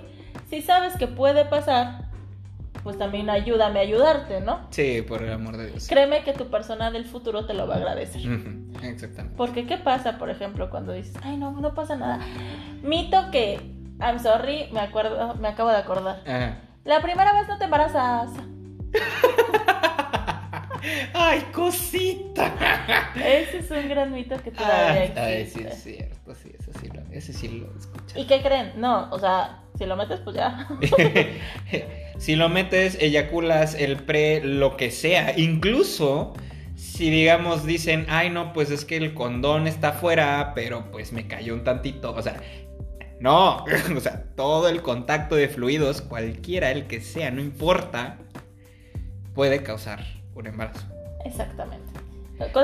si 0.49 0.63
sabes 0.63 0.97
que 0.97 1.07
puede 1.07 1.45
pasar, 1.45 2.07
pues 2.83 2.99
también 2.99 3.29
ayúdame 3.29 3.81
a 3.81 3.83
ayudarte, 3.83 4.41
¿no? 4.41 4.61
Sí, 4.71 5.03
por 5.03 5.23
el 5.23 5.33
amor 5.33 5.57
de 5.57 5.71
Dios. 5.71 5.89
Créeme 5.89 6.23
que 6.23 6.33
tu 6.33 6.49
persona 6.51 6.91
del 6.91 7.05
futuro 7.05 7.45
te 7.45 7.53
lo 7.53 7.67
va 7.67 7.75
a 7.75 7.79
agradecer. 7.79 8.23
Exactamente. 8.83 9.37
Porque, 9.37 9.67
¿qué 9.67 9.77
pasa, 9.77 10.19
por 10.19 10.31
ejemplo, 10.31 10.71
cuando 10.71 10.93
dices, 10.93 11.17
ay, 11.23 11.37
no, 11.37 11.51
no 11.51 11.75
pasa 11.75 11.97
nada? 11.97 12.21
Mito 12.83 13.31
que, 13.31 13.61
I'm 14.01 14.19
sorry, 14.19 14.69
me 14.73 14.81
acuerdo, 14.81 15.35
me 15.35 15.49
acabo 15.49 15.71
de 15.71 15.77
acordar. 15.77 16.23
La 16.85 17.03
primera 17.03 17.33
vez 17.33 17.49
no 17.49 17.59
te 17.59 17.65
embarazas. 17.65 18.31
¡Ay, 21.13 21.41
cosita! 21.53 23.13
Ese 23.17 23.59
es 23.59 23.71
un 23.71 23.89
gran 23.89 24.13
mito 24.13 24.37
que 24.43 24.51
todavía 24.51 25.13
ah, 25.17 25.31
existe. 25.31 25.73
Sí, 25.73 25.91
es 25.91 25.97
cierto, 25.97 26.35
sí, 26.35 26.53
ese 26.59 26.73
sí 26.79 26.89
lo, 26.89 27.01
ese 27.13 27.33
sí 27.33 27.49
lo 27.49 27.79
escuché. 27.79 28.21
¿Y 28.21 28.27
qué 28.27 28.43
creen? 28.43 28.73
No, 28.77 29.09
o 29.11 29.19
sea, 29.19 29.63
si 29.79 29.87
lo 29.87 29.97
metes, 29.97 30.21
pues 30.21 30.37
ya. 30.37 30.69
si 32.19 32.37
lo 32.37 32.49
metes, 32.49 32.97
eyaculas 33.01 33.75
el 33.75 33.97
pre, 33.97 34.43
lo 34.43 34.77
que 34.77 34.91
sea. 34.91 35.39
Incluso 35.39 36.35
si 36.77 37.11
digamos 37.11 37.65
dicen, 37.65 38.07
ay 38.09 38.31
no, 38.31 38.53
pues 38.53 38.71
es 38.71 38.85
que 38.85 38.97
el 38.97 39.15
condón 39.15 39.67
está 39.67 39.89
afuera, 39.89 40.53
pero 40.55 40.91
pues 40.91 41.13
me 41.13 41.27
cayó 41.27 41.55
un 41.55 41.65
tantito. 41.65 42.15
O 42.15 42.23
sea, 42.23 42.41
no, 43.21 43.65
o 43.97 44.01
sea, 44.01 44.25
todo 44.37 44.69
el 44.69 44.83
contacto 44.83 45.35
de 45.37 45.49
fluidos, 45.49 46.03
cualquiera 46.03 46.71
el 46.71 46.87
que 46.87 47.01
sea, 47.01 47.31
no 47.31 47.41
importa, 47.41 48.19
puede 49.35 49.63
causar 49.63 50.16
un 50.37 50.47
embarazo. 50.47 50.87
Exactamente. 51.25 51.85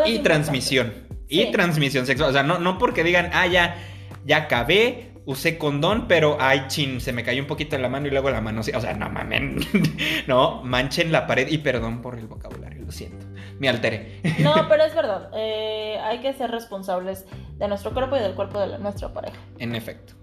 y 0.06 0.18
transmisión. 0.20 0.92
Y 1.28 1.50
transmisión 1.50 2.06
sexual. 2.06 2.30
O 2.30 2.32
sea, 2.32 2.42
no, 2.42 2.58
no 2.58 2.78
porque 2.78 3.02
digan, 3.04 3.30
ah, 3.32 3.46
ya, 3.46 3.76
ya 4.24 4.36
acabé, 4.36 5.12
usé 5.24 5.56
condón, 5.56 6.06
pero 6.08 6.36
ay, 6.40 6.64
chin, 6.68 7.00
se 7.00 7.12
me 7.12 7.24
cayó 7.24 7.40
un 7.40 7.46
poquito 7.46 7.76
en 7.76 7.82
la 7.82 7.88
mano 7.88 8.06
y 8.06 8.10
luego 8.10 8.30
la 8.30 8.40
mano. 8.40 8.60
O 8.60 8.62
sea, 8.62 8.92
no 8.94 9.08
mamen. 9.08 9.60
no, 10.26 10.62
manchen 10.62 11.10
la 11.10 11.26
pared. 11.26 11.48
Y 11.48 11.58
perdón 11.58 12.02
por 12.02 12.18
el 12.18 12.26
vocabulario, 12.26 12.82
lo 12.82 12.92
siento. 12.92 13.26
Me 13.58 13.68
alteré. 13.68 14.20
no, 14.40 14.54
pero 14.68 14.84
es 14.84 14.94
verdad. 14.94 15.30
Eh, 15.34 15.98
hay 16.02 16.20
que 16.20 16.32
ser 16.34 16.50
responsables 16.50 17.26
de 17.58 17.68
nuestro 17.68 17.92
cuerpo 17.92 18.16
y 18.16 18.20
del 18.20 18.34
cuerpo 18.34 18.60
de 18.60 18.78
nuestra 18.78 19.12
pareja. 19.12 19.38
En 19.58 19.74
efecto. 19.74 20.14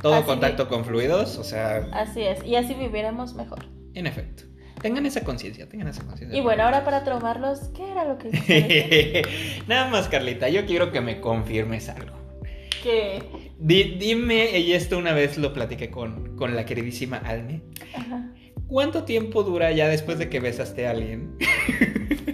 Todo 0.00 0.24
contacto 0.24 0.68
con 0.68 0.84
fluidos, 0.84 1.38
o 1.38 1.44
sea. 1.44 1.88
Así 1.92 2.22
es. 2.22 2.44
Y 2.44 2.54
así 2.54 2.74
viviremos 2.74 3.34
mejor. 3.34 3.64
En 3.94 4.06
efecto. 4.06 4.44
Tengan 4.80 5.06
esa 5.06 5.24
conciencia, 5.24 5.68
tengan 5.68 5.88
esa 5.88 6.04
conciencia. 6.04 6.38
Y 6.38 6.40
bueno, 6.40 6.62
ahora 6.62 6.84
para 6.84 7.04
traumarlos, 7.04 7.70
¿qué 7.74 7.90
era 7.90 8.04
lo 8.04 8.18
que 8.18 9.22
Nada 9.66 9.88
más, 9.88 10.08
Carlita, 10.08 10.48
yo 10.48 10.66
quiero 10.66 10.92
que 10.92 11.00
me 11.00 11.20
confirmes 11.20 11.88
algo. 11.88 12.16
¿Qué? 12.82 13.22
dime, 13.58 14.56
y 14.58 14.72
esto 14.72 14.98
una 14.98 15.12
vez 15.12 15.36
lo 15.36 15.52
platiqué 15.52 15.90
con, 15.90 16.36
con 16.36 16.54
la 16.54 16.64
queridísima 16.64 17.16
Alme. 17.16 17.62
Ajá. 17.94 18.30
¿Cuánto 18.68 19.04
tiempo 19.04 19.42
dura 19.42 19.72
ya 19.72 19.88
después 19.88 20.18
de 20.18 20.28
que 20.28 20.40
besaste 20.40 20.86
a 20.86 20.90
alguien? 20.90 21.36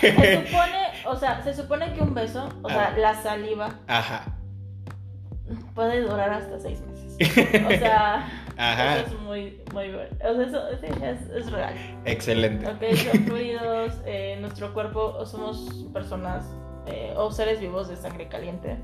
se 0.00 0.46
supone, 0.46 0.78
o 1.06 1.16
sea, 1.16 1.42
se 1.42 1.52
supone 1.54 1.92
que 1.92 2.00
un 2.00 2.14
beso, 2.14 2.48
o 2.62 2.68
sea, 2.68 2.92
ah. 2.94 2.98
la 2.98 3.20
saliva. 3.20 3.80
Ajá. 3.88 4.38
Puede 5.74 6.02
durar 6.02 6.30
hasta 6.30 6.60
seis 6.60 6.80
meses. 6.80 6.96
O 7.66 7.70
sea. 7.70 8.47
Eso 8.58 9.14
es 9.14 9.20
muy, 9.20 9.60
muy 9.72 9.90
bueno. 9.92 10.10
O 10.24 10.34
sea, 10.34 10.42
eso 10.42 10.68
es, 10.82 11.30
es, 11.30 11.52
real. 11.52 11.74
Excelente. 12.04 12.66
Ok, 12.66 12.96
son 12.96 13.24
fluidos. 13.24 13.94
Eh, 14.04 14.36
nuestro 14.40 14.74
cuerpo, 14.74 15.24
somos 15.26 15.86
personas 15.92 16.44
eh, 16.86 17.14
o 17.16 17.30
seres 17.30 17.60
vivos 17.60 17.88
de 17.88 17.96
sangre 17.96 18.26
caliente. 18.28 18.76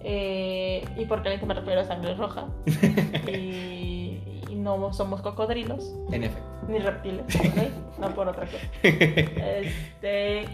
Eh, 0.00 0.84
y 0.96 1.06
por 1.06 1.22
caliente 1.22 1.44
me 1.44 1.54
refiero 1.54 1.80
a 1.80 1.84
sangre 1.84 2.14
roja. 2.14 2.46
y, 3.28 4.20
no 4.54 4.92
somos 4.92 5.20
cocodrilos. 5.20 5.92
En 6.12 6.24
efecto. 6.24 6.66
Ni 6.68 6.78
reptiles, 6.78 7.36
¿ok? 7.36 7.98
no 7.98 8.14
por 8.14 8.28
otra 8.28 8.46
cosa. 8.46 8.58
Este, 8.82 10.46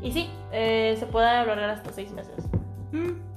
y 0.00 0.12
sí, 0.12 0.30
se 0.52 1.06
puede 1.10 1.26
alargar 1.26 1.70
hasta 1.70 1.92
seis 1.92 2.12
meses. 2.12 2.44
Mm 2.92 3.35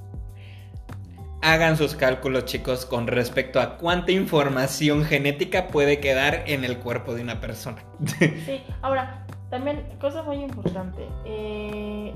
hagan 1.42 1.76
sus 1.76 1.94
cálculos, 1.94 2.44
chicos, 2.44 2.86
con 2.86 3.06
respecto 3.06 3.60
a 3.60 3.76
cuánta 3.76 4.12
información 4.12 5.04
genética 5.04 5.68
puede 5.68 6.00
quedar 6.00 6.44
en 6.46 6.64
el 6.64 6.78
cuerpo 6.78 7.14
de 7.14 7.22
una 7.22 7.40
persona. 7.40 7.82
Sí, 8.46 8.62
ahora, 8.82 9.26
también, 9.50 9.86
cosa 10.00 10.22
muy 10.22 10.36
importante. 10.36 11.06
Eh, 11.24 12.14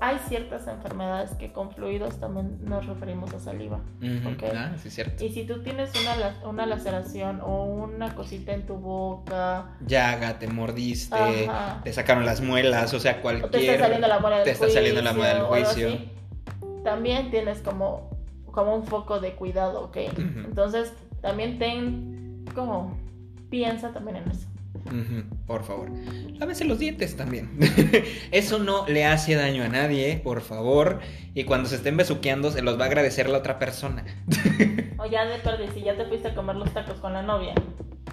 hay 0.00 0.18
ciertas 0.28 0.66
enfermedades 0.68 1.32
que 1.34 1.52
con 1.52 1.72
fluidos 1.72 2.20
también 2.20 2.58
nos 2.64 2.86
referimos 2.86 3.34
a 3.34 3.40
saliva. 3.40 3.80
Ah, 4.54 4.72
sí, 4.80 4.90
cierto. 4.90 5.24
Y 5.24 5.30
si 5.30 5.44
tú 5.44 5.62
tienes 5.62 5.90
una, 6.00 6.48
una, 6.48 6.66
laceración 6.66 7.40
o 7.40 7.64
una 7.64 8.14
cosita 8.14 8.52
en 8.52 8.66
tu 8.66 8.76
boca, 8.76 9.76
llaga, 9.84 10.38
te 10.38 10.46
mordiste, 10.46 11.50
te 11.82 11.92
sacaron 11.92 12.24
las 12.24 12.40
muelas, 12.40 12.94
o 12.94 13.00
sea, 13.00 13.20
cualquier. 13.20 13.50
te 13.50 13.72
está 13.72 13.84
saliendo 13.84 14.08
la 14.08 14.18
muela 14.20 14.36
del 14.36 14.44
te 14.44 14.50
está 14.52 14.70
saliendo 14.70 15.02
la 15.02 15.12
muela 15.12 15.34
del 15.34 15.42
juicio 15.44 16.17
también 16.84 17.30
tienes 17.30 17.60
como, 17.60 18.10
como 18.46 18.74
un 18.74 18.84
foco 18.84 19.20
de 19.20 19.32
cuidado, 19.34 19.84
¿ok? 19.84 19.96
Entonces, 20.16 20.92
también 21.20 21.58
ten 21.58 22.44
como, 22.54 22.96
piensa 23.50 23.92
también 23.92 24.16
en 24.16 24.30
eso. 24.30 24.48
Por 25.46 25.64
favor. 25.64 25.90
Lávese 26.38 26.64
los 26.64 26.78
dientes 26.78 27.16
también. 27.16 27.50
Eso 28.30 28.58
no 28.58 28.86
le 28.86 29.04
hace 29.04 29.34
daño 29.34 29.64
a 29.64 29.68
nadie, 29.68 30.20
por 30.22 30.40
favor. 30.40 31.00
Y 31.34 31.44
cuando 31.44 31.68
se 31.68 31.76
estén 31.76 31.96
besuqueando, 31.96 32.50
se 32.50 32.62
los 32.62 32.78
va 32.78 32.84
a 32.84 32.86
agradecer 32.86 33.28
la 33.28 33.38
otra 33.38 33.58
persona. 33.58 34.04
o 34.98 35.06
ya 35.06 35.24
de 35.26 35.38
perder, 35.38 35.72
si 35.72 35.82
ya 35.82 35.96
te 35.96 36.06
fuiste 36.06 36.28
a 36.28 36.34
comer 36.34 36.56
los 36.56 36.72
tacos 36.72 36.98
con 37.00 37.12
la 37.12 37.22
novia. 37.22 37.54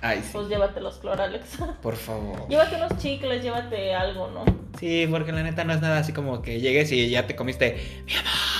Ay, 0.01 0.20
sí. 0.22 0.30
Pues 0.34 0.49
llévate 0.49 0.82
los 0.82 0.97
cloralex. 0.97 1.57
Por 1.82 1.95
favor. 1.95 2.47
llévate 2.49 2.76
unos 2.76 2.97
chicles, 2.97 3.41
llévate 3.41 3.93
algo, 3.93 4.30
¿no? 4.32 4.43
Sí, 4.80 5.07
porque 5.09 5.32
la 5.32 5.43
neta 5.43 5.63
no 5.63 5.74
es 5.74 5.82
nada 5.82 5.99
así 5.99 6.11
como 6.11 6.41
que 6.41 6.59
llegues 6.59 6.91
y 6.91 7.09
ya 7.09 7.26
te 7.28 7.36
comiste. 7.36 8.03
Mi 8.05 8.13
amor, 8.13 8.55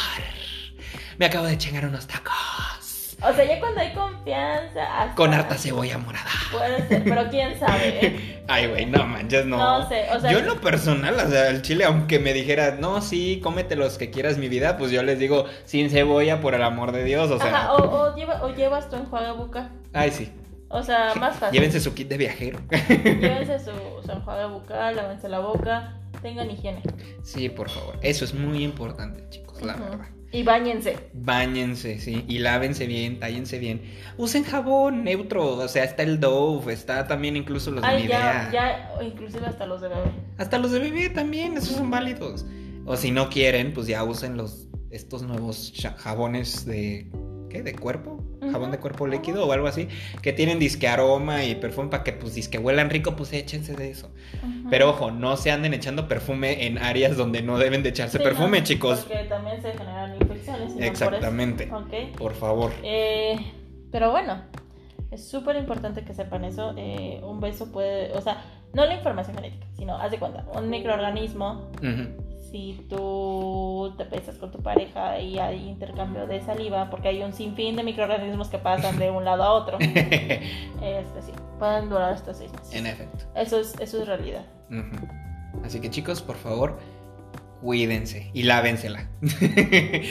me 1.18 1.26
acabo 1.26 1.46
de 1.46 1.58
chingar 1.58 1.86
unos 1.86 2.08
tacos. 2.08 2.34
O 3.22 3.34
sea, 3.34 3.46
ya 3.46 3.60
cuando 3.60 3.80
hay 3.80 3.94
confianza. 3.94 5.14
Con 5.16 5.34
harta 5.34 5.56
cebolla 5.56 5.98
morada. 5.98 6.30
Puede 6.52 6.88
ser, 6.88 7.04
pero 7.04 7.30
quién 7.30 7.58
sabe. 7.60 8.06
¿eh? 8.06 8.44
Ay, 8.48 8.68
güey, 8.68 8.86
no 8.86 9.06
manches, 9.08 9.46
no. 9.46 9.58
No 9.58 9.88
sé, 9.88 10.06
o 10.14 10.20
sea. 10.20 10.32
Yo 10.32 10.40
en 10.40 10.48
lo 10.48 10.60
personal, 10.60 11.16
o 11.16 11.30
sea, 11.30 11.50
el 11.50 11.62
chile, 11.62 11.86
aunque 11.86 12.20
me 12.20 12.34
dijera, 12.34 12.76
no, 12.80 13.02
sí, 13.02 13.40
cómete 13.42 13.76
los 13.76 13.98
que 13.98 14.12
quieras 14.12 14.38
mi 14.38 14.50
vida, 14.50 14.78
pues 14.78 14.92
yo 14.92 15.02
les 15.02 15.18
digo, 15.18 15.46
sin 15.64 15.90
cebolla, 15.90 16.42
por 16.42 16.54
el 16.54 16.64
amor 16.64 16.92
de 16.92 17.04
Dios, 17.04 17.32
o 17.32 17.40
sea. 17.40 17.48
Ajá, 17.48 17.74
o, 17.74 18.14
o, 18.14 18.54
llevas 18.54 18.90
tu 18.90 18.98
enjuague 18.98 19.32
bucal. 19.32 19.72
Ay, 19.94 20.12
sí. 20.12 20.32
O 20.70 20.84
sea, 20.84 21.16
más 21.16 21.38
fácil. 21.38 21.58
Llévense 21.58 21.80
su 21.80 21.94
kit 21.94 22.10
de 22.10 22.18
viajero. 22.18 22.60
Llévense 22.70 23.60
su, 23.60 23.72
su 24.06 24.12
enjuague 24.12 24.46
bucal, 24.48 24.96
lávense 24.96 25.30
la 25.30 25.40
boca, 25.40 25.98
tengan 26.22 26.52
higiene. 26.52 26.84
Sí, 27.24 27.50
por 27.50 27.70
favor. 27.70 27.98
Eso 28.02 28.26
es 28.26 28.34
muy 28.34 28.64
importante, 28.64 29.24
chicos, 29.30 29.62
la 29.62 29.76
verdad. 29.78 30.15
Y 30.36 30.44
bañense. 30.44 30.98
Báñense, 31.14 32.00
sí. 32.00 32.26
Y 32.28 32.40
lávense 32.40 32.88
bien, 32.88 33.20
tállense 33.20 33.58
bien. 33.58 33.82
Usen 34.18 34.44
jabón 34.44 35.04
neutro. 35.04 35.56
O 35.56 35.68
sea, 35.68 35.84
está 35.84 36.04
el 36.04 36.20
Dove, 36.20 36.74
está 36.74 37.08
también 37.08 37.38
incluso 37.38 37.72
los 37.72 37.82
de 37.82 37.88
Ay, 37.88 38.08
ya, 38.08 38.50
ya, 38.52 39.04
inclusive 39.04 39.46
hasta 39.46 39.66
los 39.66 39.82
de 39.82 39.90
bebé. 39.90 40.12
Hasta 40.38 40.58
los 40.58 40.72
de 40.72 40.80
bebé 40.80 41.10
también, 41.10 41.56
esos 41.56 41.78
son 41.78 41.90
válidos. 41.90 42.46
O 42.86 42.98
si 42.98 43.12
no 43.12 43.30
quieren, 43.30 43.74
pues 43.74 43.88
ya 43.88 44.04
usen 44.04 44.36
los 44.36 44.68
estos 44.92 45.24
nuevos 45.24 45.74
jabones 45.98 46.66
de 46.66 47.12
¿qué? 47.50 47.64
de 47.64 47.74
cuerpo 47.76 48.25
jabón 48.52 48.72
de 48.72 48.80
cuerpo 48.80 49.08
líquido 49.08 49.48
o 49.48 49.52
algo 49.52 49.68
así, 49.68 49.88
que 50.22 50.34
tienen 50.34 50.60
disque 50.60 50.88
aroma 50.88 51.44
y 51.44 51.56
perfume 51.56 51.90
para 51.90 52.04
que 52.04 52.14
pues 52.14 52.36
disque 52.36 52.58
huelan 52.58 52.90
rico, 52.90 53.16
pues 53.16 53.34
échense 53.34 53.76
de 53.76 53.92
eso. 53.92 54.12
Pero 54.70 54.90
ojo, 54.90 55.12
no 55.12 55.38
se 55.38 55.52
anden 55.52 55.74
echando 55.74 56.08
perfume 56.08 56.66
en 56.66 56.78
áreas 56.78 57.18
donde 57.18 57.42
no 57.42 57.58
deben 57.58 57.84
de 57.84 57.90
echarse 57.90 58.20
perfume, 58.20 58.64
chicos. 58.64 59.06
Porque 59.08 59.24
también 59.26 59.62
se 59.62 59.72
generan 59.72 60.16
infecciones. 60.16 60.74
Exactamente. 60.80 61.68
Por, 61.68 61.88
por 62.18 62.34
favor. 62.34 62.72
Eh, 62.84 63.38
pero 63.92 64.12
bueno, 64.12 64.42
es 65.12 65.28
súper 65.28 65.56
importante 65.56 66.04
que 66.04 66.14
sepan 66.14 66.44
eso. 66.46 66.74
Eh, 66.78 67.22
un 67.24 67.40
beso 67.40 67.72
puede, 67.72 68.12
o 68.14 68.22
sea, 68.22 68.44
no 68.74 68.86
la 68.86 68.96
información 68.96 69.36
genética, 69.36 69.66
sino, 69.78 69.96
haz 69.98 70.12
de 70.12 70.20
cuenta, 70.20 70.46
un 70.54 70.70
microorganismo 70.70 71.72
si 72.52 72.86
tú 72.90 73.94
te 73.98 74.06
pesas 74.06 74.38
con 74.38 74.52
tu 74.52 74.62
pareja 74.62 75.20
y 75.20 75.40
hay 75.40 75.68
intercambio 75.68 76.28
de 76.28 76.42
saliva, 76.42 76.90
porque 76.90 77.10
hay 77.10 77.24
un 77.24 77.34
sinfín 77.34 77.76
de 77.76 77.84
microorganismos 77.84 78.50
que 78.50 78.58
pasan 78.58 78.98
de 79.00 79.12
un 79.12 79.26
lado 79.26 79.44
a 79.44 79.52
otro, 79.52 79.78
este, 79.80 81.22
sí, 81.22 81.32
pueden 81.60 81.90
durar 81.90 82.14
hasta 82.14 82.34
seis 82.34 82.52
meses. 82.52 82.74
En 82.74 82.88
efecto. 82.88 83.26
Eso 83.36 83.60
es, 83.60 83.76
eso 83.80 84.02
es 84.02 84.08
realidad. 84.08 84.46
Así 85.64 85.80
que 85.80 85.90
chicos, 85.90 86.22
por 86.22 86.36
favor, 86.36 86.78
cuídense 87.62 88.30
y 88.34 88.44
lávensela. 88.44 89.10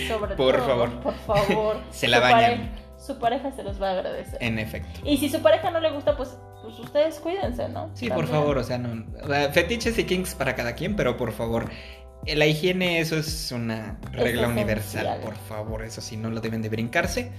Sobre 0.08 0.34
por 0.36 0.60
favor. 0.60 0.90
Por 1.00 1.14
favor. 1.14 1.76
Se 1.90 2.08
la 2.08 2.20
bañan. 2.20 2.72
su 2.98 3.18
pareja 3.18 3.52
se 3.52 3.62
los 3.62 3.80
va 3.80 3.90
a 3.90 3.92
agradecer. 3.92 4.42
En 4.42 4.58
efecto. 4.58 5.00
Y 5.04 5.18
si 5.18 5.28
su 5.28 5.40
pareja 5.40 5.70
no 5.70 5.80
le 5.80 5.90
gusta, 5.92 6.16
pues, 6.16 6.36
pues 6.62 6.78
ustedes 6.78 7.20
cuídense, 7.20 7.68
¿no? 7.68 7.90
Sí, 7.94 8.08
por 8.08 8.26
favor, 8.26 8.58
o 8.58 8.64
sea, 8.64 8.78
no, 8.78 9.04
fetiches 9.52 9.98
y 9.98 10.04
kinks 10.04 10.34
para 10.34 10.54
cada 10.54 10.74
quien, 10.74 10.96
pero 10.96 11.16
por 11.16 11.32
favor, 11.32 11.70
la 12.26 12.46
higiene, 12.46 13.00
eso 13.00 13.16
es 13.16 13.52
una 13.52 13.98
regla 14.12 14.48
universal, 14.48 15.20
por 15.22 15.36
favor, 15.36 15.84
eso 15.84 16.00
sí, 16.00 16.16
no 16.16 16.30
lo 16.30 16.40
deben 16.40 16.62
de 16.62 16.68
brincarse, 16.68 17.32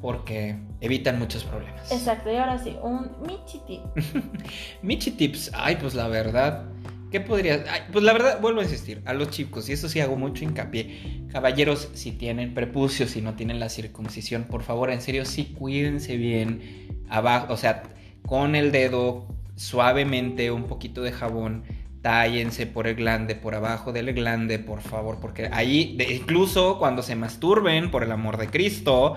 porque 0.00 0.56
evitan 0.80 1.18
muchos 1.18 1.44
problemas. 1.44 1.90
Exacto, 1.92 2.32
y 2.32 2.36
ahora 2.36 2.58
sí, 2.58 2.76
un 2.82 3.10
Michi 3.26 3.60
tip. 3.66 3.80
Michi 4.82 5.12
tips, 5.12 5.52
ay, 5.54 5.76
pues 5.76 5.94
la 5.94 6.08
verdad, 6.08 6.64
¿qué 7.10 7.20
podría? 7.20 7.64
pues 7.92 8.04
la 8.04 8.12
verdad, 8.12 8.40
vuelvo 8.40 8.60
a 8.60 8.64
insistir, 8.64 9.02
a 9.04 9.14
los 9.14 9.30
chicos, 9.30 9.68
y 9.68 9.72
eso 9.72 9.88
sí 9.88 10.00
hago 10.00 10.16
mucho 10.16 10.44
hincapié, 10.44 11.26
caballeros, 11.30 11.88
si 11.94 12.12
tienen 12.12 12.54
prepucio, 12.54 13.06
si 13.06 13.20
no 13.20 13.34
tienen 13.34 13.60
la 13.60 13.68
circuncisión, 13.68 14.44
por 14.44 14.62
favor, 14.62 14.90
en 14.90 15.00
serio, 15.00 15.24
sí 15.24 15.54
cuídense 15.56 16.16
bien, 16.16 17.04
abajo, 17.08 17.52
o 17.52 17.56
sea, 17.56 17.84
con 18.26 18.56
el 18.56 18.72
dedo, 18.72 19.28
suavemente, 19.54 20.50
un 20.50 20.64
poquito 20.64 21.02
de 21.02 21.12
jabón, 21.12 21.64
tállense 22.06 22.68
por 22.68 22.86
el 22.86 22.94
glande, 22.94 23.34
por 23.34 23.56
abajo 23.56 23.92
del 23.92 24.14
glande, 24.14 24.60
por 24.60 24.80
favor, 24.80 25.18
porque 25.20 25.50
ahí, 25.50 25.98
incluso 26.08 26.78
cuando 26.78 27.02
se 27.02 27.16
masturben, 27.16 27.90
por 27.90 28.04
el 28.04 28.12
amor 28.12 28.36
de 28.36 28.46
Cristo, 28.46 29.16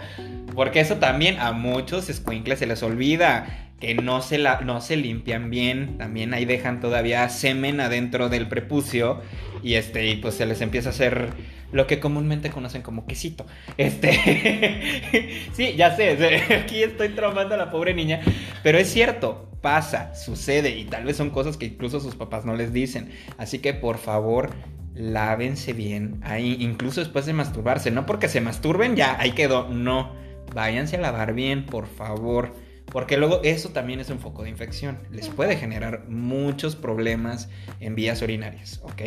porque 0.55 0.79
eso 0.79 0.95
también 0.95 1.37
a 1.37 1.51
muchos 1.51 2.09
escuincles 2.09 2.57
se 2.57 2.65
les 2.65 2.81
olvida, 2.81 3.69
que 3.79 3.93
no 3.93 4.23
se, 4.23 4.39
la, 4.39 4.61
no 4.61 4.81
se 4.81 4.97
limpian 4.97 5.51
bien, 5.51 5.99
también 5.99 6.33
ahí 6.33 6.45
dejan 6.45 6.79
todavía 6.79 7.29
semen 7.29 7.79
adentro 7.79 8.27
del 8.27 8.47
prepucio 8.47 9.21
y 9.61 9.75
este, 9.75 10.07
y 10.07 10.15
pues 10.15 10.33
se 10.33 10.47
les 10.47 10.59
empieza 10.61 10.89
a 10.89 10.91
hacer 10.91 11.29
lo 11.71 11.85
que 11.85 11.99
comúnmente 11.99 12.49
conocen 12.49 12.81
como 12.81 13.05
quesito. 13.05 13.45
Este, 13.77 15.45
sí, 15.53 15.75
ya 15.75 15.95
sé, 15.95 16.17
aquí 16.63 16.81
estoy 16.81 17.09
traumando 17.09 17.53
a 17.53 17.57
la 17.59 17.69
pobre 17.69 17.93
niña, 17.93 18.21
pero 18.63 18.79
es 18.79 18.91
cierto, 18.91 19.48
pasa, 19.61 20.15
sucede 20.15 20.77
y 20.77 20.85
tal 20.85 21.05
vez 21.05 21.17
son 21.17 21.29
cosas 21.29 21.57
que 21.57 21.67
incluso 21.67 21.99
sus 21.99 22.15
papás 22.15 22.45
no 22.45 22.55
les 22.55 22.73
dicen. 22.73 23.11
Así 23.37 23.59
que 23.59 23.73
por 23.73 23.97
favor, 23.97 24.51
lávense 24.93 25.73
bien 25.73 26.19
ahí, 26.23 26.57
incluso 26.59 26.99
después 27.01 27.25
de 27.25 27.33
masturbarse. 27.33 27.91
No 27.91 28.05
porque 28.05 28.27
se 28.27 28.41
masturben, 28.41 28.95
ya, 28.95 29.19
ahí 29.19 29.31
quedó. 29.31 29.67
No, 29.69 30.11
váyanse 30.53 30.97
a 30.97 31.01
lavar 31.01 31.33
bien, 31.33 31.65
por 31.65 31.87
favor. 31.87 32.53
Porque 32.85 33.17
luego 33.17 33.41
eso 33.43 33.69
también 33.69 33.99
es 33.99 34.09
un 34.09 34.19
foco 34.19 34.43
de 34.43 34.49
infección. 34.49 34.99
Les 35.11 35.29
puede 35.29 35.57
generar 35.57 36.05
muchos 36.09 36.75
problemas 36.75 37.49
en 37.79 37.93
vías 37.93 38.21
urinarias, 38.21 38.81
¿ok? 38.83 39.01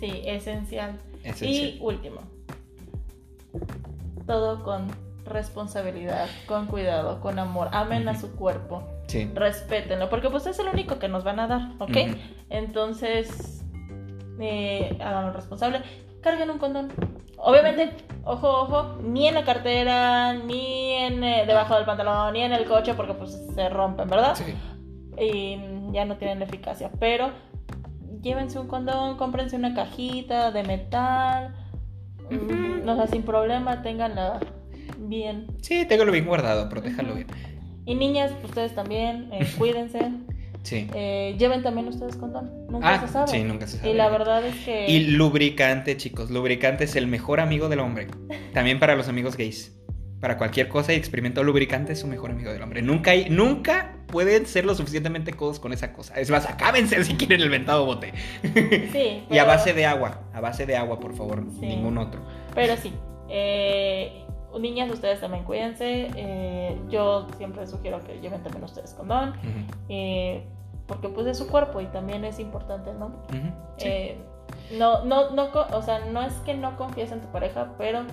Sí, 0.00 0.22
esencial. 0.24 0.98
Y 1.40 1.78
último. 1.80 2.22
Todo 4.26 4.64
con 4.64 4.88
responsabilidad, 5.30 6.28
con 6.46 6.66
cuidado, 6.66 7.20
con 7.20 7.38
amor. 7.38 7.68
Amen 7.72 8.08
a 8.08 8.18
su 8.18 8.36
cuerpo. 8.36 8.82
Sí. 9.06 9.30
Respétenlo, 9.34 10.10
porque 10.10 10.28
pues 10.30 10.46
es 10.46 10.58
el 10.58 10.68
único 10.68 10.98
que 10.98 11.08
nos 11.08 11.24
van 11.24 11.40
a 11.40 11.46
dar, 11.46 11.72
¿ok? 11.78 11.96
Entonces, 12.50 13.64
eh, 14.38 14.96
háganlo 15.00 15.32
responsable. 15.32 15.80
Carguen 16.20 16.50
un 16.50 16.58
condón. 16.58 16.92
Obviamente, 17.38 17.92
ojo, 18.24 18.48
ojo, 18.48 18.98
ni 19.02 19.26
en 19.26 19.34
la 19.34 19.44
cartera, 19.44 20.34
ni 20.34 20.92
en 20.92 21.24
eh, 21.24 21.44
debajo 21.46 21.74
del 21.74 21.86
pantalón, 21.86 22.34
ni 22.34 22.42
en 22.42 22.52
el 22.52 22.66
coche, 22.66 22.94
porque 22.94 23.14
pues 23.14 23.40
se 23.54 23.68
rompen, 23.70 24.08
¿verdad? 24.08 24.34
Sí. 24.34 24.54
Y 25.18 25.92
ya 25.92 26.04
no 26.04 26.16
tienen 26.16 26.42
eficacia. 26.42 26.90
Pero 27.00 27.30
llévense 28.20 28.58
un 28.58 28.68
condón, 28.68 29.16
cómprense 29.16 29.56
una 29.56 29.74
cajita 29.74 30.50
de 30.50 30.62
metal. 30.62 31.54
No 32.84 32.96
sé, 33.00 33.08
sin 33.08 33.22
problema, 33.24 33.82
tenganla 33.82 34.38
bien. 35.10 35.46
Sí, 35.60 35.84
téngalo 35.84 36.12
bien 36.12 36.24
guardado, 36.24 36.68
protéjalo 36.68 37.14
bien. 37.14 37.26
Y 37.84 37.94
niñas, 37.94 38.32
ustedes 38.44 38.74
también, 38.74 39.28
eh, 39.32 39.46
cuídense. 39.58 39.98
Sí. 40.62 40.88
Eh, 40.94 41.36
lleven 41.38 41.62
también 41.62 41.88
ustedes 41.88 42.16
condón. 42.16 42.50
Nunca 42.68 42.94
ah, 42.94 43.06
se 43.06 43.12
sabe. 43.12 43.28
Sí, 43.28 43.42
nunca 43.42 43.66
se 43.66 43.78
sabe. 43.78 43.90
Y 43.90 43.94
la 43.94 44.08
verdad 44.08 44.44
es 44.44 44.54
que. 44.64 44.90
Y 44.90 45.06
lubricante, 45.06 45.96
chicos. 45.96 46.30
Lubricante 46.30 46.84
es 46.84 46.96
el 46.96 47.06
mejor 47.06 47.40
amigo 47.40 47.68
del 47.68 47.80
hombre. 47.80 48.08
También 48.52 48.78
para 48.78 48.94
los 48.94 49.08
amigos 49.08 49.36
gays. 49.36 49.76
Para 50.20 50.36
cualquier 50.36 50.68
cosa 50.68 50.92
y 50.92 50.96
experimento 50.96 51.42
lubricante 51.42 51.94
es 51.94 52.00
su 52.00 52.06
mejor 52.06 52.30
amigo 52.30 52.52
del 52.52 52.60
hombre. 52.60 52.82
Nunca 52.82 53.12
hay, 53.12 53.30
nunca 53.30 53.96
pueden 54.06 54.44
ser 54.44 54.66
lo 54.66 54.74
suficientemente 54.74 55.32
codos 55.32 55.58
con 55.58 55.72
esa 55.72 55.94
cosa. 55.94 56.20
Es 56.20 56.30
más, 56.30 56.46
acábense 56.46 57.02
si 57.04 57.14
quieren 57.14 57.40
el 57.40 57.48
ventado 57.48 57.86
bote. 57.86 58.12
Sí. 58.92 59.24
y 59.30 59.38
a 59.38 59.44
base 59.44 59.72
de 59.72 59.86
agua. 59.86 60.28
A 60.34 60.40
base 60.40 60.66
de 60.66 60.76
agua, 60.76 61.00
por 61.00 61.16
favor. 61.16 61.42
Ningún 61.42 61.96
otro. 61.96 62.20
Pero 62.54 62.76
sí. 62.76 62.92
Eh, 63.30 64.26
niñas, 64.58 64.90
ustedes 64.90 65.20
también 65.20 65.44
cuídense. 65.44 66.10
Eh, 66.16 66.80
yo 66.88 67.26
siempre 67.36 67.66
sugiero 67.66 68.00
que 68.00 68.20
lleven 68.20 68.42
también 68.42 68.64
ustedes 68.64 68.94
condón. 68.94 69.34
Eh, 69.88 70.44
porque 70.86 71.08
pues 71.08 71.26
es 71.28 71.38
su 71.38 71.46
cuerpo 71.46 71.80
y 71.80 71.86
también 71.86 72.24
es 72.24 72.40
importante, 72.40 72.92
¿no? 72.92 73.12
Eh, 73.78 74.18
no, 74.76 75.04
no, 75.04 75.30
no, 75.30 75.50
o 75.72 75.82
sea, 75.82 76.00
no 76.06 76.22
es 76.22 76.34
que 76.44 76.54
no 76.54 76.76
confíes 76.76 77.12
en 77.12 77.20
tu 77.20 77.28
pareja, 77.28 77.74
pero 77.78 78.04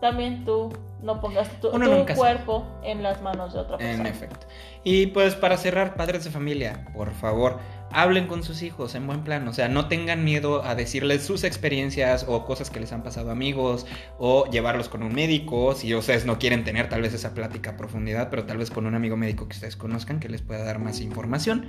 también 0.00 0.44
tú 0.44 0.70
no 1.02 1.20
pongas 1.20 1.48
tu, 1.60 1.70
cuerpo 2.16 2.64
en 2.82 3.02
las 3.02 3.20
manos 3.22 3.52
de 3.52 3.60
otra 3.60 3.76
persona. 3.76 4.00
En 4.00 4.06
efecto. 4.06 4.46
Y 4.82 5.08
pues 5.08 5.34
para 5.34 5.56
cerrar, 5.56 5.94
padres 5.94 6.24
de 6.24 6.30
familia, 6.30 6.86
por 6.94 7.12
favor, 7.12 7.58
hablen 7.92 8.26
con 8.26 8.42
sus 8.42 8.62
hijos 8.62 8.94
en 8.94 9.06
buen 9.06 9.22
plan. 9.22 9.46
O 9.48 9.52
sea, 9.52 9.68
no 9.68 9.88
tengan 9.88 10.24
miedo 10.24 10.64
a 10.64 10.74
decirles 10.74 11.24
sus 11.24 11.44
experiencias 11.44 12.24
o 12.28 12.44
cosas 12.44 12.70
que 12.70 12.80
les 12.80 12.92
han 12.92 13.02
pasado 13.02 13.30
a 13.30 13.32
amigos 13.32 13.86
o 14.18 14.50
llevarlos 14.50 14.88
con 14.88 15.02
un 15.02 15.14
médico. 15.14 15.74
Si 15.74 15.94
ustedes 15.94 16.26
no 16.26 16.38
quieren 16.38 16.64
tener 16.64 16.88
tal 16.88 17.02
vez 17.02 17.14
esa 17.14 17.34
plática 17.34 17.70
a 17.70 17.76
profundidad, 17.76 18.30
pero 18.30 18.44
tal 18.44 18.58
vez 18.58 18.70
con 18.70 18.86
un 18.86 18.94
amigo 18.94 19.16
médico 19.16 19.48
que 19.48 19.54
ustedes 19.54 19.76
conozcan 19.76 20.20
que 20.20 20.28
les 20.28 20.42
pueda 20.42 20.64
dar 20.64 20.78
más 20.78 21.00
información, 21.00 21.66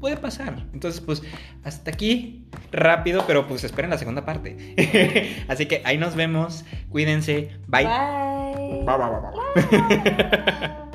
puede 0.00 0.16
pasar. 0.16 0.66
Entonces, 0.72 1.00
pues 1.00 1.22
hasta 1.62 1.90
aquí, 1.90 2.46
rápido, 2.72 3.24
pero 3.26 3.46
pues 3.46 3.64
esperen 3.64 3.90
la 3.90 3.98
segunda 3.98 4.24
parte. 4.24 5.44
Así 5.48 5.66
que 5.66 5.82
ahí 5.84 5.98
nos 5.98 6.14
vemos. 6.14 6.64
Cuídense. 6.90 7.50
Bye. 7.66 7.86
Bye. 7.86 8.84
bye, 8.84 8.96
bye, 8.98 9.78
bye. 9.78 10.84